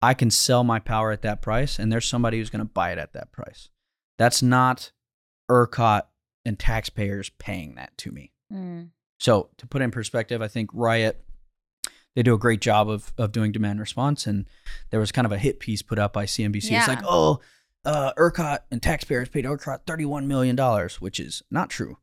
I 0.02 0.14
can 0.14 0.30
sell 0.30 0.64
my 0.64 0.78
power 0.80 1.12
at 1.12 1.22
that 1.22 1.42
price, 1.42 1.78
and 1.78 1.92
there's 1.92 2.06
somebody 2.08 2.38
who's 2.38 2.50
going 2.50 2.66
to 2.66 2.72
buy 2.72 2.90
it 2.92 2.98
at 2.98 3.12
that 3.12 3.32
price. 3.32 3.68
That's 4.18 4.42
not 4.42 4.92
ERCOT 5.50 6.02
and 6.44 6.58
taxpayers 6.58 7.30
paying 7.38 7.74
that 7.74 7.96
to 7.98 8.10
me. 8.10 8.32
Mm. 8.52 8.90
So 9.18 9.50
to 9.58 9.66
put 9.66 9.82
it 9.82 9.84
in 9.84 9.90
perspective, 9.90 10.40
I 10.42 10.48
think 10.48 10.70
Riot 10.72 11.24
they 12.16 12.24
do 12.24 12.34
a 12.34 12.38
great 12.38 12.60
job 12.60 12.88
of 12.90 13.12
of 13.18 13.30
doing 13.30 13.52
demand 13.52 13.78
response, 13.78 14.26
and 14.26 14.46
there 14.90 14.98
was 14.98 15.12
kind 15.12 15.26
of 15.26 15.32
a 15.32 15.38
hit 15.38 15.60
piece 15.60 15.82
put 15.82 15.98
out 15.98 16.12
by 16.12 16.24
CNBC. 16.24 16.72
It's 16.76 16.88
like, 16.88 17.04
oh, 17.04 17.40
uh, 17.84 18.12
ERCOT 18.16 18.60
and 18.70 18.82
taxpayers 18.82 19.28
paid 19.28 19.44
ERCOT 19.44 19.80
thirty 19.86 20.04
one 20.04 20.28
million 20.28 20.56
dollars, 20.56 21.00
which 21.00 21.18
is 21.20 21.42
not 21.50 21.70
true. 21.70 21.98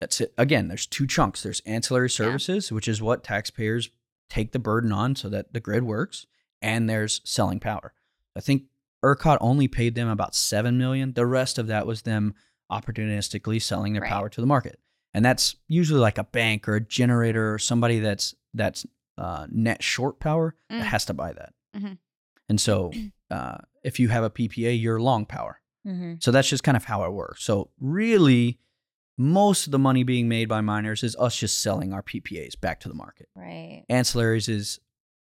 That's 0.00 0.20
it. 0.20 0.34
Again, 0.36 0.68
there's 0.68 0.86
two 0.86 1.06
chunks. 1.06 1.42
There's 1.42 1.60
ancillary 1.60 2.10
services, 2.10 2.70
which 2.70 2.88
is 2.88 3.00
what 3.00 3.24
taxpayers 3.24 3.90
take 4.28 4.52
the 4.52 4.58
burden 4.58 4.92
on 4.92 5.16
so 5.16 5.28
that 5.28 5.52
the 5.52 5.60
grid 5.60 5.84
works, 5.84 6.26
and 6.60 6.88
there's 6.88 7.20
selling 7.24 7.60
power. 7.60 7.92
I 8.36 8.40
think 8.40 8.64
ERCOT 9.04 9.38
only 9.40 9.68
paid 9.68 9.94
them 9.94 10.08
about 10.08 10.34
seven 10.34 10.78
million. 10.78 11.12
The 11.12 11.26
rest 11.26 11.58
of 11.58 11.66
that 11.68 11.86
was 11.86 12.02
them 12.02 12.34
opportunistically 12.70 13.60
selling 13.62 13.92
their 13.92 14.02
Right. 14.02 14.10
power 14.10 14.28
to 14.28 14.40
the 14.40 14.46
market, 14.46 14.78
and 15.12 15.24
that's 15.24 15.56
usually 15.68 16.00
like 16.00 16.18
a 16.18 16.24
bank 16.24 16.68
or 16.68 16.76
a 16.76 16.80
generator 16.80 17.54
or 17.54 17.58
somebody 17.58 17.98
that's 18.00 18.34
that's 18.52 18.86
uh, 19.16 19.46
net 19.50 19.82
short 19.82 20.18
power 20.18 20.54
Mm. 20.70 20.78
that 20.80 20.86
has 20.86 21.04
to 21.06 21.14
buy 21.14 21.32
that. 21.32 21.52
Mhm. 21.76 21.98
And 22.48 22.60
so, 22.60 22.90
uh, 23.30 23.58
if 23.84 24.00
you 24.00 24.08
have 24.08 24.24
a 24.24 24.30
PPA, 24.30 24.80
you're 24.80 25.00
long 25.00 25.26
power. 25.26 25.60
hmm 25.84 26.14
So 26.20 26.30
that's 26.30 26.48
just 26.48 26.64
kind 26.64 26.76
of 26.76 26.84
how 26.84 27.04
it 27.04 27.12
works. 27.12 27.44
So 27.44 27.70
really, 27.78 28.58
most 29.16 29.66
of 29.66 29.70
the 29.72 29.78
money 29.78 30.02
being 30.02 30.28
made 30.28 30.48
by 30.48 30.60
miners 30.60 31.02
is 31.04 31.14
us 31.16 31.36
just 31.36 31.60
selling 31.60 31.92
our 31.92 32.02
PPAs 32.02 32.58
back 32.60 32.80
to 32.80 32.88
the 32.88 32.94
market. 32.94 33.28
Right. 33.36 33.84
Ancillaries 33.88 34.48
is 34.48 34.80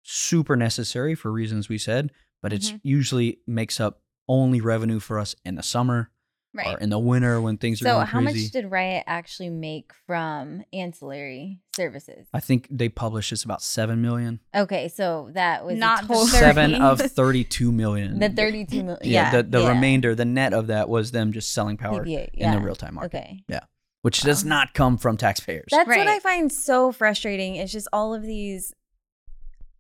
super 0.03 0.57
necessary 0.57 1.15
for 1.15 1.31
reasons 1.31 1.69
we 1.69 1.79
said, 1.79 2.11
but 2.43 2.53
it's 2.53 2.73
Mhm. 2.73 2.81
usually 2.83 3.39
makes 3.47 3.79
up 3.79 4.03
only 4.29 4.61
revenue 4.61 4.99
for 5.01 5.19
us 5.19 5.35
in 5.45 5.55
the 5.55 5.63
summer 5.63 6.11
Right. 6.55 6.75
or 6.75 6.79
in 6.79 6.89
the 6.89 6.99
winter 6.99 7.41
when 7.41 7.59
things 7.59 7.83
are 7.83 7.85
So 7.85 7.95
going 7.97 8.07
how 8.07 8.21
crazy. 8.23 8.45
much 8.45 8.53
did 8.53 8.71
Riot 8.71 9.05
actually 9.07 9.51
make 9.51 9.93
from 10.07 10.65
ancillary 10.73 11.61
services? 11.77 12.27
I 12.33 12.41
think 12.41 12.67
they 12.71 12.89
published 12.89 13.33
it's 13.33 13.45
about 13.45 13.63
seven 13.63 14.01
million. 14.01 14.41
Okay, 14.55 14.89
so 14.89 15.29
that 15.35 15.65
was 15.65 15.79
Not 15.79 16.03
the 16.03 16.09
total 16.09 16.27
Seven 16.27 16.71
30. 16.73 16.83
of 16.83 17.01
thirty-two 17.13 17.71
million. 17.71 18.19
the 18.19 18.31
thirty-two 18.31 18.83
million. 18.83 18.99
yeah, 19.05 19.31
Yeah, 19.33 19.43
the, 19.43 19.49
the 19.49 19.61
yeah. 19.61 19.69
remainder, 19.69 20.15
the 20.15 20.25
net 20.25 20.55
of 20.55 20.69
that 20.69 20.89
was 20.89 21.11
them 21.13 21.33
just 21.33 21.53
selling 21.53 21.77
power 21.77 22.05
PPA, 22.05 22.31
in 22.35 22.51
the 22.53 22.61
real-time 22.61 22.95
market, 22.95 23.17
Okay, 23.19 23.45
yeah 23.49 23.61
which 24.03 24.21
does 24.23 24.45
um, 24.45 24.49
not 24.49 24.75
come 24.75 24.97
from 24.97 25.17
taxpayers. 25.17 25.67
that's 25.71 25.87
what 25.89 26.07
I 26.09 26.19
find 26.21 26.51
so 26.53 26.93
frustrating. 26.93 27.57
It's 27.57 27.73
just 27.73 27.89
all 27.93 28.15
of 28.15 28.23
these, 28.23 28.73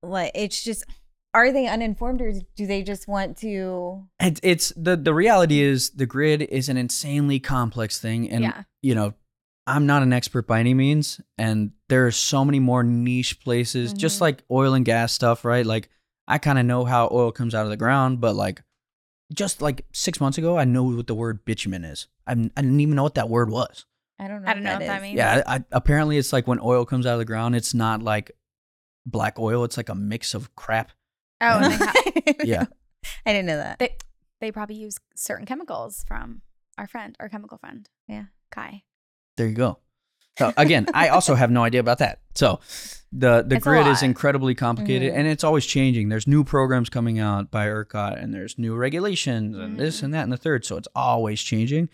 like, 0.02 0.32
it's 0.34 0.62
just, 0.62 0.84
are 1.38 1.52
they 1.52 1.66
uninformed 1.66 2.20
or 2.20 2.32
do 2.56 2.66
they 2.66 2.82
just 2.82 3.08
want 3.08 3.36
to? 3.38 4.04
It, 4.20 4.40
it's 4.42 4.72
the 4.76 4.96
the 4.96 5.14
reality 5.14 5.60
is 5.60 5.90
the 5.90 6.06
grid 6.06 6.42
is 6.42 6.68
an 6.68 6.76
insanely 6.76 7.40
complex 7.40 8.00
thing, 8.00 8.28
and 8.30 8.44
yeah. 8.44 8.62
you 8.82 8.94
know, 8.94 9.14
I'm 9.66 9.86
not 9.86 10.02
an 10.02 10.12
expert 10.12 10.46
by 10.46 10.60
any 10.60 10.74
means, 10.74 11.20
and 11.36 11.72
there 11.88 12.06
are 12.06 12.10
so 12.10 12.44
many 12.44 12.60
more 12.60 12.82
niche 12.82 13.40
places, 13.40 13.92
just 13.92 14.18
Mhm. 14.18 14.22
like 14.22 14.44
oil 14.50 14.74
and 14.74 14.84
gas 14.84 15.12
stuff, 15.12 15.44
right? 15.44 15.64
Like 15.64 15.88
I 16.26 16.38
kind 16.38 16.58
of 16.58 16.66
know 16.66 16.84
how 16.84 17.08
oil 17.12 17.32
comes 17.32 17.54
out 17.54 17.64
of 17.64 17.70
the 17.70 17.76
ground, 17.76 18.20
but 18.20 18.34
like 18.34 18.62
just 19.32 19.60
like 19.62 19.84
six 19.92 20.20
months 20.20 20.38
ago, 20.38 20.58
I 20.58 20.64
know 20.64 20.84
what 20.84 21.06
the 21.06 21.14
word 21.14 21.44
bitumen 21.44 21.84
is. 21.84 22.06
I, 22.26 22.32
I 22.32 22.62
didn't 22.62 22.80
even 22.80 22.94
know 22.96 23.02
what 23.02 23.14
that 23.14 23.28
word 23.28 23.50
was. 23.50 23.84
I 24.18 24.26
don't 24.26 24.42
know. 24.42 24.50
I 24.50 24.54
don't 24.54 24.62
know 24.64 24.72
what 24.72 24.80
that 24.86 25.02
means. 25.02 25.16
Yeah, 25.16 25.42
I, 25.46 25.56
I, 25.56 25.64
apparently 25.70 26.18
it's 26.18 26.32
like 26.32 26.46
when 26.46 26.58
oil 26.60 26.84
comes 26.84 27.06
out 27.06 27.12
of 27.12 27.18
the 27.18 27.24
ground, 27.24 27.54
it's 27.54 27.72
not 27.74 28.02
like 28.02 28.32
black 29.06 29.38
oil; 29.38 29.64
it's 29.64 29.76
like 29.76 29.88
a 29.88 29.94
mix 29.94 30.34
of 30.34 30.54
crap. 30.56 30.92
Oh, 31.40 31.58
and 31.62 31.72
they, 31.72 31.76
ha- 31.84 32.34
Yeah. 32.44 32.64
I 33.26 33.32
didn't 33.32 33.46
know 33.46 33.56
that. 33.56 33.78
they 33.78 33.96
they 34.40 34.52
probably 34.52 34.76
use 34.76 34.96
certain 35.16 35.46
chemicals 35.46 36.04
from 36.06 36.42
our 36.76 36.86
friend, 36.86 37.16
our 37.20 37.28
chemical 37.28 37.58
friend. 37.58 37.88
Yeah. 38.06 38.24
Kai. 38.50 38.82
There 39.36 39.46
you 39.48 39.54
go. 39.54 39.78
So 40.38 40.52
again, 40.56 40.86
I 40.94 41.08
also 41.08 41.34
have 41.34 41.50
no 41.50 41.64
idea 41.64 41.80
about 41.80 41.98
that. 41.98 42.20
So 42.34 42.60
the 43.12 43.42
the 43.42 43.56
It's 43.56 43.66
a 43.66 43.68
grid 43.68 43.86
is 43.88 44.02
lot. 44.02 44.08
incredibly 44.08 44.54
complicated 44.54 45.12
Mhm. 45.12 45.16
and 45.18 45.26
it's 45.26 45.42
always 45.42 45.66
changing. 45.66 46.08
There's 46.10 46.26
new 46.28 46.44
programs 46.44 46.88
coming 46.88 47.18
out 47.18 47.50
by 47.50 47.66
ERCOT 47.66 48.22
and 48.22 48.32
there's 48.32 48.56
new 48.58 48.76
regulations 48.76 49.56
and 49.56 49.78
this 49.78 50.00
Mhm. 50.00 50.02
and 50.04 50.14
that 50.14 50.22
and 50.24 50.32
the 50.32 50.36
third. 50.36 50.64
So 50.64 50.76
it's 50.76 50.88
always 50.94 51.40
changing. 51.42 51.88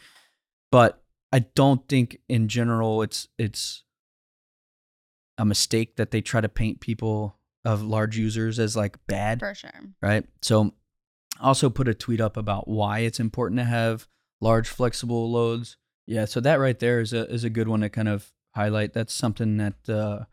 But 0.71 1.03
I 1.33 1.41
don't 1.55 1.89
think 1.89 2.19
in 2.29 2.49
general 2.49 3.01
it's 3.03 3.29
it's 3.39 3.83
a 5.39 5.45
mistake 5.45 5.97
that 5.97 6.11
they 6.11 6.21
try 6.21 6.41
to 6.41 6.49
paint 6.49 6.81
people 6.81 7.39
of 7.65 7.83
large 7.83 8.17
users 8.19 8.59
as 8.59 8.77
like 8.77 8.99
bad 9.07 9.41
For 9.41 9.55
sure. 9.55 9.71
right? 10.03 10.25
So 10.43 10.75
also 11.41 11.71
put 11.71 11.89
a 11.89 11.95
tweet 11.95 12.21
up 12.21 12.37
about 12.37 12.69
why 12.69 13.01
it's 13.01 13.19
important 13.21 13.59
to 13.59 13.65
have 13.65 14.07
large 14.41 14.69
flexible 14.69 15.31
loads. 15.31 15.77
Yeah, 16.07 16.27
so 16.27 16.41
that 16.41 16.57
right 16.61 16.79
there 16.79 17.01
is 17.01 17.13
a 17.13 17.27
is 17.33 17.45
a 17.45 17.51
good 17.51 17.67
one 17.69 17.81
to 17.81 17.89
kind 17.89 18.09
of 18.09 18.31
highlight. 18.55 18.93
That's 18.93 19.13
something 19.15 19.57
that 19.57 19.89
uh, 19.89 20.25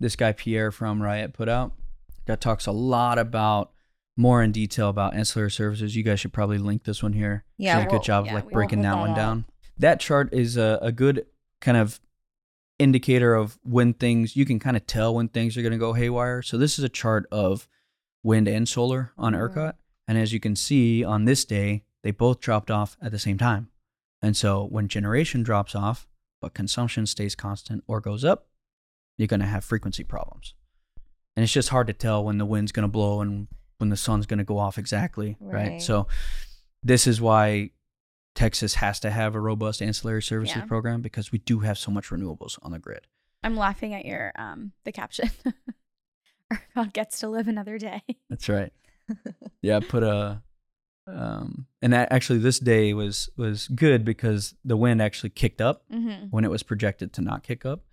this 0.00 0.16
guy 0.16 0.32
Pierre 0.32 0.72
from 0.72 1.00
Riot 1.02 1.32
put 1.32 1.48
out. 1.48 1.72
That 2.26 2.40
talks 2.40 2.66
a 2.66 2.72
lot 2.72 3.18
about 3.18 3.70
more 4.16 4.42
in 4.42 4.50
detail 4.50 4.88
about 4.88 5.14
ancillary 5.14 5.50
services. 5.52 5.94
You 5.94 6.02
guys 6.02 6.18
should 6.18 6.32
probably 6.32 6.58
link 6.58 6.82
this 6.84 7.02
one 7.04 7.12
here. 7.12 7.44
Yeah, 7.56 7.76
did 7.78 7.82
a 7.86 7.90
we'll- 7.90 8.00
good 8.00 8.04
job 8.04 8.26
yeah, 8.26 8.36
of 8.38 8.44
like 8.44 8.52
breaking 8.52 8.82
that 8.82 8.94
that 8.94 8.98
one 9.00 9.14
down. 9.14 9.44
That 9.78 10.00
chart 10.00 10.34
is 10.34 10.56
a, 10.56 10.78
a 10.82 10.90
good 10.90 11.26
kind 11.60 11.76
of 11.76 12.00
indicator 12.78 13.34
of 13.34 13.58
when 13.62 13.94
things 13.94 14.36
you 14.36 14.44
can 14.44 14.58
kind 14.58 14.76
of 14.76 14.86
tell 14.86 15.14
when 15.14 15.28
things 15.28 15.56
are 15.56 15.62
going 15.62 15.72
to 15.72 15.78
go 15.78 15.92
haywire. 15.94 16.42
So 16.42 16.58
this 16.58 16.78
is 16.78 16.84
a 16.84 16.88
chart 16.88 17.26
of 17.32 17.68
wind 18.22 18.48
and 18.48 18.68
solar 18.68 19.12
on 19.16 19.32
Mhm. 19.32 19.38
ERCOT, 19.38 19.74
and 20.08 20.18
as 20.18 20.32
you 20.32 20.40
can 20.40 20.56
see 20.56 21.02
on 21.04 21.24
this 21.24 21.44
day, 21.44 21.84
they 22.02 22.10
both 22.10 22.40
dropped 22.40 22.70
off 22.70 22.96
at 23.00 23.12
the 23.12 23.18
same 23.18 23.38
time. 23.38 23.70
And 24.22 24.36
so 24.36 24.64
when 24.64 24.88
generation 24.88 25.42
drops 25.42 25.74
off, 25.74 26.06
but 26.40 26.54
consumption 26.54 27.06
stays 27.06 27.34
constant 27.34 27.84
or 27.86 28.00
goes 28.00 28.24
up, 28.24 28.48
you're 29.16 29.26
going 29.28 29.40
to 29.40 29.46
have 29.46 29.64
frequency 29.64 30.04
problems. 30.04 30.54
And 31.36 31.42
it's 31.44 31.52
just 31.52 31.70
hard 31.70 31.86
to 31.86 31.92
tell 31.92 32.24
when 32.24 32.38
the 32.38 32.46
wind's 32.46 32.72
going 32.72 32.84
to 32.84 32.88
blow 32.92 33.20
and 33.20 33.48
when 33.78 33.90
the 33.90 33.96
sun's 33.96 34.26
going 34.26 34.38
to 34.38 34.44
go 34.44 34.58
off 34.58 34.78
exactly, 34.78 35.36
right? 35.40 35.70
Right. 35.72 35.82
So 35.82 36.06
this 36.82 37.06
is 37.06 37.20
why 37.20 37.70
Texas 38.36 38.74
has 38.74 39.00
to 39.00 39.10
have 39.10 39.34
a 39.34 39.40
robust 39.40 39.82
ancillary 39.82 40.22
services 40.22 40.56
Yeah. 40.56 40.64
program 40.66 41.02
because 41.02 41.32
we 41.32 41.38
do 41.38 41.58
have 41.60 41.76
so 41.78 41.90
much 41.90 42.10
renewables 42.10 42.58
on 42.62 42.70
the 42.70 42.78
grid. 42.78 43.08
I'm 43.42 43.56
laughing 43.56 43.92
at 43.94 44.04
your 44.04 44.32
um 44.36 44.70
the 44.84 44.92
caption. 44.92 45.30
Our 46.50 46.60
God 46.76 46.92
gets 46.92 47.18
to 47.20 47.28
live 47.28 47.48
another 47.48 47.76
day. 47.78 48.02
That's 48.30 48.48
right. 48.48 48.72
yeah, 49.62 49.78
I 49.78 49.80
put 49.80 50.02
a 50.04 50.42
um 51.08 51.66
and 51.82 51.92
that 51.92 52.10
actually 52.12 52.38
this 52.40 52.58
day 52.58 52.92
was 52.92 53.30
was 53.36 53.68
good 53.68 54.04
because 54.04 54.54
the 54.64 54.76
wind 54.76 55.00
actually 55.02 55.30
kicked 55.30 55.60
up 55.60 55.82
Mm-hmm. 55.92 56.26
when 56.30 56.44
it 56.44 56.50
was 56.50 56.62
projected 56.62 57.12
to 57.14 57.20
not 57.20 57.42
kick 57.42 57.64
up. 57.64 57.84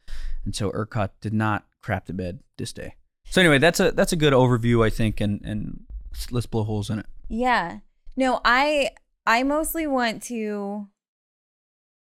And 0.45 0.55
so 0.55 0.71
ERCOT 0.71 1.09
did 1.21 1.33
not 1.33 1.65
crap 1.81 2.05
the 2.05 2.13
bed 2.13 2.39
this 2.57 2.73
day. 2.73 2.95
So 3.25 3.41
anyway, 3.41 3.57
that's 3.59 3.79
a 3.79 3.91
that's 3.91 4.13
a 4.13 4.17
good 4.17 4.33
overview 4.33 4.85
I 4.85 4.89
think 4.89 5.21
and 5.21 5.41
and 5.43 5.83
let's- 6.11 6.31
let's 6.31 6.45
blow 6.47 6.63
holes 6.63 6.89
in 6.89 6.99
it. 6.99 7.05
Yeah. 7.29 7.79
No, 8.15 8.41
I 8.45 8.91
I 9.26 9.43
mostly 9.43 9.88
want 9.88 10.21
to 10.24 10.88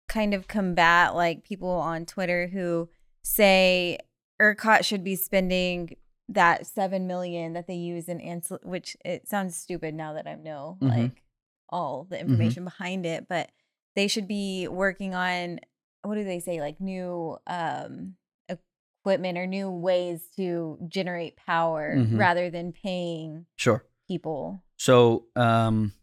kind 0.10 0.34
of 0.34 0.48
combat 0.48 1.16
like 1.16 1.44
people 1.44 1.70
on 1.70 2.06
Twitter 2.06 2.48
who 2.48 2.90
say 3.24 3.98
ERCOT 4.42 4.84
should 4.86 5.04
be 5.04 5.16
spending 5.16 5.96
that 6.30 6.66
seven 6.66 7.08
million 7.08 7.54
that 7.54 7.68
they 7.68 7.76
use 7.76 8.08
in 8.10 8.20
ansel 8.20 8.60
which 8.64 8.98
it 9.06 9.28
sounds 9.28 9.56
stupid 9.56 9.94
now 9.96 10.14
that 10.14 10.28
I 10.28 10.36
know 10.36 10.78
Mhm. 10.82 10.90
like 10.90 11.24
all 11.70 12.06
the 12.10 12.20
information 12.20 12.64
behind 12.64 13.06
it, 13.06 13.28
but 13.28 13.50
they 13.96 14.08
should 14.08 14.28
be 14.28 14.68
working 14.68 15.14
on 15.16 15.60
what 16.04 16.16
do 16.16 16.24
they 16.24 16.40
say 16.40 16.60
like 16.62 16.80
new 16.80 17.38
um 17.48 18.16
equipment 18.50 19.38
or 19.38 19.48
new 19.48 19.70
ways 19.70 20.28
to 20.36 20.78
generate 20.88 21.36
power 21.38 21.96
Mhm. 21.98 22.18
rather 22.18 22.50
than 22.50 22.72
paying 22.74 23.46
Sure. 23.56 23.86
people. 24.08 24.62
So 24.78 25.28
um 25.36 25.94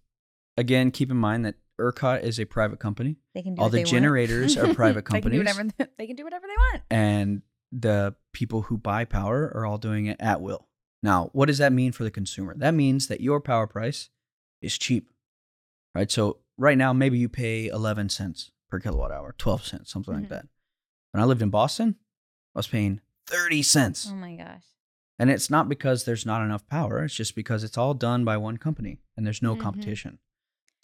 again, 0.56 0.90
keep 0.90 1.10
in 1.10 1.16
mind 1.16 1.44
that 1.44 1.56
ERCOT 1.80 2.22
is 2.22 2.38
a 2.38 2.44
private 2.44 2.78
company. 2.78 3.16
They 3.34 3.42
can 3.42 3.54
do 3.54 3.62
All 3.62 3.68
the 3.68 3.82
generators 3.82 4.56
are 4.56 4.72
private 4.74 5.04
companies. 5.04 5.40
They 5.40 5.44
can 5.52 5.54
do 5.54 5.62
whatever 5.78 5.90
they 5.98 6.06
can 6.06 6.16
do 6.16 6.24
whatever 6.24 6.46
they 6.46 6.56
want. 6.56 6.82
and 6.90 7.42
the 7.72 8.14
people 8.32 8.62
who 8.62 8.78
buy 8.78 9.04
power 9.04 9.50
are 9.54 9.66
all 9.66 9.78
doing 9.78 10.06
it 10.06 10.16
at 10.20 10.40
will. 10.40 10.68
Now, 11.02 11.30
what 11.32 11.46
does 11.46 11.58
that 11.58 11.72
mean 11.72 11.90
for 11.92 12.04
the 12.04 12.10
consumer? 12.10 12.54
That 12.56 12.72
means 12.74 13.08
that 13.08 13.20
your 13.20 13.40
power 13.40 13.66
price 13.66 14.10
is 14.62 14.78
cheap, 14.78 15.10
right? 15.94 16.10
So 16.10 16.38
right 16.56 16.78
now, 16.78 16.92
maybe 16.92 17.18
you 17.18 17.28
pay 17.28 17.66
11 17.66 18.08
cents 18.10 18.52
per 18.70 18.78
kilowatt 18.78 19.10
hour, 19.10 19.34
12 19.36 19.64
cents, 19.66 19.90
something 19.92 20.14
Mhm. 20.14 20.20
like 20.20 20.28
that. 20.30 20.46
When 21.10 21.22
I 21.22 21.26
lived 21.26 21.42
in 21.42 21.50
Boston, 21.50 21.96
I 22.54 22.58
was 22.60 22.68
paying 22.68 23.00
30 23.26 23.62
cents. 23.64 24.08
Oh 24.10 24.14
my 24.14 24.36
gosh. 24.36 24.62
And 25.18 25.30
it's 25.30 25.50
not 25.50 25.68
because 25.68 26.04
there's 26.04 26.24
not 26.26 26.42
enough 26.42 26.66
power. 26.68 27.02
It's 27.04 27.14
just 27.14 27.34
because 27.34 27.64
it's 27.64 27.76
all 27.78 27.94
done 27.94 28.24
by 28.24 28.36
one 28.36 28.56
company 28.56 29.00
and 29.16 29.26
there's 29.26 29.42
no 29.42 29.54
Mhm. 29.56 29.60
competition. 29.60 30.18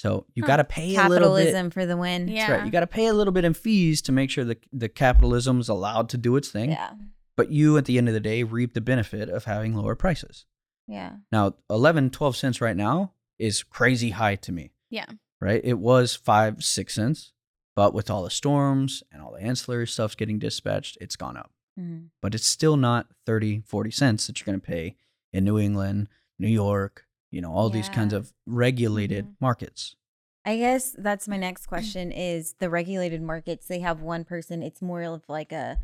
So 0.00 0.24
you 0.34 0.42
Huh. 0.44 0.46
got 0.46 0.56
to 0.56 0.64
pay 0.64 0.96
a 0.96 1.08
little 1.08 1.34
bit. 1.36 1.44
Capitalism 1.44 1.70
for 1.70 1.84
the 1.84 1.96
win. 1.98 2.26
Yeah. 2.26 2.46
That's 2.46 2.50
right. 2.58 2.64
You 2.64 2.72
got 2.72 2.80
to 2.80 2.86
pay 2.86 3.04
a 3.06 3.12
little 3.12 3.34
bit 3.34 3.44
in 3.44 3.52
fees 3.52 4.00
to 4.02 4.12
make 4.12 4.30
sure 4.30 4.44
that 4.46 4.64
the 4.72 4.88
capitalism 4.88 5.60
is 5.60 5.68
allowed 5.68 6.08
to 6.08 6.16
do 6.16 6.36
its 6.36 6.48
thing. 6.48 6.70
Yeah. 6.70 6.92
But 7.36 7.50
you, 7.50 7.76
at 7.76 7.84
the 7.84 7.98
end 7.98 8.08
of 8.08 8.14
the 8.14 8.20
day, 8.20 8.42
reap 8.42 8.72
the 8.72 8.80
benefit 8.80 9.28
of 9.28 9.44
having 9.44 9.74
lower 9.74 9.94
prices. 9.94 10.46
Yeah. 10.88 11.16
Now, 11.30 11.56
11, 11.68 12.08
12 12.10 12.34
cents 12.34 12.62
right 12.62 12.76
now 12.76 13.12
is 13.38 13.62
crazy 13.62 14.10
high 14.10 14.36
to 14.36 14.52
me. 14.52 14.72
Yeah. 14.88 15.04
Right? 15.38 15.60
It 15.62 15.78
was 15.78 16.16
five, 16.16 16.64
six 16.64 16.94
cents. 16.94 17.32
But 17.76 17.92
with 17.92 18.08
all 18.10 18.24
the 18.24 18.30
storms 18.30 19.02
and 19.12 19.20
all 19.20 19.32
the 19.32 19.42
ancillary 19.42 19.86
stuff's 19.86 20.14
getting 20.14 20.38
dispatched, 20.38 20.96
it's 20.98 21.16
gone 21.16 21.36
up. 21.36 21.52
Mhm. 21.78 22.06
But 22.22 22.34
it's 22.34 22.46
still 22.46 22.76
not 22.78 23.08
30, 23.26 23.60
40 23.66 23.90
cents 23.90 24.26
that 24.26 24.40
you're 24.40 24.46
going 24.46 24.60
to 24.60 24.66
pay 24.66 24.96
in 25.32 25.44
New 25.44 25.58
England, 25.58 26.08
New 26.38 26.48
York, 26.48 27.06
you 27.30 27.40
know, 27.40 27.52
all 27.52 27.70
these 27.70 27.88
kinds 27.88 28.12
of 28.12 28.32
regulated 28.46 29.24
Mhm. 29.26 29.34
markets. 29.40 29.96
I 30.44 30.56
guess 30.56 30.94
that's 30.96 31.28
my 31.28 31.36
next 31.36 31.66
question 31.66 32.10
is 32.12 32.54
the 32.58 32.70
regulated 32.70 33.20
markets, 33.22 33.66
they 33.66 33.80
have 33.80 34.00
one 34.02 34.24
person, 34.24 34.62
it's 34.62 34.80
more 34.80 35.02
of 35.02 35.22
like 35.28 35.52
a 35.52 35.78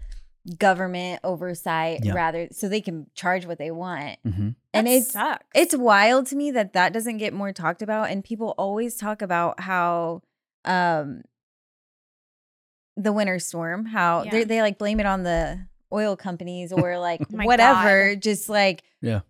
government 0.59 1.21
oversight 1.25 2.01
Yeah. 2.05 2.15
rather 2.15 2.49
so 2.53 2.69
they 2.69 2.81
can 2.81 3.11
charge 3.15 3.47
what 3.47 3.59
they 3.59 3.71
want. 3.71 4.19
hmm 4.25 4.51
And 4.73 4.87
That 4.87 4.93
it's 4.93 5.13
sucks. 5.13 5.45
it's 5.55 5.75
wild 5.77 6.27
to 6.29 6.37
me 6.37 6.51
that 6.53 6.73
that 6.75 6.93
doesn't 6.93 7.19
get 7.19 7.33
more 7.33 7.53
talked 7.53 7.83
about 7.83 8.11
and 8.11 8.23
people 8.25 8.55
always 8.57 8.97
talk 8.97 9.23
about 9.23 9.61
how 9.61 10.23
um 10.65 11.23
the 12.97 13.13
winter 13.13 13.39
storm 13.39 13.85
how 13.87 14.23
Yeah. 14.25 14.31
they 14.31 14.45
they 14.45 14.63
like 14.63 14.79
blame 14.79 15.01
it 15.01 15.07
on 15.07 15.23
the 15.23 15.67
oil 15.93 16.17
companies 16.17 16.73
or 16.79 16.99
like 16.99 17.21
Oh 17.23 17.37
my 17.37 17.45
whatever 17.45 18.17
just 18.17 18.49
like 18.49 18.83
Yeah. 19.01 19.21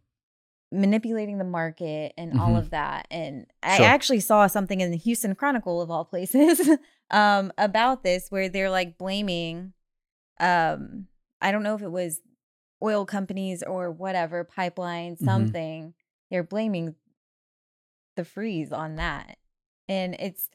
Manipulating 0.76 1.38
the 1.38 1.44
market 1.44 2.12
and 2.18 2.38
all 2.38 2.50
Mhm. 2.54 2.58
of 2.58 2.70
that 2.70 3.06
and 3.10 3.46
i 3.62 3.76
Sure. 3.78 3.86
actually 3.86 4.20
saw 4.20 4.46
something 4.46 4.80
in 4.80 4.90
the 4.90 4.96
houston 4.96 5.34
chronicle 5.34 5.80
of 5.80 5.90
all 5.90 6.04
places 6.04 6.60
um 7.10 7.52
about 7.58 8.02
this 8.02 8.30
where 8.30 8.48
they're 8.48 8.70
like 8.70 8.98
blaming 8.98 9.72
um 10.40 11.06
i 11.40 11.50
don't 11.50 11.62
know 11.62 11.74
if 11.74 11.82
it 11.82 11.90
was 11.90 12.20
oil 12.82 13.04
companies 13.06 13.62
or 13.62 13.90
whatever 13.90 14.44
pipeline 14.44 15.16
Mhm. 15.16 15.24
something 15.24 15.94
they're 16.30 16.42
blaming 16.44 16.94
the 18.16 18.24
freeze 18.24 18.72
on 18.72 18.96
that 18.96 19.38
and 19.88 20.14
it's 20.14 20.48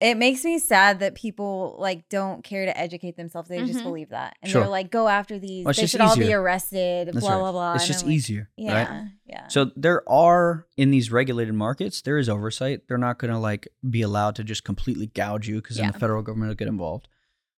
it 0.00 0.16
makes 0.16 0.44
me 0.44 0.58
sad 0.58 1.00
that 1.00 1.14
people 1.14 1.76
like 1.78 2.08
don't 2.08 2.42
care 2.42 2.64
to 2.64 2.76
educate 2.78 3.16
themselves 3.16 3.48
they 3.48 3.64
just 3.66 3.80
Mhm. 3.80 3.84
believe 3.84 4.08
that 4.10 4.36
and 4.42 4.50
Sure. 4.50 4.62
they're 4.62 4.70
like 4.70 4.90
go 4.90 5.08
after 5.08 5.38
these 5.38 5.64
Well, 5.64 5.70
it's 5.70 5.78
they 5.78 5.82
just 5.82 5.92
should 5.92 6.00
all 6.00 6.16
be 6.16 6.22
easier. 6.22 6.40
arrested 6.40 7.08
That's 7.08 7.20
blah 7.20 7.30
right. 7.34 7.38
blah 7.38 7.52
blah 7.52 7.74
It's 7.74 7.84
And 7.84 7.88
just 7.88 8.04
I'm 8.04 8.08
like, 8.08 8.16
easier, 8.16 8.50
yeah 8.56 8.74
right? 8.92 9.10
yeah 9.26 9.48
So 9.48 9.70
there 9.76 10.08
are 10.08 10.66
in 10.76 10.90
these 10.90 11.10
regulated 11.12 11.54
markets, 11.54 12.00
there 12.02 12.18
is 12.18 12.28
oversight. 12.28 12.88
They're 12.88 12.98
not 12.98 13.18
going 13.18 13.30
to 13.32 13.38
like 13.38 13.68
be 13.88 14.02
allowed 14.02 14.36
to 14.36 14.44
just 14.44 14.64
completely 14.64 15.06
gouge 15.08 15.48
you 15.48 15.56
because 15.60 15.76
then 15.76 15.86
Yeah. 15.86 15.92
the 15.92 15.98
federal 15.98 16.22
government 16.22 16.48
will 16.50 16.56
get 16.56 16.68
involved. 16.68 17.08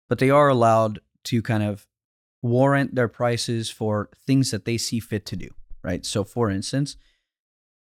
But 0.09 0.19
they 0.19 0.29
are 0.29 0.49
allowed 0.49 0.99
to 1.25 1.41
kind 1.41 1.63
of 1.63 1.87
warrant 2.41 2.95
their 2.95 3.07
prices 3.07 3.69
for 3.69 4.09
things 4.25 4.49
that 4.51 4.65
they 4.65 4.77
see 4.77 4.99
fit 4.99 5.25
to 5.27 5.35
do, 5.35 5.49
right? 5.83 6.03
So 6.05 6.23
for 6.23 6.49
instance, 6.49 6.97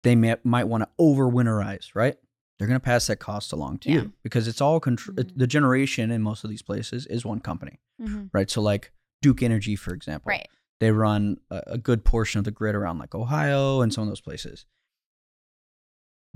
they 0.03 0.15
may, 0.15 0.35
might 0.43 0.67
want 0.67 0.83
to 0.83 0.89
overwinterize, 0.99 1.95
right? 1.95 2.17
They're 2.61 2.67
going 2.67 2.79
to 2.79 2.83
pass 2.85 3.07
that 3.07 3.15
cost 3.15 3.51
along 3.51 3.79
to 3.79 3.89
Yeah. 3.89 3.95
you 4.01 4.13
because 4.21 4.47
it's 4.47 4.61
all 4.61 4.79
contr- 4.79 5.15
Mhm. 5.15 5.31
the 5.35 5.47
generation 5.47 6.11
in 6.11 6.21
most 6.21 6.43
of 6.43 6.51
these 6.51 6.61
places 6.61 7.07
is 7.07 7.25
one 7.25 7.39
company, 7.39 7.79
Mhm. 7.99 8.29
right? 8.33 8.51
So 8.51 8.61
like 8.61 8.91
Duke 9.23 9.41
Energy, 9.41 9.75
for 9.75 9.95
example, 9.95 10.29
Right. 10.29 10.47
they 10.79 10.91
run 10.91 11.37
a, 11.49 11.63
a 11.65 11.77
good 11.79 12.05
portion 12.05 12.37
of 12.37 12.45
the 12.45 12.51
grid 12.51 12.75
around 12.75 12.99
like 12.99 13.15
Ohio 13.15 13.81
and 13.81 13.91
some 13.91 14.03
of 14.03 14.09
those 14.09 14.21
places. 14.21 14.67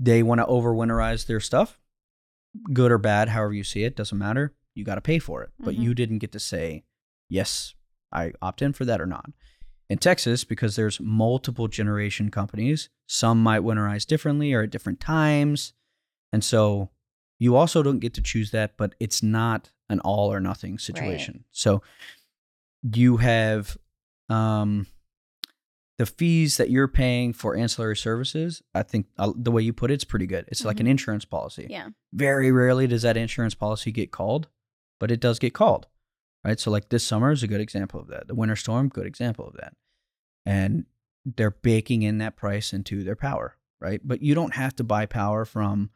They 0.00 0.24
want 0.24 0.40
to 0.40 0.46
overwinterize 0.46 1.26
their 1.26 1.38
stuff, 1.38 1.78
good 2.72 2.90
or 2.90 2.98
bad, 2.98 3.28
however 3.28 3.54
you 3.54 3.62
see 3.62 3.84
it, 3.84 3.94
doesn't 3.94 4.18
matter. 4.18 4.52
You 4.74 4.82
got 4.82 4.96
to 4.96 5.00
pay 5.00 5.20
for 5.20 5.44
it, 5.44 5.52
but 5.60 5.76
Mhm. 5.76 5.80
you 5.80 5.94
didn't 5.94 6.18
get 6.18 6.32
to 6.32 6.40
say, 6.40 6.84
yes, 7.28 7.74
I 8.10 8.32
opt 8.42 8.62
in 8.62 8.72
for 8.72 8.84
that 8.84 9.00
or 9.00 9.06
not. 9.06 9.30
In 9.88 9.98
Texas, 9.98 10.42
because 10.42 10.74
there's 10.74 10.98
multiple 10.98 11.68
generation 11.68 12.32
companies, 12.32 12.88
some 13.06 13.40
might 13.40 13.62
winterize 13.62 14.04
differently 14.04 14.52
or 14.52 14.62
at 14.62 14.70
different 14.70 14.98
times. 14.98 15.72
And 16.32 16.42
so 16.44 16.90
you 17.38 17.56
also 17.56 17.82
don't 17.82 17.98
get 18.00 18.14
to 18.14 18.22
choose 18.22 18.50
that, 18.52 18.76
but 18.76 18.94
it's 19.00 19.22
not 19.22 19.70
an 19.88 20.00
all 20.00 20.32
or 20.32 20.40
nothing 20.40 20.78
situation. 20.78 21.44
So 21.52 21.82
you 22.82 23.18
have 23.18 23.76
um, 24.28 24.86
the 25.98 26.06
fees 26.06 26.56
that 26.56 26.70
you're 26.70 26.88
paying 26.88 27.32
for 27.32 27.56
ancillary 27.56 27.96
services. 27.96 28.62
I 28.74 28.82
think 28.82 29.06
uh, 29.18 29.32
the 29.36 29.50
way 29.50 29.62
you 29.62 29.72
put 29.72 29.90
it, 29.90 29.94
it's 29.94 30.04
pretty 30.04 30.26
good. 30.26 30.44
It's 30.48 30.64
like 30.64 30.80
an 30.80 30.86
Mhm. 30.86 30.90
insurance 30.90 31.24
policy. 31.24 31.66
Yeah. 31.70 31.90
Very 32.12 32.50
rarely 32.52 32.86
does 32.86 33.02
that 33.02 33.16
insurance 33.16 33.54
policy 33.54 33.92
get 33.92 34.10
called, 34.12 34.48
but 35.00 35.10
it 35.10 35.20
does 35.20 35.38
get 35.38 35.54
called, 35.54 35.86
right? 36.44 36.58
So 36.60 36.70
like 36.70 36.88
this 36.88 37.04
summer 37.04 37.30
is 37.32 37.42
a 37.42 37.48
good 37.48 37.60
example 37.60 38.00
of 38.00 38.08
that. 38.08 38.26
The 38.28 38.34
winter 38.34 38.56
storm, 38.56 38.88
good 38.88 39.06
example 39.06 39.46
of 39.46 39.54
that. 39.54 39.74
And 40.44 40.86
they're 41.24 41.50
baking 41.50 42.02
in 42.02 42.18
that 42.18 42.36
price 42.36 42.72
into 42.72 43.02
their 43.02 43.16
power, 43.16 43.56
right? 43.80 44.00
But 44.04 44.22
you 44.22 44.34
don't 44.34 44.54
have 44.54 44.76
to 44.76 44.84
buy 44.84 45.06
power 45.06 45.44
from 45.44 45.90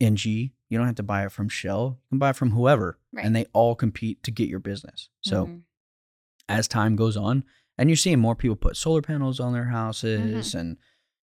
NG. 0.00 0.52
You 0.70 0.76
don't 0.78 0.86
have 0.86 0.96
to 0.96 1.02
buy 1.02 1.24
it 1.24 1.32
from 1.32 1.48
Shell. 1.48 1.98
You 2.02 2.08
can 2.10 2.18
buy 2.18 2.30
it 2.30 2.36
from 2.36 2.50
whoever, 2.50 2.98
Right. 3.12 3.24
and 3.24 3.34
they 3.34 3.46
all 3.52 3.74
compete 3.74 4.22
to 4.24 4.30
get 4.30 4.48
your 4.48 4.60
business. 4.60 5.08
So 5.22 5.46
Mhm. 5.46 5.62
as 6.48 6.68
time 6.68 6.94
goes 6.96 7.16
on, 7.16 7.44
and 7.78 7.88
you're 7.88 7.96
seeing 7.96 8.18
more 8.20 8.34
people 8.36 8.56
put 8.56 8.76
solar 8.76 9.02
panels 9.02 9.40
on 9.40 9.52
their 9.52 9.66
houses 9.66 10.48
Mm-hmm. 10.50 10.58
and 10.58 10.76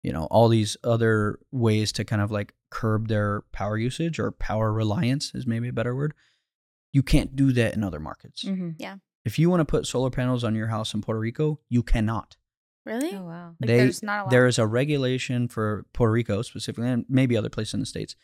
you 0.03 0.13
know 0.13 0.25
all 0.31 0.49
these 0.49 0.77
other 0.85 1.39
ways 1.51 1.93
to 1.93 2.05
kind 2.05 2.23
of 2.23 2.31
like 2.31 2.55
curb 2.71 3.09
their 3.09 3.43
power 3.53 3.77
usage 3.77 4.19
or 4.19 4.31
power 4.31 4.73
reliance 4.73 5.35
is 5.35 5.47
maybe 5.47 5.69
a 5.69 5.73
better 5.73 5.95
word. 5.95 6.15
You 6.93 7.03
can't 7.03 7.37
do 7.37 7.53
that 7.53 7.75
in 7.75 7.85
other 7.85 8.01
markets. 8.01 8.45
Mhm. 8.45 9.01
If 9.25 9.39
you 9.39 9.51
want 9.51 9.61
to 9.61 9.65
put 9.67 9.87
solar 9.87 10.11
panels 10.11 10.43
on 10.45 10.55
your 10.55 10.69
house 10.69 10.95
in 10.95 11.03
Puerto 11.03 11.21
Rico, 11.21 11.61
you 11.69 11.83
cannot. 11.83 12.37
Really? 12.87 13.15
oh 13.15 13.25
wow 13.25 13.57
Like 13.61 13.69
they 13.69 13.77
there's 13.77 14.03
not 14.03 14.21
allowed. 14.23 14.31
there 14.31 14.47
is 14.47 14.59
a 14.59 14.67
regulation 14.67 15.47
for 15.49 15.85
Puerto 15.93 16.11
Rico 16.13 16.41
specifically, 16.43 16.89
and 16.89 17.05
maybe 17.09 17.37
other 17.37 17.51
places 17.51 17.75
in 17.75 17.81
the 17.81 17.87
states, 17.87 18.17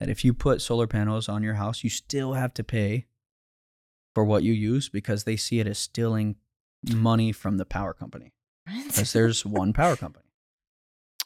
that 0.00 0.08
if 0.08 0.24
you 0.24 0.34
put 0.34 0.60
solar 0.62 0.86
panels 0.86 1.28
on 1.28 1.42
your 1.42 1.54
house, 1.54 1.82
you 1.84 1.90
still 1.90 2.34
have 2.34 2.52
to 2.54 2.64
pay 2.64 3.06
for 4.14 4.24
what 4.24 4.42
you 4.42 4.52
use 4.52 4.88
because 4.88 5.24
they 5.24 5.36
see 5.36 5.60
it 5.60 5.66
as 5.66 5.78
stealing 5.78 6.36
money 6.94 7.32
from 7.32 7.56
the 7.56 7.64
power 7.64 7.92
company. 7.92 8.32
Because 8.86 9.12
there's 9.12 9.44
one 9.46 9.72
power 9.72 9.96
company. 9.96 10.24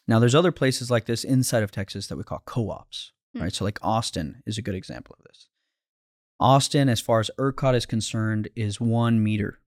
Now 0.06 0.18
there's 0.18 0.34
other 0.34 0.52
places 0.52 0.90
like 0.90 1.06
this 1.06 1.24
inside 1.24 1.62
of 1.62 1.70
Texas 1.70 2.06
that 2.08 2.16
we 2.16 2.24
call 2.24 2.42
co-ops, 2.44 3.12
Hmm. 3.34 3.42
right? 3.42 3.52
So 3.52 3.64
like 3.64 3.78
Austin 3.82 4.42
is 4.46 4.58
a 4.58 4.62
good 4.62 4.74
example 4.74 5.14
of 5.18 5.24
this. 5.24 5.48
Austin, 6.40 6.88
as 6.88 7.00
far 7.00 7.20
as 7.20 7.30
ERCOT 7.38 7.74
is 7.74 7.86
concerned, 7.86 8.48
is 8.56 8.80
one 8.80 9.22
meter, 9.22 9.60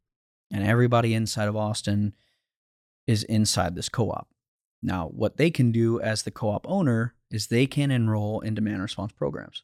and 0.51 0.63
everybody 0.65 1.13
inside 1.13 1.47
of 1.47 1.55
Austin 1.55 2.13
is 3.07 3.23
inside 3.23 3.75
this 3.75 3.89
co-op. 3.89 4.27
Now, 4.81 5.07
what 5.07 5.37
they 5.37 5.49
can 5.51 5.71
do 5.71 6.01
as 6.01 6.23
the 6.23 6.31
co-op 6.31 6.65
owner 6.67 7.13
is 7.33 7.47
they 7.47 7.65
can 7.67 7.91
enroll 7.91 8.39
in 8.41 8.53
demand 8.55 8.81
response 8.81 9.11
programs. 9.11 9.63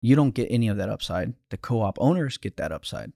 You 0.00 0.14
don't 0.14 0.34
get 0.34 0.48
any 0.50 0.68
of 0.68 0.76
that 0.76 0.88
upside. 0.88 1.34
The 1.50 1.56
co-op 1.56 1.98
owners 2.00 2.36
get 2.38 2.56
that 2.58 2.70
upside. 2.72 3.12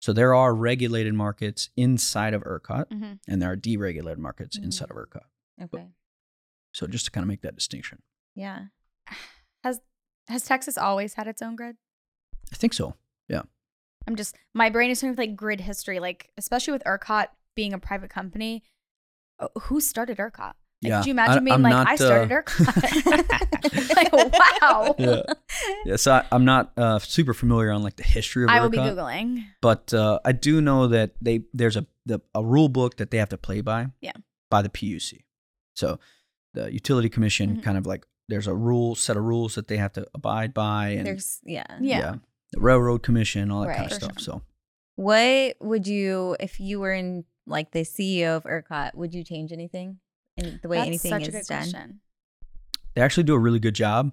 So 0.00 0.12
there 0.12 0.34
are 0.34 0.54
regulated 0.54 1.14
markets 1.14 1.70
inside 1.76 2.32
of 2.34 2.42
ERCOT, 2.42 2.88
Mhm. 2.90 3.18
and 3.26 3.42
there 3.42 3.50
are 3.52 3.56
deregulated 3.56 4.18
markets 4.18 4.58
Mm. 4.58 4.64
inside 4.64 4.90
of 4.90 4.96
ERCOT. 4.96 5.24
okay 5.62 5.88
So 6.72 6.86
just 6.86 7.06
to 7.06 7.10
kind 7.10 7.22
of 7.24 7.28
make 7.28 7.40
that 7.42 7.54
distinction, 7.54 8.02
yeah 8.34 8.66
Has 9.64 9.80
has 10.28 10.44
Texas 10.44 10.76
always 10.78 11.14
had 11.14 11.26
its 11.26 11.42
own 11.42 11.56
grid? 11.56 11.76
I 12.52 12.56
think 12.56 12.72
so. 12.74 12.96
Yeah. 13.28 13.42
I'm 14.06 14.14
just 14.16 14.36
my 14.54 14.70
brain 14.70 14.90
is 14.90 15.02
with 15.02 15.18
like 15.18 15.34
grid 15.36 15.60
history, 15.62 15.98
like 15.98 16.30
especially 16.36 16.72
with 16.72 16.82
ERCOT 16.84 17.28
being 17.54 17.72
a 17.72 17.78
private 17.78 18.10
company. 18.10 18.62
uh, 19.38 19.48
Who 19.62 19.80
started 19.80 20.18
ERCOT? 20.18 20.54
Like, 20.86 20.90
Yeah, 20.90 20.98
Could 21.00 21.06
you 21.06 21.10
imagine 21.12 21.36
I- 21.36 21.40
being 21.40 21.54
I'm 21.54 21.62
like, 21.62 21.70
not, 21.72 21.88
I 21.88 21.96
started 21.96 22.32
uh, 22.32 22.42
ERCOT? 22.42 23.96
like, 23.96 24.12
wow. 24.62 24.94
Yeah. 24.98 25.22
Yeah, 25.84 25.96
so 25.96 26.12
I, 26.12 26.24
I'm 26.32 26.44
not 26.44 26.72
uh, 26.76 26.98
super 26.98 27.34
familiar 27.34 27.70
on 27.72 27.82
like 27.82 27.96
the 27.96 28.02
history 28.02 28.44
of 28.44 28.50
I 28.50 28.60
will 28.60 28.68
be 28.68 28.78
googling. 28.78 29.44
but 29.60 29.92
uh, 29.94 30.18
I 30.24 30.32
do 30.32 30.60
know 30.60 30.86
that 30.88 31.12
they 31.20 31.44
there's 31.54 31.76
a 31.76 31.86
the, 32.04 32.20
a 32.34 32.44
rule 32.44 32.68
book 32.68 32.96
that 32.98 33.10
they 33.10 33.18
have 33.18 33.30
to 33.30 33.38
play 33.38 33.60
by. 33.62 33.86
Yeah. 34.00 34.12
By 34.50 34.62
the 34.62 34.68
PUC, 34.68 35.24
so 35.74 35.98
the 36.54 36.72
Utility 36.72 37.08
Commission 37.08 37.56
Mhm. 37.56 37.62
kind 37.64 37.76
of 37.78 37.84
like 37.86 38.06
there's 38.28 38.46
a 38.46 38.54
rule 38.54 38.94
set 38.94 39.16
of 39.16 39.24
rules 39.24 39.54
that 39.56 39.66
they 39.68 39.76
have 39.76 39.92
to 39.94 40.06
abide 40.14 40.54
by, 40.54 40.90
and 40.90 41.04
there's 41.06 41.40
yeah 41.44 41.66
Yeah. 41.80 42.16
the 42.52 42.60
Railroad 42.60 43.02
Commission, 43.02 43.50
all 43.50 43.62
that 43.62 43.76
kind 43.76 43.86
of 43.90 43.98
For 43.98 44.04
stuff. 44.04 44.20
So 44.20 44.42
what 44.94 45.56
would 45.60 45.86
you 45.86 46.36
if 46.40 46.60
you 46.60 46.80
were 46.80 46.92
in 46.92 47.24
like 47.46 47.72
the 47.72 47.80
ceo 47.80 48.36
of 48.36 48.44
ercot 48.44 48.94
would 48.94 49.14
you 49.14 49.22
change 49.24 49.52
anything 49.52 49.98
in 50.36 50.60
the 50.62 50.68
way 50.68 50.76
That's 50.78 50.86
anything 50.88 51.10
such 51.10 51.22
is 51.22 51.28
a 51.28 51.32
good 51.32 51.46
done 51.46 51.58
question. 51.70 52.00
They 52.94 53.02
actually 53.02 53.24
do 53.24 53.34
a 53.34 53.38
really 53.38 53.58
good 53.58 53.74
job. 53.74 54.12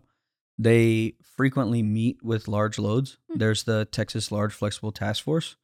They 0.57 1.15
frequently 1.35 1.81
meet 1.81 2.23
with 2.23 2.47
large 2.47 2.77
loads. 2.79 3.17
Hmm. 3.31 3.37
There's 3.39 3.63
the 3.63 3.85
Texas 3.85 4.31
Large 4.31 4.53
Flexible 4.53 4.91
Task 4.91 5.23
Force, 5.23 5.55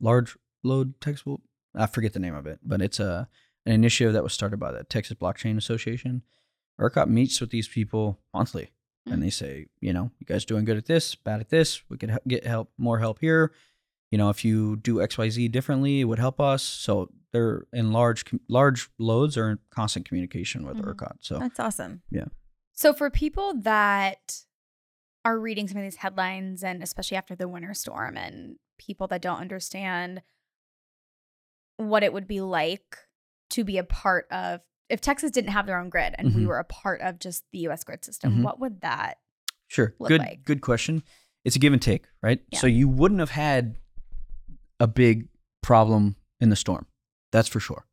Large 0.00 0.36
Load 0.62 0.94
Flexible. 1.00 1.40
I 1.74 1.86
forget 1.86 2.12
the 2.12 2.18
name 2.18 2.34
of 2.34 2.46
it, 2.46 2.60
but 2.62 2.80
it's 2.82 3.00
a 3.00 3.28
an 3.66 3.72
initiative 3.72 4.14
that 4.14 4.22
was 4.22 4.32
started 4.32 4.58
by 4.58 4.72
the 4.72 4.84
Texas 4.84 5.16
Blockchain 5.20 5.58
Association. 5.58 6.22
ERCOT 6.80 7.08
meets 7.08 7.40
with 7.40 7.50
these 7.50 7.68
people 7.68 8.18
monthly, 8.32 8.70
Hmm. 9.06 9.14
and 9.14 9.22
they 9.22 9.30
say, 9.30 9.66
you 9.80 9.92
know, 9.92 10.10
you 10.18 10.24
guys 10.26 10.44
doing 10.44 10.64
good 10.64 10.76
at 10.78 10.86
this, 10.86 11.14
bad 11.14 11.40
at 11.40 11.50
this. 11.50 11.82
We 11.90 11.98
could 11.98 12.10
he- 12.10 12.16
get 12.28 12.46
help, 12.46 12.72
more 12.78 12.98
help 12.98 13.18
here. 13.20 13.52
You 14.10 14.18
know, 14.18 14.30
if 14.30 14.44
you 14.44 14.76
do 14.76 15.02
X 15.02 15.18
Y 15.18 15.28
Z 15.28 15.48
differently, 15.48 16.00
it 16.00 16.04
would 16.04 16.18
help 16.18 16.40
us. 16.40 16.62
So 16.62 17.10
they're 17.32 17.66
in 17.72 17.92
large 17.92 18.24
large 18.48 18.88
loads 18.98 19.36
are 19.36 19.50
in 19.50 19.58
constant 19.70 20.06
communication 20.08 20.66
with 20.66 20.78
Mhm. 20.78 20.84
ERCOT. 20.94 21.16
So 21.20 21.38
That's 21.38 21.60
awesome. 21.60 22.02
Yeah. 22.10 22.24
So 22.72 22.94
for 22.94 23.10
people 23.10 23.54
that 23.62 24.44
are 25.24 25.38
reading 25.38 25.68
some 25.68 25.76
of 25.76 25.82
these 25.82 25.96
headlines 25.96 26.64
and 26.64 26.82
especially 26.82 27.16
after 27.18 27.34
the 27.36 27.48
winter 27.48 27.74
storm 27.74 28.16
and 28.16 28.56
people 28.78 29.06
that 29.08 29.20
don't 29.20 29.40
understand 29.40 30.22
what 31.76 32.02
it 32.02 32.12
would 32.12 32.26
be 32.26 32.40
like 32.40 32.96
to 33.50 33.64
be 33.64 33.78
a 33.78 33.84
part 33.84 34.26
of 34.30 34.60
if 34.88 35.00
Texas 35.02 35.30
didn't 35.30 35.50
have 35.50 35.66
their 35.66 35.78
own 35.78 35.90
grid 35.90 36.14
and 36.18 36.34
we 36.34 36.42
Mhm. 36.44 36.46
were 36.46 36.58
a 36.58 36.64
part 36.64 37.00
of 37.02 37.18
just 37.18 37.44
the 37.52 37.58
US 37.60 37.84
grid 37.84 38.04
system, 38.04 38.38
Mhm. 38.38 38.42
what 38.42 38.58
would 38.58 38.80
that 38.80 39.18
Sure. 39.66 39.94
look 39.98 40.08
good 40.08 40.20
like? 40.20 40.44
good 40.44 40.62
question. 40.62 41.02
It's 41.44 41.56
a 41.56 41.58
give 41.58 41.72
and 41.74 41.82
take, 41.82 42.06
right? 42.22 42.42
Yeah. 42.50 42.58
So 42.58 42.66
you 42.66 42.88
wouldn't 42.88 43.20
have 43.20 43.30
had 43.30 43.76
a 44.80 44.86
big 44.86 45.28
problem 45.62 46.16
in 46.40 46.50
the 46.50 46.56
storm. 46.56 46.86
That's 47.32 47.48
for 47.48 47.60
sure. 47.60 47.86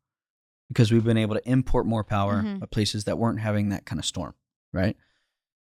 Because 0.69 0.91
we've 0.91 1.03
been 1.03 1.17
able 1.17 1.35
to 1.35 1.49
import 1.49 1.85
more 1.85 2.03
power 2.03 2.41
Mhm. 2.41 2.61
at 2.63 2.71
places 2.71 3.03
that 3.05 3.17
weren't 3.17 3.39
having 3.39 3.69
that 3.69 3.85
kind 3.85 3.99
of 3.99 4.05
storm, 4.05 4.33
right? 4.73 4.95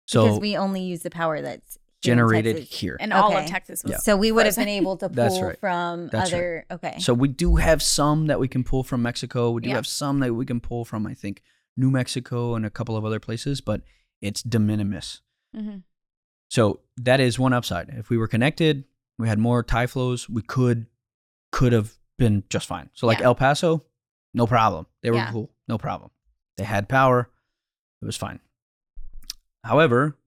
So 0.06 0.24
because 0.26 0.40
we 0.40 0.58
only 0.58 0.82
use 0.82 1.02
the 1.04 1.10
power 1.10 1.42
that's 1.42 1.78
here 2.02 2.14
in 2.14 2.18
generated 2.18 2.58
here. 2.64 2.98
and 3.00 3.12
all 3.14 3.36
of 3.36 3.46
Texas 3.46 3.84
was 3.84 3.92
Yeah. 3.92 3.98
So 3.98 4.16
we 4.18 4.32
would 4.32 4.46
have 4.46 4.56
been 4.56 4.68
able 4.70 4.98
to 4.98 5.08
That's 5.14 5.36
pull 5.38 5.48
right. 5.48 5.60
from 5.60 6.08
That's 6.08 6.32
right. 6.32 6.38
other. 6.38 6.66
Okay. 6.72 6.96
So 7.00 7.14
we 7.14 7.28
do 7.28 7.58
have 7.58 7.82
some 7.84 8.28
that 8.28 8.40
we 8.40 8.48
can 8.48 8.64
pull 8.64 8.84
from 8.84 9.02
Mexico. 9.02 9.52
We 9.52 9.62
do 9.62 9.70
Yeah. 9.70 9.76
have 9.76 9.88
some 9.88 10.20
that 10.22 10.34
we 10.34 10.46
can 10.46 10.60
pull 10.62 10.86
from 10.86 11.06
I 11.06 11.14
think 11.14 11.42
New 11.78 11.92
Mexico 11.92 12.56
and 12.56 12.66
a 12.66 12.70
couple 12.70 12.98
of 12.98 13.06
other 13.06 13.20
places, 13.20 13.62
but 13.62 13.82
it's 14.22 14.42
de 14.42 14.60
minimis. 14.60 15.22
Mhm. 15.56 15.84
So 16.50 16.82
that 16.98 17.20
is 17.20 17.38
one 17.38 17.54
upside. 17.54 17.90
If 17.90 18.10
we 18.10 18.18
were 18.18 18.28
connected, 18.28 18.86
we 19.18 19.28
had 19.28 19.38
more 19.40 19.64
tie 19.64 19.88
flows, 19.88 20.28
we 20.30 20.42
could 20.42 20.88
could 21.52 21.74
have 21.74 21.98
been 22.18 22.44
just 22.50 22.68
fine. 22.68 22.90
So 22.94 23.08
like 23.08 23.20
Yeah. 23.20 23.26
El 23.26 23.36
Paso, 23.36 23.84
no 24.34 24.46
problem. 24.48 24.86
They 25.02 25.12
were 25.12 25.18
Yeah. 25.18 25.32
cool, 25.32 25.52
no 25.68 25.78
problem. 25.78 26.12
They 26.58 26.64
had 26.66 26.90
power, 26.90 27.30
it 28.02 28.06
was 28.06 28.18
fine. 28.18 28.40
However, 29.64 30.18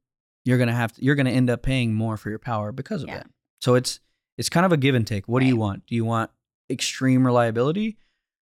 you're 0.44 0.58
gonna 0.58 0.74
have 0.74 0.92
to, 0.94 1.04
you're 1.04 1.14
gonna 1.14 1.30
end 1.30 1.50
up 1.50 1.62
paying 1.62 1.94
more 1.94 2.16
for 2.16 2.30
your 2.30 2.38
power 2.38 2.72
because 2.72 3.02
of 3.02 3.08
Yeah. 3.08 3.18
that. 3.18 3.30
So 3.60 3.74
it's 3.74 4.00
it's 4.38 4.48
kind 4.48 4.64
of 4.64 4.72
a 4.72 4.76
give 4.78 4.94
and 4.94 5.06
take. 5.06 5.28
What 5.28 5.40
do 5.40 5.46
you 5.46 5.56
want? 5.56 5.86
Do 5.86 5.94
you 5.94 6.04
want 6.06 6.30
extreme 6.70 7.26
reliability 7.26 7.98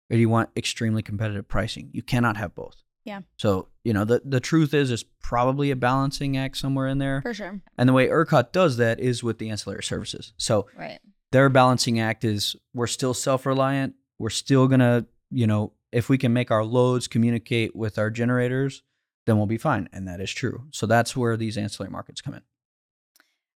or 0.09 0.15
do 0.15 0.19
you 0.19 0.29
want 0.29 0.49
extremely 0.55 1.01
competitive 1.01 1.47
pricing? 1.47 1.89
You 1.93 2.03
cannot 2.03 2.37
have 2.37 2.53
both. 2.53 2.83
Yeah. 3.05 3.21
So, 3.37 3.69
you 3.83 3.91
know, 3.91 4.05
the, 4.05 4.21
the 4.23 4.39
truth 4.39 4.73
is 4.75 4.91
it's 4.91 5.03
probably 5.19 5.71
a 5.71 5.75
balancing 5.75 6.37
act 6.37 6.57
somewhere 6.57 6.87
in 6.87 6.99
there. 6.99 7.21
For 7.23 7.33
sure. 7.33 7.59
And 7.75 7.89
the 7.89 7.93
way 7.93 8.07
ERCOT 8.07 8.51
does 8.51 8.77
that 8.77 8.99
is 8.99 9.23
with 9.23 9.39
the 9.39 9.49
ancillary 9.49 9.83
services. 9.83 10.31
So 10.37 10.67
right. 10.77 10.99
Their 11.31 11.49
balancing 11.49 11.99
act 11.99 12.23
is 12.23 12.55
we're 12.73 12.87
still 12.87 13.13
self-reliant. 13.13 13.95
We're 14.17 14.29
still 14.29 14.67
gonna, 14.67 15.05
you 15.31 15.47
know, 15.47 15.73
if 15.91 16.09
we 16.09 16.17
can 16.17 16.33
make 16.33 16.51
our 16.51 16.63
loads 16.63 17.07
communicate 17.07 17.75
with 17.75 17.97
our 17.97 18.09
generators, 18.09 18.83
then 19.25 19.37
we'll 19.37 19.45
be 19.45 19.57
fine. 19.57 19.89
And 19.93 20.07
that 20.07 20.19
is 20.19 20.31
true. 20.31 20.65
So 20.71 20.85
that's 20.85 21.15
where 21.15 21.37
these 21.37 21.57
ancillary 21.57 21.91
markets 21.91 22.21
come 22.21 22.33
in. 22.33 22.41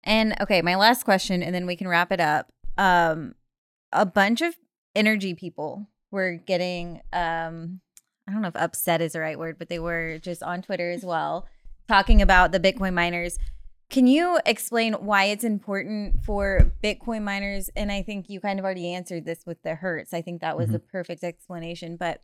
And 0.02 0.34
okay, 0.40 0.62
my 0.62 0.76
last 0.76 1.04
question, 1.04 1.42
and 1.42 1.54
then 1.54 1.66
we 1.66 1.76
can 1.76 1.88
wrap 1.88 2.10
it 2.10 2.20
up. 2.20 2.52
Um, 2.78 3.34
a 3.92 4.06
bunch 4.06 4.40
of 4.40 4.54
energy 4.94 5.34
people 5.34 5.88
were 6.10 6.32
getting, 6.34 7.02
um, 7.12 7.80
I 8.26 8.32
don't 8.32 8.42
know 8.42 8.48
if 8.48 8.56
upset 8.56 9.00
is 9.00 9.12
the 9.12 9.20
right 9.20 9.38
word, 9.38 9.58
but 9.58 9.68
they 9.68 9.78
were 9.78 10.18
just 10.18 10.42
on 10.42 10.62
Twitter 10.62 10.90
as 10.90 11.04
well, 11.04 11.46
talking 11.88 12.22
about 12.22 12.52
the 12.52 12.60
Bitcoin 12.60 12.94
miners. 12.94 13.38
Can 13.90 14.06
you 14.06 14.38
explain 14.46 14.92
why 14.94 15.24
it's 15.24 15.42
important 15.44 16.24
for 16.24 16.72
Bitcoin 16.82 17.22
miners? 17.22 17.70
And 17.74 17.90
I 17.90 18.02
think 18.02 18.30
you 18.30 18.40
kind 18.40 18.58
of 18.58 18.64
already 18.64 18.92
answered 18.92 19.24
this 19.26 19.44
with 19.44 19.62
the 19.62 19.74
Hertz. 19.74 20.14
I 20.14 20.22
think 20.22 20.40
that 20.40 20.56
was 20.56 20.68
the 20.70 20.78
perfect 20.78 21.24
explanation, 21.24 21.96
but 21.96 22.22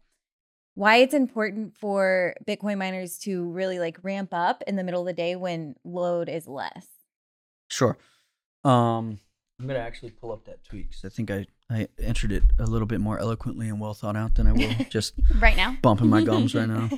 why 0.74 0.96
it's 0.98 1.14
important 1.14 1.76
for 1.76 2.34
Bitcoin 2.46 2.78
miners 2.78 3.18
to 3.20 3.50
really 3.50 3.78
like 3.80 3.98
ramp 4.02 4.28
up 4.32 4.62
in 4.66 4.76
the 4.76 4.84
middle 4.84 5.00
of 5.00 5.06
the 5.06 5.12
day 5.12 5.34
when 5.34 5.74
load 5.84 6.28
is 6.28 6.46
less. 6.46 6.86
Sure. 7.68 7.96
Um, 8.62 9.18
I'm 9.58 9.66
gonna 9.66 9.78
actually 9.80 10.10
pull 10.10 10.32
up 10.32 10.44
that 10.44 10.62
tweet 10.64 10.90
because 10.90 11.04
I 11.04 11.08
think 11.08 11.30
I 11.30 11.46
I 11.70 11.88
answered 12.00 12.30
it 12.30 12.42
a 12.58 12.64
little 12.66 12.86
bit 12.86 13.00
more 13.00 13.18
eloquently 13.18 13.68
and 13.68 13.80
well 13.80 13.94
thought 13.94 14.16
out 14.16 14.34
than 14.36 14.46
I 14.46 14.52
will 14.52 14.70
just 14.90 15.14
Right 15.40 15.56
now. 15.56 15.76
bumping 15.82 16.08
my 16.10 16.22
gums 16.22 16.54
right 16.54 16.68
now. 16.68 16.90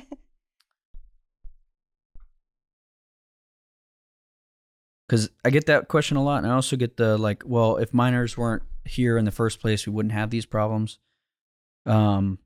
Because 5.09 5.31
I 5.43 5.49
get 5.49 5.65
that 5.65 5.87
question 5.87 6.17
a 6.17 6.23
lot, 6.23 6.43
and 6.43 6.51
I 6.51 6.53
also 6.53 6.75
get 6.75 6.97
the 6.97 7.17
like, 7.17 7.41
well, 7.43 7.77
if 7.77 7.95
miners 7.95 8.37
weren't 8.37 8.61
here 8.85 9.17
in 9.17 9.25
the 9.25 9.31
first 9.31 9.59
place, 9.59 9.87
we 9.87 9.91
wouldn't 9.91 10.13
have 10.13 10.29
these 10.29 10.45
problems. 10.45 10.99
Um, 11.87 12.37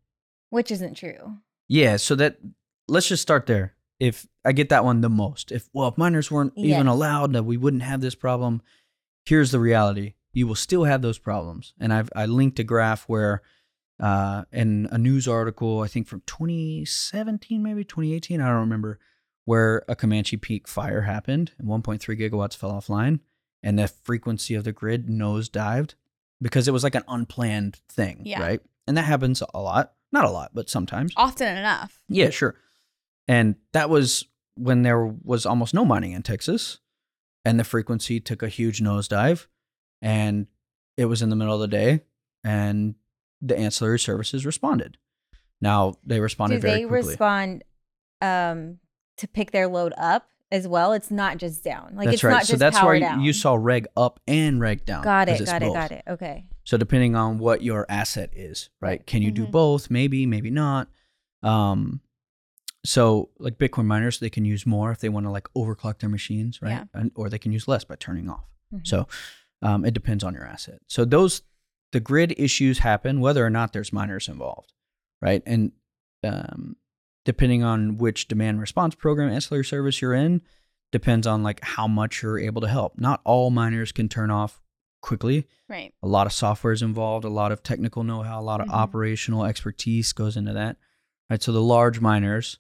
Which 0.50 0.72
isn't 0.72 0.96
true. 0.96 1.40
yeah. 1.68 1.98
So 1.98 2.16
that 2.16 2.38
let's 2.88 3.10
just 3.10 3.22
start 3.22 3.48
there. 3.48 3.76
If 4.00 4.28
I 4.46 4.54
get 4.54 4.70
that 4.70 4.86
one 4.86 5.02
the 5.02 5.10
most, 5.10 5.52
if 5.52 5.70
well, 5.74 5.90
if 5.90 5.98
miners 5.98 6.32
weren't 6.32 6.54
even 6.56 6.88
allowed, 6.88 7.34
that 7.34 7.44
we 7.44 7.58
wouldn't 7.58 7.84
have 7.84 8.00
this 8.00 8.16
problem. 8.16 8.62
Here's 9.26 9.52
the 9.52 9.60
reality: 9.60 10.14
you 10.32 10.48
will 10.48 10.56
still 10.56 10.86
have 10.86 11.02
those 11.02 11.18
problems. 11.18 11.74
And 11.80 11.94
I've 11.94 12.10
I 12.16 12.26
linked 12.28 12.60
a 12.60 12.64
graph 12.64 13.04
where, 13.10 13.42
uh, 14.00 14.44
in 14.54 14.88
a 14.90 14.98
news 14.98 15.28
article, 15.28 15.82
I 15.82 15.88
think 15.88 16.08
from 16.08 16.22
2017, 16.26 17.62
maybe 17.62 17.84
2018, 17.84 18.40
I 18.40 18.48
don't 18.48 18.60
remember, 18.62 19.00
where 19.46 19.84
a 19.88 19.96
Comanche 19.96 20.38
Peak 20.38 20.68
fire 20.68 21.02
happened 21.02 21.52
and 21.58 21.68
1.3 21.68 22.00
gigawatts 22.20 22.56
fell 22.56 22.72
offline, 22.72 23.20
and 23.62 23.78
the 23.80 23.88
frequency 23.88 24.56
of 24.56 24.64
the 24.64 24.72
grid 24.72 25.08
nosedived 25.08 25.96
because 26.42 26.68
it 26.68 26.72
was 26.72 26.84
like 26.84 26.96
an 26.96 27.04
unplanned 27.08 27.80
thing, 27.90 28.22
Yeah. 28.26 28.42
right? 28.42 28.62
And 28.88 28.98
that 28.98 29.04
happens 29.04 29.42
a 29.54 29.60
lot, 29.62 29.94
not 30.12 30.26
a 30.26 30.30
lot, 30.30 30.52
but 30.54 30.70
sometimes. 30.70 31.14
Often 31.16 31.58
enough. 31.58 32.04
Yeah, 32.10 32.30
sure. 32.30 32.56
And 33.28 33.56
that 33.72 33.90
was 33.90 34.26
when 34.56 34.82
there 34.84 35.06
was 35.06 35.46
almost 35.46 35.74
no 35.74 35.86
mining 35.86 36.12
in 36.12 36.22
Texas, 36.24 36.80
and 37.46 37.60
the 37.60 37.64
frequency 37.64 38.20
took 38.20 38.44
a 38.44 38.50
huge 38.50 38.82
nosedive, 38.82 39.48
and 40.02 40.48
it 40.98 41.06
was 41.06 41.22
in 41.22 41.30
the 41.30 41.36
middle 41.36 41.54
of 41.56 41.62
the 41.62 41.68
day, 41.68 42.02
and 42.44 42.96
the 43.42 43.58
ancillary 43.58 44.00
services 44.00 44.46
responded. 44.46 44.98
Now 45.62 45.96
they 46.06 46.20
responded 46.20 46.58
Do 46.58 46.62
very 46.68 46.82
they 46.84 46.88
quickly. 46.88 47.10
respond 47.10 47.64
um, 48.22 48.80
to 49.18 49.28
pick 49.28 49.52
their 49.52 49.68
load 49.68 49.94
up 49.98 50.28
as 50.52 50.68
well? 50.68 50.94
It's 50.94 51.12
not 51.12 51.38
just 51.38 51.64
down. 51.64 51.94
Like 51.96 52.06
that's 52.06 52.16
it's 52.16 52.24
right. 52.24 52.32
not 52.32 52.40
just 52.42 52.52
so 52.52 52.58
that's 52.58 52.78
power 52.78 52.94
why 52.94 53.00
down. 53.00 53.22
you 53.22 53.34
saw 53.34 53.56
reg 53.56 53.88
up 53.98 54.20
and 54.28 54.60
reg 54.60 54.86
down. 54.86 55.04
Got 55.04 55.30
it. 55.30 55.46
Got 55.46 55.64
it. 55.64 55.74
Got 55.74 55.92
it. 55.92 56.04
Okay. 56.08 56.46
So 56.64 56.78
depending 56.78 57.16
on 57.16 57.38
what 57.40 57.62
your 57.62 57.86
asset 57.90 58.30
is, 58.34 58.70
right? 58.80 59.06
Can 59.06 59.22
you 59.22 59.32
do 59.32 59.46
Mhm. 59.48 59.52
both? 59.52 59.90
Maybe, 59.92 60.26
maybe 60.26 60.50
not. 60.50 60.88
Um, 61.42 62.00
so 62.86 63.30
like 63.40 63.58
Bitcoin 63.58 63.86
miners, 63.86 64.20
they 64.20 64.30
can 64.30 64.46
use 64.46 64.66
more 64.66 64.92
if 64.92 65.00
they 65.00 65.10
want 65.10 65.26
to 65.26 65.30
like 65.32 65.48
overclock 65.56 66.00
their 66.00 66.10
machines, 66.10 66.62
right? 66.62 66.72
Yeah. 66.72 66.84
And, 66.94 67.12
or 67.16 67.30
they 67.30 67.40
can 67.40 67.52
use 67.52 67.68
less 67.68 67.84
by 67.84 67.96
turning 67.96 68.30
off. 68.30 68.46
Mhm. 68.74 68.86
So 68.88 69.08
um, 69.62 69.86
it 69.86 69.94
depends 69.94 70.24
on 70.24 70.34
your 70.34 70.46
asset. 70.46 70.80
So 70.88 71.06
those 71.06 71.42
the 71.92 72.00
grid 72.00 72.34
issues 72.38 72.80
happen 72.80 73.20
whether 73.22 73.46
or 73.46 73.50
not 73.50 73.72
there's 73.72 73.94
miners 73.94 74.28
involved, 74.28 74.74
right? 75.22 75.44
And 75.46 75.72
um, 76.24 76.76
depending 77.26 77.64
on 77.64 77.98
which 77.98 78.28
demand 78.28 78.60
response 78.60 78.96
program 78.96 79.30
ancillary 79.32 79.66
service 79.66 80.02
you're 80.02 80.14
in, 80.14 80.42
depends 80.92 81.26
on 81.26 81.42
like 81.44 81.60
how 81.64 81.88
much 81.88 82.22
you're 82.22 82.40
able 82.40 82.62
to 82.62 82.68
help. 82.68 82.98
Not 82.98 83.22
all 83.24 83.50
miners 83.50 83.92
can 83.92 84.10
turn 84.10 84.30
off 84.30 84.62
quickly 85.02 85.46
Right. 85.68 85.94
a 86.02 86.08
lot 86.08 86.28
of 86.28 86.34
software 86.34 86.72
is 86.72 86.82
involved, 86.82 87.26
a 87.26 87.30
lot 87.30 87.52
of 87.52 87.62
technical 87.62 88.04
know-how, 88.04 88.40
a 88.40 88.42
lot 88.42 88.62
of 88.62 88.68
Mhm. 88.68 88.74
operational 88.74 89.44
expertise 89.44 90.14
goes 90.14 90.38
into 90.38 90.54
that. 90.54 90.78
Right? 91.30 91.42
So 91.44 91.52
the 91.52 91.62
large 91.62 92.00
miners, 92.00 92.60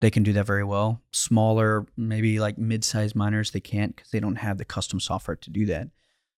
they 0.00 0.10
can 0.10 0.22
do 0.22 0.32
that 0.34 0.44
very 0.46 0.64
well. 0.64 1.02
Smaller, 1.12 1.86
maybe 1.96 2.40
like 2.40 2.58
mid-sized 2.58 3.14
miners, 3.16 3.52
they 3.52 3.60
can't 3.60 3.96
because 3.96 4.10
they 4.10 4.20
don't 4.20 4.36
have 4.36 4.58
the 4.58 4.64
custom 4.64 5.00
software 5.00 5.36
to 5.36 5.50
do 5.50 5.64
that. 5.66 5.88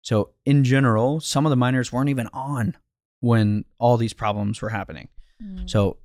So 0.01 0.31
in 0.45 0.63
general, 0.63 1.19
some 1.19 1.45
of 1.45 1.49
the 1.49 1.55
miners 1.55 1.91
weren't 1.91 2.09
even 2.09 2.27
on 2.27 2.77
when 3.21 3.65
all 3.79 3.97
these 3.97 4.13
problems 4.13 4.61
were 4.61 4.69
happening. 4.69 5.09
Mm. 5.43 5.69
So 5.69 5.97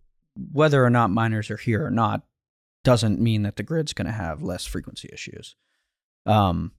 whether 0.52 0.84
or 0.84 0.90
not 0.90 1.10
miners 1.10 1.50
are 1.50 1.56
here 1.56 1.84
or 1.86 1.90
not 1.90 2.22
doesn't 2.82 3.20
mean 3.20 3.42
that 3.42 3.56
the 3.56 3.62
grid's 3.62 3.92
going 3.92 4.06
to 4.06 4.12
have 4.12 4.42
less 4.42 4.66
frequency 4.66 5.08
issues. 5.12 5.56
Um, 6.26 6.72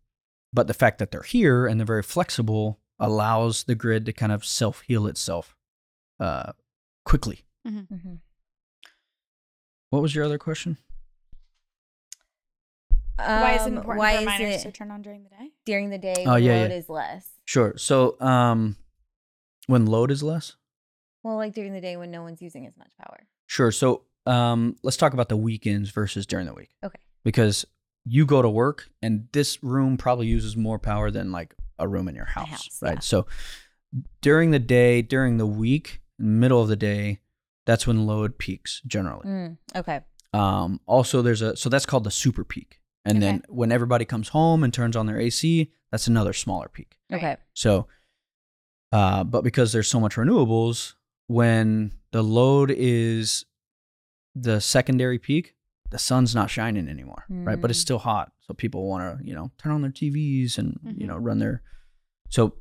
but 0.54 0.68
the 0.68 0.74
fact 0.74 1.00
that 1.00 1.12
they're 1.12 1.24
here 1.24 1.66
and 1.68 1.80
they're 1.80 1.86
very 1.88 2.04
flexible 2.04 2.80
allows 3.00 3.64
the 3.64 3.76
grid 3.76 4.06
to 4.06 4.14
kind 4.14 4.32
of 4.32 4.46
self 4.46 4.82
heal 4.88 5.08
itself 5.08 5.56
uh, 6.20 6.54
quickly. 7.04 7.46
Mhm. 7.68 8.20
What 9.90 10.02
was 10.02 10.14
your 10.16 10.26
other 10.26 10.38
question? 10.38 10.78
why 13.18 13.56
is 13.56 13.62
it 13.62 13.70
Um, 13.72 13.78
important 13.78 14.00
why 14.00 14.18
for 14.20 14.26
miners 14.26 14.56
it 14.56 14.62
to 14.64 14.72
turn 14.72 14.92
on 14.92 15.02
during 15.02 15.24
the 15.24 15.30
day? 15.30 15.52
during 15.66 15.90
the 15.90 15.98
day? 15.98 16.26
Oh, 16.28 16.36
yeah, 16.36 16.60
load 16.62 16.72
yeah. 16.72 16.78
is 16.78 16.90
less. 16.90 17.30
Sure. 17.46 17.78
So 17.78 18.20
um, 18.20 18.76
when 19.68 19.86
load 19.86 20.12
is 20.12 20.22
less. 20.22 20.56
Well, 21.24 21.38
like 21.38 21.54
during 21.54 21.74
the 21.74 21.82
day 21.82 21.96
when 21.98 22.12
no 22.12 22.22
one's 22.24 22.42
using 22.42 22.68
as 22.68 22.76
much 22.78 22.92
power. 22.98 23.26
Sure. 23.48 23.72
So 23.72 24.04
um, 24.26 24.76
let's 24.84 24.98
talk 24.98 25.14
about 25.14 25.30
the 25.30 25.38
weekends 25.38 25.92
versus 25.92 26.26
during 26.26 26.46
the 26.46 26.54
week. 26.54 26.76
Okay. 26.84 27.00
Because 27.24 27.66
you 28.06 28.26
go 28.26 28.42
to 28.42 28.50
work 28.50 28.90
and 29.02 29.28
this 29.32 29.64
room 29.64 29.98
probably 29.98 30.28
uses 30.28 30.56
more 30.56 30.78
power 30.78 31.10
than 31.12 31.32
like 31.32 31.56
a 31.80 31.88
room 31.88 32.08
in 32.08 32.16
your 32.16 32.26
house, 32.26 32.50
house, 32.50 32.80
right? 32.82 32.94
yeah. 32.96 33.00
So 33.00 33.26
during 34.22 34.52
the 34.52 34.60
day, 34.60 35.02
during 35.02 35.38
the 35.38 35.46
week, 35.46 36.02
middle 36.18 36.62
of 36.62 36.68
the 36.68 36.76
day, 36.76 37.20
that's 37.66 37.88
when 37.88 38.06
load 38.06 38.38
peaks 38.38 38.82
generally. 38.86 39.28
Mm, 39.28 39.58
okay. 39.76 40.02
Um, 40.34 40.80
also, 40.86 41.22
there's 41.22 41.42
a 41.42 41.56
so 41.56 41.70
that's 41.70 41.86
called 41.86 42.04
the 42.04 42.12
super 42.12 42.44
peak, 42.44 42.80
and 43.06 43.24
then 43.24 43.44
when 43.48 43.72
everybody 43.72 44.04
comes 44.06 44.30
home 44.30 44.64
and 44.64 44.74
turns 44.74 44.96
on 44.96 45.06
their 45.06 45.20
AC, 45.20 45.72
that's 45.92 46.08
another 46.08 46.34
smaller 46.34 46.68
peak. 46.68 46.98
Okay. 47.12 47.38
So, 47.54 47.88
uh, 48.92 49.24
but 49.24 49.44
because 49.44 49.72
there's 49.72 49.88
so 49.88 50.00
much 50.00 50.16
renewables, 50.16 50.94
when 51.28 51.92
the 52.12 52.24
load 52.24 52.72
is 52.76 53.46
the 54.36 54.60
secondary 54.60 55.18
peak, 55.20 55.56
the 55.90 55.98
sun's 56.00 56.36
not 56.36 56.50
shining 56.50 56.88
anymore, 56.90 57.26
right? 57.30 57.60
But 57.60 57.70
it's 57.72 57.80
Mm. 57.80 57.84
still 57.84 58.00
hot, 58.00 58.32
so 58.42 58.54
people 58.54 58.88
want 58.88 59.20
to, 59.20 59.26
you 59.26 59.34
know, 59.34 59.52
turn 59.58 59.72
on 59.72 59.82
their 59.82 59.92
TVs 59.92 60.58
and 60.58 60.80
you 60.84 61.06
Mhm. 61.06 61.08
know 61.08 61.18
run 61.18 61.40
their. 61.40 61.62
So, 62.30 62.56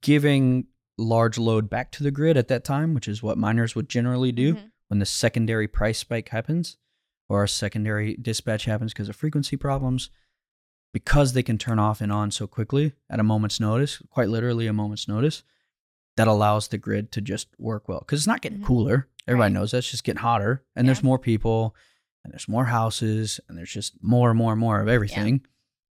giving 0.00 0.66
large 0.98 1.38
load 1.38 1.70
back 1.70 1.92
to 1.92 2.02
the 2.02 2.10
grid 2.10 2.36
at 2.36 2.48
that 2.48 2.64
time, 2.64 2.92
which 2.94 3.06
is 3.08 3.22
what 3.22 3.38
miners 3.38 3.74
would 3.74 3.88
generally 3.88 4.32
do 4.32 4.54
Mhm. 4.54 4.70
when 4.88 4.98
the 4.98 5.06
secondary 5.06 5.68
price 5.68 5.98
spike 5.98 6.30
happens 6.30 6.76
or 7.28 7.44
a 7.44 7.48
secondary 7.48 8.16
dispatch 8.16 8.64
happens 8.64 8.92
because 8.92 9.08
of 9.08 9.16
frequency 9.16 9.56
problems 9.56 10.10
because 10.92 11.34
they 11.34 11.42
can 11.42 11.58
turn 11.58 11.78
off 11.78 12.00
and 12.00 12.10
on 12.10 12.30
so 12.30 12.46
quickly 12.46 12.92
at 13.10 13.20
a 13.20 13.22
moment's 13.22 13.60
notice 13.60 13.98
quite 14.10 14.28
literally 14.28 14.66
a 14.66 14.72
moment's 14.72 15.06
notice 15.06 15.42
that 16.16 16.28
allows 16.28 16.68
the 16.68 16.78
grid 16.78 17.12
to 17.12 17.20
just 17.20 17.48
work 17.58 17.88
well 17.88 18.00
because 18.00 18.20
it's 18.20 18.26
not 18.26 18.40
getting 18.40 18.60
Mhm. 18.60 18.64
cooler 18.66 19.08
everybody 19.28 19.52
Right. 19.52 19.58
knows 19.58 19.70
that 19.72 19.78
it's 19.78 19.90
just 19.90 20.04
getting 20.04 20.20
hotter 20.22 20.64
and 20.74 20.86
there's 20.88 21.02
more 21.02 21.18
people 21.18 21.74
and 22.24 22.32
there's 22.32 22.48
more 22.48 22.66
houses 22.66 23.38
and 23.48 23.56
there's 23.58 23.72
just 23.72 23.94
more 24.02 24.30
and 24.30 24.38
more 24.38 24.52
and 24.52 24.60
more 24.60 24.80
of 24.80 24.88
everything 24.88 25.44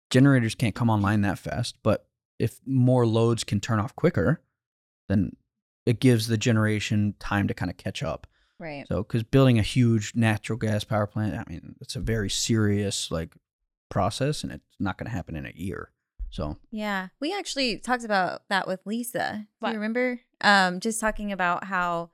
generators 0.10 0.56
can't 0.56 0.76
come 0.76 0.90
online 0.90 1.22
that 1.22 1.40
fast 1.40 1.78
but 1.84 2.08
if 2.40 2.60
more 2.66 3.06
loads 3.06 3.44
can 3.44 3.60
turn 3.60 3.80
off 3.80 3.96
quicker 3.96 4.42
then 5.10 5.36
it 5.86 6.00
gives 6.00 6.28
the 6.28 6.38
generation 6.38 7.14
time 7.20 7.48
to 7.48 7.54
kind 7.54 7.70
of 7.72 7.78
catch 7.78 8.02
up 8.04 8.28
Right. 8.60 8.88
so, 8.88 9.04
because 9.04 9.24
building 9.24 9.60
a 9.60 9.64
huge 9.64 10.14
natural 10.16 10.58
gas 10.58 10.86
power 10.86 11.06
plant, 11.06 11.36
I 11.36 11.44
mean, 11.52 11.76
it's 11.82 11.98
a 11.98 12.00
very 12.00 12.30
serious 12.30 13.12
like 13.12 13.36
process, 13.90 14.42
and 14.44 14.54
it's 14.54 14.64
not 14.80 14.98
going 14.98 15.06
to 15.08 15.12
happen 15.12 15.36
in 15.36 15.46
a 15.46 15.52
year. 15.54 15.92
So, 16.34 16.58
Yeah. 16.72 17.10
We 17.20 17.32
actually 17.32 17.78
talked 17.78 18.04
about 18.04 18.42
that 18.50 18.68
with 18.68 18.80
Lisa. 18.86 19.46
Do 19.62 19.68
you 19.70 19.76
remember? 19.76 20.20
Um, 20.42 20.80
just 20.80 21.00
talking 21.00 21.32
about 21.32 21.66
how 21.66 22.10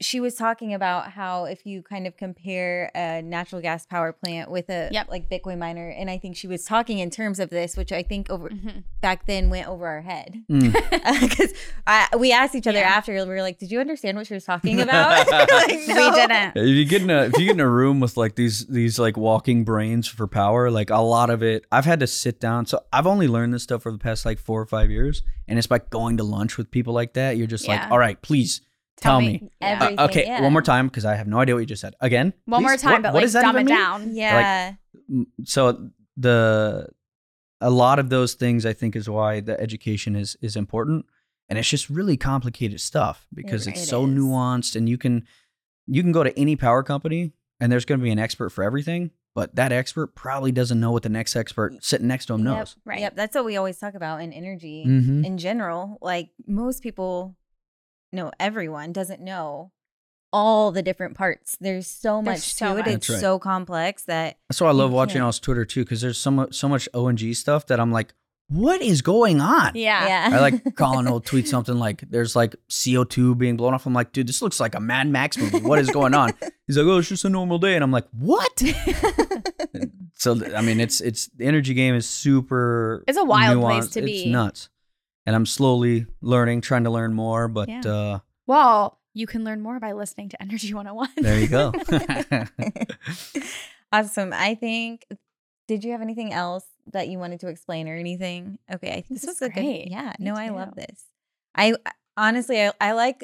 she 0.00 0.20
was 0.20 0.34
talking 0.34 0.74
about 0.74 1.12
how 1.12 1.44
if 1.46 1.64
you 1.66 1.82
kind 1.82 2.06
of 2.06 2.16
compare 2.16 2.90
a 2.94 3.22
natural 3.22 3.60
gas 3.60 3.86
power 3.86 4.12
plant 4.12 4.50
with 4.50 4.68
a 4.70 4.88
Yep. 4.92 5.08
like 5.08 5.28
Bitcoin 5.30 5.58
miner, 5.58 5.88
and 5.88 6.10
I 6.10 6.18
think 6.18 6.36
she 6.36 6.46
was 6.46 6.64
talking 6.64 6.98
in 6.98 7.10
terms 7.10 7.40
of 7.40 7.50
this, 7.50 7.76
which 7.76 7.92
I 7.92 8.02
think 8.02 8.28
over 8.30 8.48
Mhm. 8.50 8.84
back 9.00 9.26
then 9.26 9.50
went 9.50 9.68
over 9.68 9.86
our 9.86 10.02
head 10.02 10.42
mm. 10.50 10.72
because 11.20 11.52
we 12.18 12.32
asked 12.32 12.54
each 12.54 12.66
other 12.66 12.78
Yeah. 12.78 12.88
after 12.88 13.12
we 13.14 13.24
were 13.24 13.42
like, 13.42 13.58
"Did 13.58 13.70
you 13.70 13.80
understand 13.80 14.16
what 14.16 14.26
she 14.26 14.34
was 14.34 14.44
talking 14.44 14.80
about?" 14.80 15.26
Like, 15.50 15.68
We 15.68 15.86
didn't. 16.10 16.56
if 16.56 16.66
you 16.76 16.84
get 16.84 17.02
in 17.02 17.10
a 17.10 17.22
if 17.24 17.38
you 17.38 17.46
get 17.46 17.54
in 17.54 17.60
a 17.60 17.68
room 17.68 18.00
with 18.00 18.16
like 18.16 18.34
these 18.36 18.66
these 18.66 18.98
like 18.98 19.16
walking 19.16 19.64
brains 19.64 20.06
for 20.08 20.26
power, 20.26 20.70
like 20.70 20.90
a 20.90 20.98
lot 21.00 21.30
of 21.30 21.42
it, 21.42 21.64
I've 21.72 21.84
had 21.84 22.00
to 22.00 22.06
sit 22.06 22.40
down. 22.40 22.66
So 22.66 22.80
I've 22.92 23.06
only 23.06 23.28
learned 23.28 23.54
this 23.54 23.62
stuff 23.62 23.82
for 23.82 23.92
the 23.92 23.98
past 23.98 24.24
like 24.24 24.38
four 24.38 24.60
or 24.60 24.66
five 24.66 24.90
years, 24.90 25.22
and 25.48 25.58
it's 25.58 25.66
by 25.66 25.78
going 25.90 26.16
to 26.18 26.24
lunch 26.24 26.56
with 26.58 26.70
people 26.70 26.92
like 26.94 27.14
that. 27.14 27.36
You're 27.36 27.46
just 27.46 27.66
Yeah. 27.66 27.82
like, 27.82 27.90
all 27.90 27.98
right, 27.98 28.20
please 28.22 28.60
tell, 29.00 29.20
me. 29.20 29.50
Yeah. 29.60 29.94
Uh, 29.98 30.04
okay, 30.06 30.24
yeah. 30.26 30.40
one 30.42 30.52
more 30.52 30.62
time 30.62 30.88
because 30.88 31.04
I 31.04 31.14
have 31.16 31.26
no 31.26 31.38
idea 31.40 31.54
what 31.54 31.60
you 31.60 31.66
just 31.66 31.80
said. 31.80 31.94
Again, 32.00 32.32
One 32.46 32.62
more 32.62 32.76
time, 32.76 32.92
What- 32.94 33.02
but 33.02 33.14
what 33.14 33.22
like 33.24 33.32
dumb 33.32 33.44
it 33.56 33.60
even 33.60 33.66
mean? 33.66 33.74
down. 33.76 34.14
Yeah. 34.16 34.74
M- 35.10 35.26
so 35.44 35.90
the 36.16 36.88
a 37.60 37.70
lot 37.70 37.98
of 37.98 38.08
those 38.10 38.34
things 38.34 38.64
I 38.64 38.72
think 38.72 38.96
is 38.96 39.08
why 39.08 39.40
the 39.40 39.58
education 39.60 40.16
is 40.16 40.36
is 40.40 40.56
important 40.56 41.06
and 41.48 41.58
it's 41.58 41.68
just 41.68 41.90
really 41.90 42.16
complicated 42.16 42.80
stuff 42.80 43.26
because 43.34 43.66
It- 43.66 43.72
it's 43.72 43.82
it 43.82 43.86
so 43.86 44.06
is. 44.06 44.10
nuanced 44.10 44.76
and 44.76 44.88
you 44.88 44.98
can 44.98 45.26
you 45.86 46.02
can 46.02 46.12
go 46.12 46.22
to 46.22 46.38
any 46.38 46.56
power 46.56 46.82
company 46.82 47.32
and 47.60 47.70
there's 47.70 47.84
going 47.84 47.98
to 48.00 48.04
be 48.04 48.10
an 48.10 48.18
expert 48.18 48.50
for 48.50 48.64
everything 48.64 49.10
but 49.34 49.54
that 49.56 49.70
expert 49.72 50.14
probably 50.16 50.50
doesn't 50.52 50.80
know 50.80 50.90
what 50.90 51.02
the 51.04 51.08
next 51.08 51.36
expert 51.36 51.82
sitting 51.84 52.06
next 52.08 52.26
to 52.26 52.34
him 52.34 52.40
Yep. 52.44 52.56
knows. 52.56 52.76
Right. 52.84 53.00
Yep. 53.00 53.14
That's 53.14 53.34
what 53.36 53.44
we 53.44 53.56
always 53.56 53.78
talk 53.78 53.94
about 53.94 54.20
in 54.22 54.32
energy. 54.32 54.84
Mhm. 54.86 55.24
in 55.24 55.38
general, 55.38 55.98
like 56.02 56.30
most 56.48 56.82
people, 56.82 57.36
no, 58.12 58.30
everyone 58.40 58.92
doesn't 58.92 59.20
know 59.20 59.72
all 60.32 60.70
the 60.72 60.82
different 60.82 61.16
parts. 61.16 61.56
There's 61.60 61.86
so 61.86 62.22
There's 62.22 62.36
much 62.38 62.54
so 62.54 62.66
to 62.74 62.80
it. 62.80 62.86
much. 62.86 62.94
It's 62.94 63.10
right. 63.10 63.20
so 63.20 63.38
complex 63.38 64.04
that 64.04 64.38
That's 64.48 64.60
why 64.60 64.68
I 64.68 64.72
love 64.72 64.92
watching 64.92 65.14
can't- 65.14 65.24
y'all's 65.24 65.40
Twitter 65.40 65.64
too 65.64 65.82
because 65.84 66.00
there's 66.00 66.18
so 66.18 66.30
much 66.30 66.54
so 66.54 66.68
much 66.68 66.88
ONG 66.94 67.34
stuff 67.34 67.66
that 67.66 67.80
I'm 67.80 67.90
like 67.92 68.14
what 68.52 68.82
is 68.82 69.00
going 69.00 69.40
on? 69.40 69.70
Yeah. 69.76 70.08
yeah. 70.28 70.36
I 70.36 70.40
like 70.40 70.74
Colin 70.74 71.08
will 71.08 71.20
tweet 71.20 71.46
something 71.46 71.76
like 71.78 72.02
there's 72.10 72.34
like 72.34 72.56
CO2 72.68 73.38
being 73.38 73.56
blown 73.56 73.74
off. 73.74 73.86
I'm 73.86 73.92
like, 73.92 74.10
dude, 74.10 74.26
this 74.26 74.42
looks 74.42 74.58
like 74.58 74.74
a 74.74 74.80
Mad 74.80 75.06
Max 75.06 75.38
movie. 75.38 75.60
What 75.60 75.78
is 75.78 75.88
going 75.88 76.14
on? 76.14 76.32
He's 76.66 76.76
like, 76.76 76.84
oh, 76.84 76.98
it's 76.98 77.08
just 77.08 77.24
a 77.24 77.28
normal 77.28 77.58
day. 77.58 77.76
And 77.76 77.84
I'm 77.84 77.92
like, 77.92 78.08
what? 78.10 78.60
so 80.14 80.36
I 80.54 80.62
mean, 80.62 80.80
it's 80.80 81.00
it's 81.00 81.26
the 81.28 81.44
energy 81.46 81.74
game 81.74 81.94
is 81.94 82.08
super. 82.08 83.04
It's 83.06 83.18
a 83.18 83.24
wild 83.24 83.60
place 83.60 83.84
nuanced. 83.86 83.92
to 83.92 84.00
It's 84.00 84.06
be. 84.24 84.30
nuts, 84.30 84.68
and 85.30 85.36
I'm 85.36 85.46
slowly 85.46 86.06
learning, 86.20 86.60
trying 86.60 86.82
to 86.82 86.90
learn 86.90 87.14
more. 87.14 87.46
But 87.46 87.68
Yeah. 87.68 87.82
uh, 87.86 88.18
Well, 88.48 88.98
you 89.14 89.28
can 89.28 89.44
learn 89.44 89.60
more 89.60 89.78
by 89.78 89.92
listening 89.92 90.28
to 90.30 90.42
Energy 90.42 90.74
101. 90.74 91.08
there 91.22 91.38
you 91.38 91.46
go. 91.46 91.72
awesome. 93.92 94.32
I 94.32 94.54
think. 94.56 95.06
Did 95.68 95.84
you 95.84 95.92
have 95.92 96.00
anything 96.02 96.32
else 96.32 96.64
that 96.92 97.06
you 97.06 97.18
wanted 97.20 97.38
to 97.40 97.46
explain 97.48 97.88
or 97.88 97.94
anything? 97.94 98.58
Okay, 98.72 98.88
I 98.90 98.94
think 99.02 99.08
This 99.10 99.20
this, 99.22 99.28
was 99.28 99.36
is 99.36 99.42
a 99.42 99.50
great. 99.50 99.84
good. 99.84 99.92
Yeah, 99.92 100.14
Me 100.18 100.24
no, 100.26 100.34
I 100.34 100.48
love 100.48 100.74
this. 100.74 101.04
I 101.54 101.74
honestly, 102.16 102.60
I, 102.60 102.72
I 102.80 102.90
like 102.92 103.22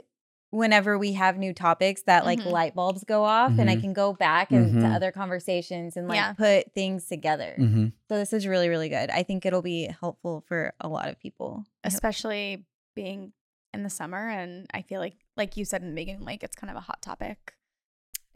whenever 0.56 0.98
we 0.98 1.12
have 1.12 1.36
new 1.38 1.52
topics 1.52 2.02
that 2.02 2.24
like 2.24 2.40
Mhm. 2.40 2.50
light 2.50 2.74
bulbs 2.74 3.04
go 3.04 3.24
off, 3.24 3.58
and 3.58 3.68
I 3.70 3.76
Mhm. 3.76 3.80
can 3.80 3.92
go 3.92 4.12
back 4.12 4.50
and 4.50 4.72
to 4.80 4.86
Mhm. 4.86 4.94
other 4.94 5.12
conversations 5.12 5.96
and 5.96 6.08
like 6.08 6.16
Yeah. 6.16 6.32
put 6.32 6.72
things 6.72 7.06
together. 7.06 7.54
hmm 7.56 7.86
So 8.08 8.16
this 8.16 8.32
is 8.32 8.46
really, 8.46 8.68
really 8.68 8.88
good. 8.88 9.10
I 9.10 9.22
think 9.22 9.44
it'll 9.44 9.62
be 9.62 9.86
helpful 10.00 10.42
for 10.46 10.72
a 10.80 10.88
lot 10.88 11.08
of 11.08 11.18
people. 11.18 11.64
Especially 11.84 12.64
being 12.94 13.32
in 13.74 13.82
the 13.82 13.90
summer. 13.90 14.28
And 14.28 14.66
I 14.72 14.82
feel 14.82 15.00
like, 15.00 15.16
like 15.36 15.56
you 15.56 15.64
said 15.64 15.82
in 15.82 15.88
the 15.90 15.94
beginning, 15.94 16.24
like 16.24 16.42
it's 16.42 16.56
kind 16.56 16.70
of 16.70 16.76
a 16.76 16.80
hot 16.80 17.02
topic. 17.02 17.54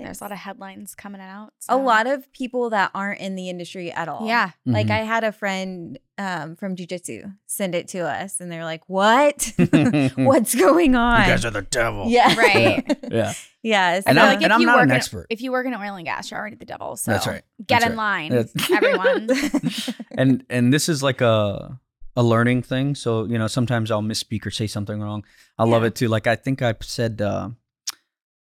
There's 0.04 0.20
a 0.20 0.24
lot 0.24 0.32
of 0.32 0.38
headlines 0.38 0.94
coming 0.94 1.20
out. 1.20 1.52
a 1.68 1.76
lot 1.76 2.06
of 2.06 2.30
people 2.32 2.70
that 2.70 2.90
aren't 2.94 3.20
in 3.20 3.34
the 3.36 3.48
industry 3.48 3.92
at 3.92 4.08
all. 4.08 4.26
Yeah. 4.26 4.50
Like 4.66 4.86
Mhm. 4.88 4.90
I 4.90 4.98
had 5.04 5.24
a 5.24 5.32
friend 5.32 5.98
um, 6.18 6.56
from 6.56 6.76
jujitsu 6.76 7.34
send 7.46 7.74
it 7.74 7.88
to 7.88 8.00
us, 8.00 8.40
and 8.40 8.50
they're 8.52 8.64
like, 8.64 8.82
"What? 8.88 9.52
What's 10.16 10.54
going 10.54 10.94
on?" 10.94 11.20
You 11.22 11.26
guys 11.26 11.44
are 11.44 11.50
the 11.50 11.62
devil. 11.62 12.06
yeah, 12.08 12.34
Right. 12.38 12.98
Yeah. 13.10 13.32
yes. 13.62 14.04
And 14.06 14.18
I 14.18 14.22
feel 14.22 14.28
I'm- 14.28 14.34
like 14.34 14.38
if 14.38 14.44
and 14.44 14.52
I'm 14.52 14.60
you 14.60 14.66
not 14.66 14.76
work 14.76 14.84
an 14.84 14.90
in- 14.90 14.96
expert. 14.96 15.26
if 15.30 15.40
you 15.40 15.50
work 15.52 15.66
in 15.66 15.74
oil 15.74 15.94
and 15.94 16.04
gas, 16.04 16.30
you're 16.30 16.38
already 16.40 16.56
the 16.56 16.64
devil. 16.66 16.96
So 16.96 17.12
That's 17.12 17.26
right. 17.26 17.42
get 17.66 17.80
That's 17.80 17.92
in 17.92 17.98
right. 17.98 18.30
line, 18.30 18.30
That's- 18.30 18.70
everyone. 18.70 19.28
and 20.12 20.44
and 20.50 20.72
this 20.72 20.88
is 20.88 21.02
like 21.02 21.20
a 21.20 21.78
a 22.16 22.22
learning 22.22 22.62
thing. 22.62 22.94
So 22.94 23.24
you 23.24 23.38
know, 23.38 23.46
sometimes 23.46 23.90
I'll 23.90 24.02
misspeak 24.02 24.44
or 24.46 24.50
say 24.50 24.66
something 24.66 25.00
wrong. 25.00 25.24
I 25.58 25.64
love 25.64 25.84
it 25.84 25.94
too. 25.94 26.08
Like 26.08 26.26
I 26.26 26.36
think 26.36 26.60
I 26.62 26.74
said 26.82 27.20
uh, 27.22 27.50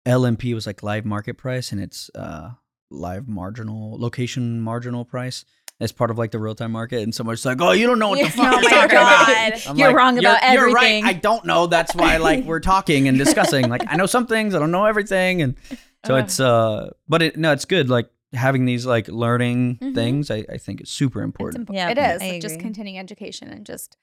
LMP 0.10 0.54
was 0.54 0.66
like 0.68 0.82
live 0.84 1.06
market 1.06 1.38
price, 1.38 1.72
and 1.72 1.80
it's 1.82 2.10
uh, 2.16 2.52
live 2.90 3.28
marginal 3.28 4.00
location 4.00 4.60
marginal 4.62 5.06
price 5.06 5.46
as 5.82 5.92
part 5.94 6.12
of 6.12 6.18
like 6.18 6.32
the 6.32 6.40
real 6.40 6.56
time 6.56 6.72
market. 6.72 7.02
And 7.04 7.14
someone's 7.14 7.46
like, 7.46 7.62
"Oh, 7.62 7.72
you 7.72 7.86
don't 7.88 8.00
know 8.00 8.10
what 8.10 8.18
the 8.20 8.26
Yeah. 8.26 8.30
fuck 8.52 8.54
Oh 8.56 8.60
you're 8.62 8.70
talking 8.70 8.90
God. 8.90 9.30
about." 9.30 9.68
I'm 9.70 9.78
You're 9.78 9.88
like, 9.90 9.96
wrong 9.96 10.18
about 10.20 10.42
you're, 10.44 10.68
You're 10.68 10.72
right. 10.74 11.04
I 11.04 11.14
don't 11.14 11.46
know. 11.46 11.68
That's 11.68 11.94
why 11.96 12.18
like 12.18 12.44
we're 12.44 12.60
talking 12.60 13.08
and 13.08 13.18
discussing. 13.18 13.70
Like 13.70 13.84
I 13.88 13.96
know 13.96 14.06
some 14.08 14.26
things, 14.28 14.56
I 14.56 14.60
don't 14.60 14.72
know 14.72 14.86
everything, 14.86 15.42
and 15.42 15.56
so 16.06 16.16
Ugh. 16.16 16.24
it's 16.24 16.40
uh, 16.40 16.90
but 17.08 17.22
it 17.22 17.38
no, 17.38 17.52
it's 17.52 17.66
good. 17.66 17.90
Like 17.90 18.10
having 18.34 18.66
these 18.66 18.86
like 18.86 19.08
learning 19.08 19.78
Mhm. 19.82 19.96
things, 19.96 20.30
I, 20.32 20.46
I 20.50 20.58
think 20.58 20.82
is 20.82 20.90
super 20.90 21.20
It's 21.22 21.26
important. 21.26 21.68
impo- 21.68 21.74
Yeah, 21.76 21.90
it 21.90 21.98
is 21.98 22.22
I 22.22 22.30
like, 22.32 22.42
just 22.42 22.60
continuing 22.60 23.00
education 23.00 23.50
and 23.50 23.66
just 23.66 23.98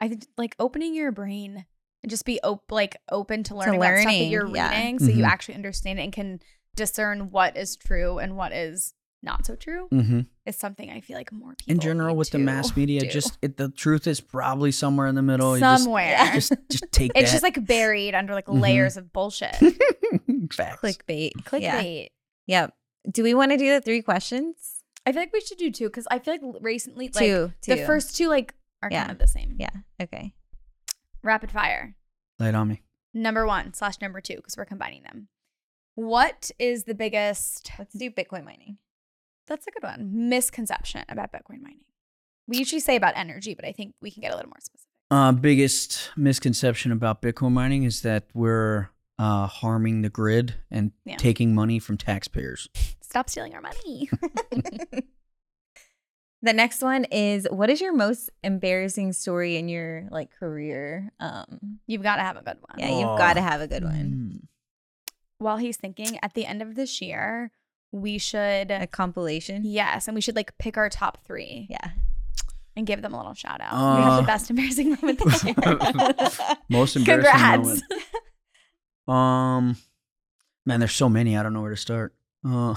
I 0.00 0.08
think 0.08 0.26
like 0.36 0.54
opening 0.58 0.94
your 0.94 1.12
brain 1.12 1.66
and 2.02 2.10
just 2.10 2.24
be 2.24 2.40
op- 2.42 2.70
like 2.72 2.96
open 3.10 3.42
to 3.44 3.54
learning 3.54 3.76
about 3.76 3.98
stuff 4.00 4.12
that 4.12 4.24
you're 4.24 4.46
yeah. 4.54 4.70
reading, 4.70 4.98
so 4.98 5.06
you 5.06 5.22
Mhm. 5.24 5.28
actually 5.28 5.54
understand 5.54 5.98
it 5.98 6.02
and 6.02 6.12
can 6.12 6.40
discern 6.76 7.30
what 7.30 7.56
is 7.56 7.76
true 7.76 8.18
and 8.18 8.36
what 8.36 8.52
is 8.52 8.94
not 9.24 9.46
so 9.46 9.54
true. 9.54 9.86
Mm-hmm. 9.92 10.20
Is 10.46 10.56
something 10.56 10.90
I 10.90 11.00
feel 11.00 11.16
like 11.16 11.30
more 11.30 11.54
people 11.54 11.70
in 11.72 11.78
general 11.78 12.14
need 12.14 12.18
with 12.18 12.30
the 12.30 12.38
mass 12.40 12.74
media 12.76 13.02
do. 13.02 13.08
just 13.08 13.38
it, 13.40 13.56
the 13.56 13.68
truth 13.68 14.08
is 14.08 14.20
probably 14.20 14.72
somewhere 14.72 15.06
in 15.06 15.14
the 15.14 15.22
middle 15.22 15.54
You 15.56 15.60
just- 15.60 15.84
somewhere. 15.84 16.16
just 16.34 16.52
just, 16.70 16.84
take 16.90 17.12
it's 17.14 17.30
that 17.30 17.34
just 17.36 17.42
like 17.44 17.64
buried 17.64 18.14
under 18.16 18.34
like 18.34 18.46
Mhm. 18.46 18.60
layers 18.60 18.96
of 18.96 19.12
bullshit. 19.12 19.54
facts 20.52 20.80
Clickbait. 20.82 21.32
Yeah. 21.60 22.06
Yep. 22.46 22.74
Do 23.10 23.22
we 23.22 23.34
want 23.34 23.52
to 23.52 23.56
do 23.58 23.70
the 23.70 23.80
three 23.80 24.02
questions? 24.02 24.82
I 25.06 25.12
feel 25.12 25.22
like 25.22 25.32
we 25.32 25.40
should 25.40 25.58
do 25.58 25.70
two 25.70 25.84
because 25.86 26.06
I 26.10 26.18
feel 26.18 26.34
like 26.34 26.42
recently, 26.60 27.06
like 27.06 27.24
two, 27.24 27.52
two. 27.62 27.74
the 27.76 27.84
first 27.86 28.16
two, 28.16 28.28
like 28.28 28.54
are 28.82 28.88
Yeah. 28.90 29.02
kind 29.02 29.12
of 29.12 29.18
the 29.18 29.28
same. 29.28 29.56
Yeah. 29.58 29.70
Okay. 30.00 30.34
Rapid 31.22 31.50
fire. 31.50 31.94
Lay 32.38 32.48
it 32.48 32.54
on 32.54 32.68
me. 32.68 32.82
Number 33.14 33.46
one 33.46 33.74
slash 33.74 34.00
number 34.00 34.20
two 34.20 34.36
because 34.36 34.56
we're 34.56 34.64
combining 34.64 35.02
them. 35.02 35.28
What 35.94 36.50
is 36.58 36.84
the 36.84 36.94
biggest? 36.94 37.70
Let's 37.78 37.94
do 37.94 38.10
Bitcoin 38.10 38.44
mining. 38.44 38.78
That's 39.46 39.66
a 39.66 39.70
good 39.70 39.82
one. 39.82 40.28
Misconception 40.28 41.04
about 41.08 41.32
Bitcoin 41.32 41.60
mining. 41.62 41.84
We 42.48 42.58
usually 42.58 42.80
say 42.80 42.96
about 42.96 43.14
energy, 43.16 43.54
but 43.54 43.64
I 43.64 43.72
think 43.72 43.94
we 44.00 44.10
can 44.10 44.22
get 44.22 44.32
a 44.32 44.36
little 44.36 44.48
more 44.48 44.60
specific. 44.60 44.88
Uh, 45.10 45.32
biggest 45.32 46.10
misconception 46.16 46.90
about 46.90 47.20
Bitcoin 47.20 47.52
mining 47.52 47.82
is 47.82 48.00
that 48.02 48.24
we're 48.32 48.88
uh, 49.18 49.46
harming 49.46 50.00
the 50.02 50.08
grid 50.08 50.54
and 50.70 50.92
Yeah. 51.04 51.16
taking 51.16 51.54
money 51.54 51.78
from 51.78 51.98
taxpayers. 51.98 52.68
Stop 53.02 53.28
stealing 53.28 53.54
our 53.54 53.60
money. 53.60 54.08
the 56.42 56.52
next 56.52 56.82
one 56.82 57.04
is 57.04 57.46
what 57.50 57.70
is 57.70 57.80
your 57.80 57.92
most 57.94 58.30
embarrassing 58.42 59.12
story 59.12 59.56
in 59.56 59.68
your 59.68 60.06
like 60.10 60.30
career? 60.38 61.12
Um 61.20 61.78
You've 61.86 62.02
got 62.02 62.16
to 62.16 62.22
have 62.22 62.36
a 62.36 62.42
good 62.42 62.58
one. 62.60 62.78
yeah, 62.78 62.90
you've 62.98 63.18
got 63.18 63.34
to 63.34 63.40
have 63.42 63.60
a 63.60 63.66
good 63.66 63.84
one. 63.84 63.94
Mm. 63.94 64.46
While 65.38 65.56
he's 65.56 65.76
thinking, 65.76 66.18
at 66.22 66.34
the 66.34 66.46
end 66.46 66.62
of 66.62 66.74
this 66.76 67.00
year, 67.00 67.50
we 67.90 68.18
should 68.18 68.70
A 68.70 68.86
compilation. 68.86 69.62
yes, 69.64 70.06
and 70.08 70.14
we 70.14 70.20
should 70.20 70.36
like 70.36 70.56
pick 70.58 70.76
our 70.76 70.88
top 70.88 71.24
three 71.26 71.66
Yeah. 71.70 71.90
and 72.76 72.86
give 72.86 73.02
them 73.02 73.12
a 73.12 73.16
little 73.18 73.34
shout 73.34 73.60
out. 73.60 73.72
we 73.72 74.02
have 74.02 74.12
Uh, 74.14 74.20
the 74.20 74.26
best 74.26 74.50
embarrassing 74.50 74.90
moment 75.02 75.18
this 75.18 75.44
year. 75.44 75.54
Most 76.68 76.96
embarrassing 76.96 77.04
Congrats. 77.32 77.58
moment. 77.68 77.82
Um, 79.08 79.76
man, 80.64 80.78
there's 80.80 80.92
so 80.94 81.08
many. 81.08 81.36
I 81.36 81.42
don't 81.42 81.52
know 81.52 81.60
where 81.60 81.70
to 81.70 81.76
start. 81.76 82.14
Uh, 82.48 82.76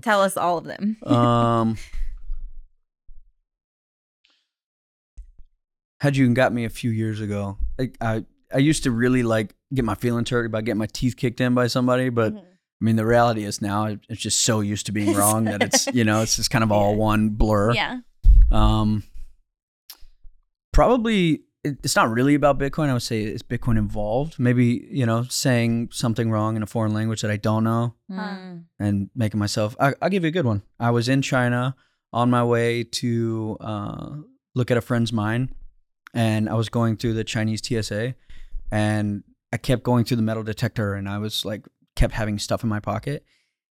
Tell 0.00 0.22
us 0.22 0.36
all 0.36 0.58
of 0.58 0.64
them. 0.64 0.96
um, 1.04 1.76
had 6.00 6.16
you 6.16 6.32
got 6.34 6.52
me 6.52 6.64
a 6.64 6.70
few 6.70 6.90
years 6.90 7.20
ago, 7.20 7.58
I, 7.80 7.90
I 8.00 8.24
I 8.54 8.58
used 8.58 8.82
to 8.84 8.90
really 8.90 9.22
like 9.22 9.54
get 9.74 9.84
my 9.84 9.94
feelings 9.94 10.30
hurt 10.30 10.46
about 10.46 10.64
getting 10.64 10.78
my 10.78 10.86
teeth 10.92 11.16
kicked 11.16 11.40
in 11.40 11.54
by 11.54 11.66
somebody, 11.66 12.08
but 12.10 12.34
Mhm. 12.34 12.38
I 12.38 12.84
mean 12.84 12.96
the 12.96 13.06
reality 13.06 13.44
is 13.44 13.62
now 13.62 13.86
it's 14.08 14.20
just 14.20 14.42
so 14.42 14.60
used 14.60 14.86
to 14.86 14.92
being 14.92 15.14
wrong 15.16 15.44
that 15.44 15.62
it's 15.62 15.86
you 15.94 16.04
know 16.04 16.20
it's 16.22 16.36
just 16.36 16.50
kind 16.50 16.62
of 16.64 16.70
all 16.70 16.94
one 16.96 17.30
blur. 17.30 17.72
yeah. 17.74 18.00
Um, 18.50 19.02
probably 20.72 21.42
it- 21.64 21.78
it's 21.82 21.96
not 21.96 22.10
really 22.10 22.34
about 22.34 22.58
Bitcoin. 22.60 22.88
I 22.88 22.92
would 22.92 23.02
say 23.02 23.22
is 23.24 23.42
Bitcoin 23.42 23.76
involved? 23.76 24.38
Maybe 24.38 24.86
you 24.90 25.04
know 25.06 25.24
saying 25.28 25.88
something 25.92 26.30
wrong 26.30 26.56
in 26.56 26.62
a 26.62 26.66
foreign 26.66 26.92
language 26.94 27.22
that 27.22 27.30
I 27.30 27.36
don't 27.36 27.64
know 27.64 27.94
Mm. 28.10 28.64
and 28.78 29.10
making 29.16 29.40
myself. 29.40 29.74
I, 29.80 29.94
I'll 30.00 30.10
give 30.10 30.22
you 30.22 30.28
a 30.28 30.32
good 30.32 30.44
one. 30.46 30.62
I 30.78 30.90
was 30.90 31.08
in 31.08 31.22
China 31.22 31.74
on 32.12 32.30
my 32.30 32.44
way 32.44 32.84
to 32.84 33.56
uh, 33.60 34.10
look 34.54 34.70
at 34.70 34.76
a 34.76 34.80
friend's 34.80 35.12
mine, 35.12 35.50
and 36.16 36.48
I 36.48 36.54
was 36.54 36.68
going 36.68 36.96
through 36.96 37.12
the 37.14 37.22
Chinese 37.24 37.60
TSA, 37.64 38.14
and 38.72 39.22
I 39.52 39.56
kept 39.58 39.84
going 39.84 40.04
through 40.04 40.16
the 40.16 40.22
metal 40.24 40.42
detector, 40.42 40.94
and 40.94 41.08
I 41.08 41.18
was 41.18 41.44
like 41.44 41.64
kept 41.94 42.14
having 42.14 42.38
stuff 42.38 42.62
in 42.64 42.68
my 42.68 42.80
pocket, 42.80 43.24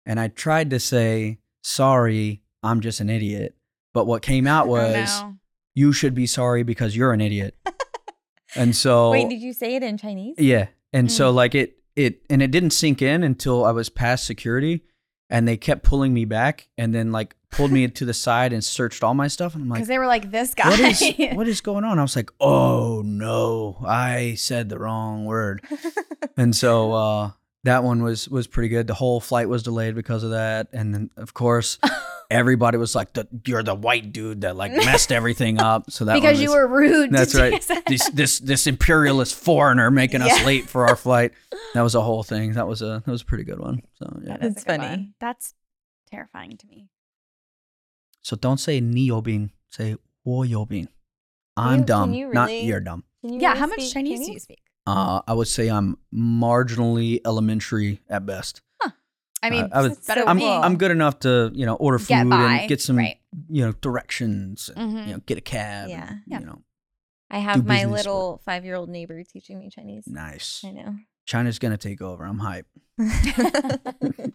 and 0.05 0.19
I 0.19 0.29
tried 0.29 0.71
to 0.71 0.79
say 0.79 1.37
sorry, 1.61 2.41
I'm 2.63 2.79
just 2.81 2.99
an 3.01 3.09
idiot, 3.09 3.55
but 3.93 4.07
what 4.07 4.21
came 4.23 4.47
out 4.47 4.67
was 4.67 5.19
oh, 5.23 5.27
no. 5.27 5.35
you 5.75 5.91
should 5.93 6.15
be 6.15 6.25
sorry 6.25 6.63
because 6.63 6.95
you're 6.95 7.11
an 7.13 7.21
idiot. 7.21 7.55
and 8.55 8.75
so 8.75 9.11
Wait, 9.11 9.29
did 9.29 9.41
you 9.41 9.53
say 9.53 9.75
it 9.75 9.83
in 9.83 9.97
Chinese? 9.97 10.35
yeah. 10.39 10.67
And 10.91 11.07
Mm. 11.07 11.11
so 11.11 11.29
like 11.31 11.53
it 11.53 11.77
it 11.95 12.21
and 12.29 12.41
it 12.41 12.49
didn't 12.51 12.71
sink 12.71 13.01
in 13.01 13.21
until 13.23 13.63
I 13.65 13.71
was 13.71 13.89
past 13.89 14.25
security 14.25 14.83
and 15.29 15.47
they 15.47 15.57
kept 15.57 15.83
pulling 15.83 16.13
me 16.13 16.25
back 16.25 16.67
and 16.77 16.93
then 16.93 17.11
like 17.11 17.35
pulled 17.51 17.71
me 17.71 17.87
to 17.87 18.05
the 18.05 18.13
side 18.13 18.53
and 18.53 18.63
searched 18.63 19.03
all 19.03 19.13
my 19.13 19.27
stuff 19.27 19.53
and 19.55 19.63
I'm 19.63 19.69
like 19.69 19.77
Because 19.77 19.87
they 19.87 19.97
were 19.97 20.07
like, 20.07 20.31
this 20.31 20.53
guy. 20.53 20.69
what 20.69 20.79
is 20.79 21.03
what 21.33 21.47
is 21.47 21.61
going 21.61 21.83
on? 21.83 21.97
I 21.99 22.01
was 22.01 22.15
like, 22.15 22.29
"Oh 22.39 23.01
no, 23.05 23.77
I 23.87 24.35
said 24.35 24.69
the 24.69 24.77
wrong 24.79 25.25
word." 25.25 25.63
and 26.37 26.55
so 26.55 26.93
uh 26.93 27.31
that 27.65 27.83
one 27.83 28.01
was 28.03 28.29
was 28.29 28.47
pretty 28.47 28.69
good. 28.69 28.87
The 28.87 28.93
whole 28.93 29.19
flight 29.19 29.49
was 29.49 29.63
delayed 29.63 29.95
because 29.95 30.23
of 30.23 30.31
that 30.31 30.67
and 30.73 30.93
then 30.93 31.09
of 31.17 31.33
course 31.33 31.77
everybody 32.31 32.77
was 32.77 32.95
like, 32.95 33.13
the, 33.13 33.27
"You're 33.45 33.63
the 33.63 33.75
white 33.75 34.13
dude 34.13 34.41
that 34.41 34.55
like 34.55 34.71
messed 34.71 35.11
everything 35.11 35.59
up." 35.59 35.91
So 35.91 36.05
that 36.05 36.13
one 36.13 36.21
because 36.21 36.41
you 36.41 36.51
were 36.51 36.67
rude. 36.67 37.11
that's 37.11 37.35
right. 37.35 37.61
TSA. 37.61 37.83
this 37.87 38.09
this 38.11 38.39
this 38.39 38.67
imperialist 38.67 39.35
foreigner 39.35 39.91
making 39.91 40.21
us 40.21 40.45
late 40.45 40.69
for 40.69 40.87
our 40.87 40.95
flight. 40.95 41.33
That 41.75 41.81
was 41.81 41.93
a 41.93 42.01
whole 42.01 42.23
thing. 42.23 42.53
That 42.53 42.67
was 42.67 42.81
a 42.81 43.03
that 43.05 43.11
was 43.11 43.21
a 43.21 43.25
pretty 43.25 43.43
good 43.43 43.59
one. 43.59 43.81
So 43.95 44.19
yeah. 44.23 44.37
That 44.37 44.43
is 44.45 44.53
That's 44.55 44.65
funny. 44.65 44.87
one. 44.87 45.13
That's 45.19 45.53
terrifying 46.09 46.57
to 46.57 46.67
me. 46.67 46.87
So 48.21 48.35
don't 48.35 48.57
say 48.59 48.81
niobin. 48.81 49.51
Say 49.69 49.97
woyobin. 50.25 50.87
I'm 51.57 51.79
you- 51.79 51.85
dumb, 51.85 52.09
can 52.09 52.13
you 52.19 52.33
not 52.33 52.47
really- 52.47 52.61
you're 52.65 52.79
dumb. 52.79 53.03
Can 53.21 53.33
you 53.33 53.39
Yeah, 53.41 53.49
really 53.49 53.59
how 53.59 53.67
much 53.67 53.79
speak 53.81 53.93
Chinese 53.93 54.25
do 54.25 54.31
you 54.33 54.39
speak? 54.39 54.61
Uh, 54.89 55.21
I 55.27 55.33
would 55.33 55.47
say 55.47 55.69
I'm 55.69 55.97
marginally 56.13 57.19
elementary 57.25 58.01
at 58.09 58.25
best. 58.25 58.61
I 59.41 59.49
mean, 59.51 59.65
Uh, 59.65 59.69
I 59.71 59.81
was, 59.83 59.99
so 60.01 60.25
I'm, 60.25 60.37
cool. 60.39 60.49
I'm 60.49 60.75
good 60.77 60.91
enough 60.91 61.19
to 61.19 61.49
you 61.53 61.65
know 61.65 61.75
order 61.75 61.97
food 61.99 62.07
Get 62.09 62.25
and 62.27 62.67
get 62.67 62.81
some 62.81 62.97
right. 62.97 63.17
you 63.49 63.65
know 63.65 63.71
directions. 63.73 64.69
And, 64.75 64.93
Mhm. 64.93 65.07
You 65.07 65.13
know, 65.13 65.19
get 65.25 65.37
a 65.37 65.41
cab. 65.41 65.89
Yeah. 65.89 66.09
and, 66.09 66.21
Yeah. 66.27 66.39
You 66.39 66.45
know, 66.47 66.61
I 67.29 67.39
have 67.39 67.65
my 67.65 67.85
little 67.85 68.41
five 68.43 68.65
year 68.65 68.75
old 68.75 68.89
neighbor 68.89 69.23
teaching 69.23 69.59
me 69.59 69.69
Chinese. 69.69 70.07
nice. 70.07 70.63
I 70.65 70.71
know. 70.71 70.95
China's 71.25 71.59
gonna 71.59 71.77
take 71.77 72.01
over. 72.01 72.25
I'm 72.25 72.39
hype. 72.39 72.67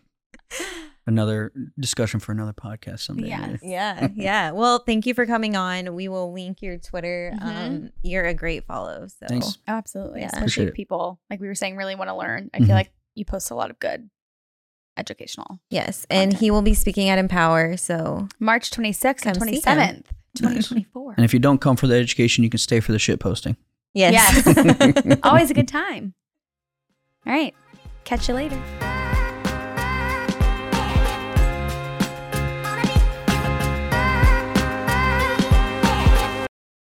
Another 1.07 1.53
discussion 1.79 2.19
for 2.19 2.33
another 2.33 2.55
podcast 2.55 3.01
someday. 3.01 3.29
Yes. 3.29 3.59
yeah, 3.63 4.09
yeah. 4.15 4.51
Well, 4.53 4.79
thank 4.79 5.05
you 5.05 5.13
for 5.13 5.27
coming 5.27 5.55
on. 5.55 5.95
We 5.95 6.09
will 6.09 6.33
link 6.33 6.63
your 6.63 6.79
Twitter. 6.79 7.33
Mhm. 7.39 7.43
Um, 7.43 7.91
you're 8.03 8.25
a 8.25 8.33
great 8.33 8.65
follow. 8.65 9.07
So 9.09 9.27
Thanks. 9.29 9.59
Oh, 9.69 9.73
absolutely. 9.75 10.21
Yeah. 10.21 10.27
Especially 10.29 10.65
Appreciate 10.65 10.75
people, 10.75 11.21
like 11.29 11.41
we 11.41 11.47
were 11.47 11.55
saying, 11.55 11.77
really 11.77 11.95
want 11.95 12.09
to 12.09 12.17
learn. 12.17 12.51
I 12.55 12.61
Mhm. 12.61 12.67
feel 12.67 12.75
like 12.75 12.91
you 13.15 13.25
post 13.27 13.51
a 13.51 13.55
lot 13.55 13.71
of 13.71 13.79
good 13.79 14.09
educational. 14.97 15.59
yes, 15.71 16.07
and 16.09 16.33
he 16.33 16.51
will 16.51 16.63
be 16.63 16.73
speaking 16.73 17.09
at 17.09 17.19
Empower. 17.19 17.77
So 17.77 18.29
March 18.41 18.71
26th 18.71 19.27
and 19.27 19.37
Come 19.39 19.49
see 19.49 19.57
him. 19.57 19.63
27th, 19.63 20.07
Nice. 20.41 20.69
2024. 20.69 21.15
And 21.17 21.25
if 21.25 21.35
you 21.35 21.41
don't 21.41 21.61
come 21.61 21.77
for 21.77 21.87
the 21.87 21.97
education, 21.97 22.45
you 22.45 22.51
can 22.51 22.59
stay 22.59 22.81
for 22.81 22.93
the 22.93 22.99
shit 22.99 23.21
posting. 23.21 23.57
yes, 23.93 24.43
Yes. 24.47 25.19
Always 25.23 25.51
a 25.51 25.55
good 25.55 25.69
time. 25.69 26.15
All 27.27 27.33
right. 27.33 27.55
Catch 28.05 28.29
you 28.29 28.35
later. 28.35 28.61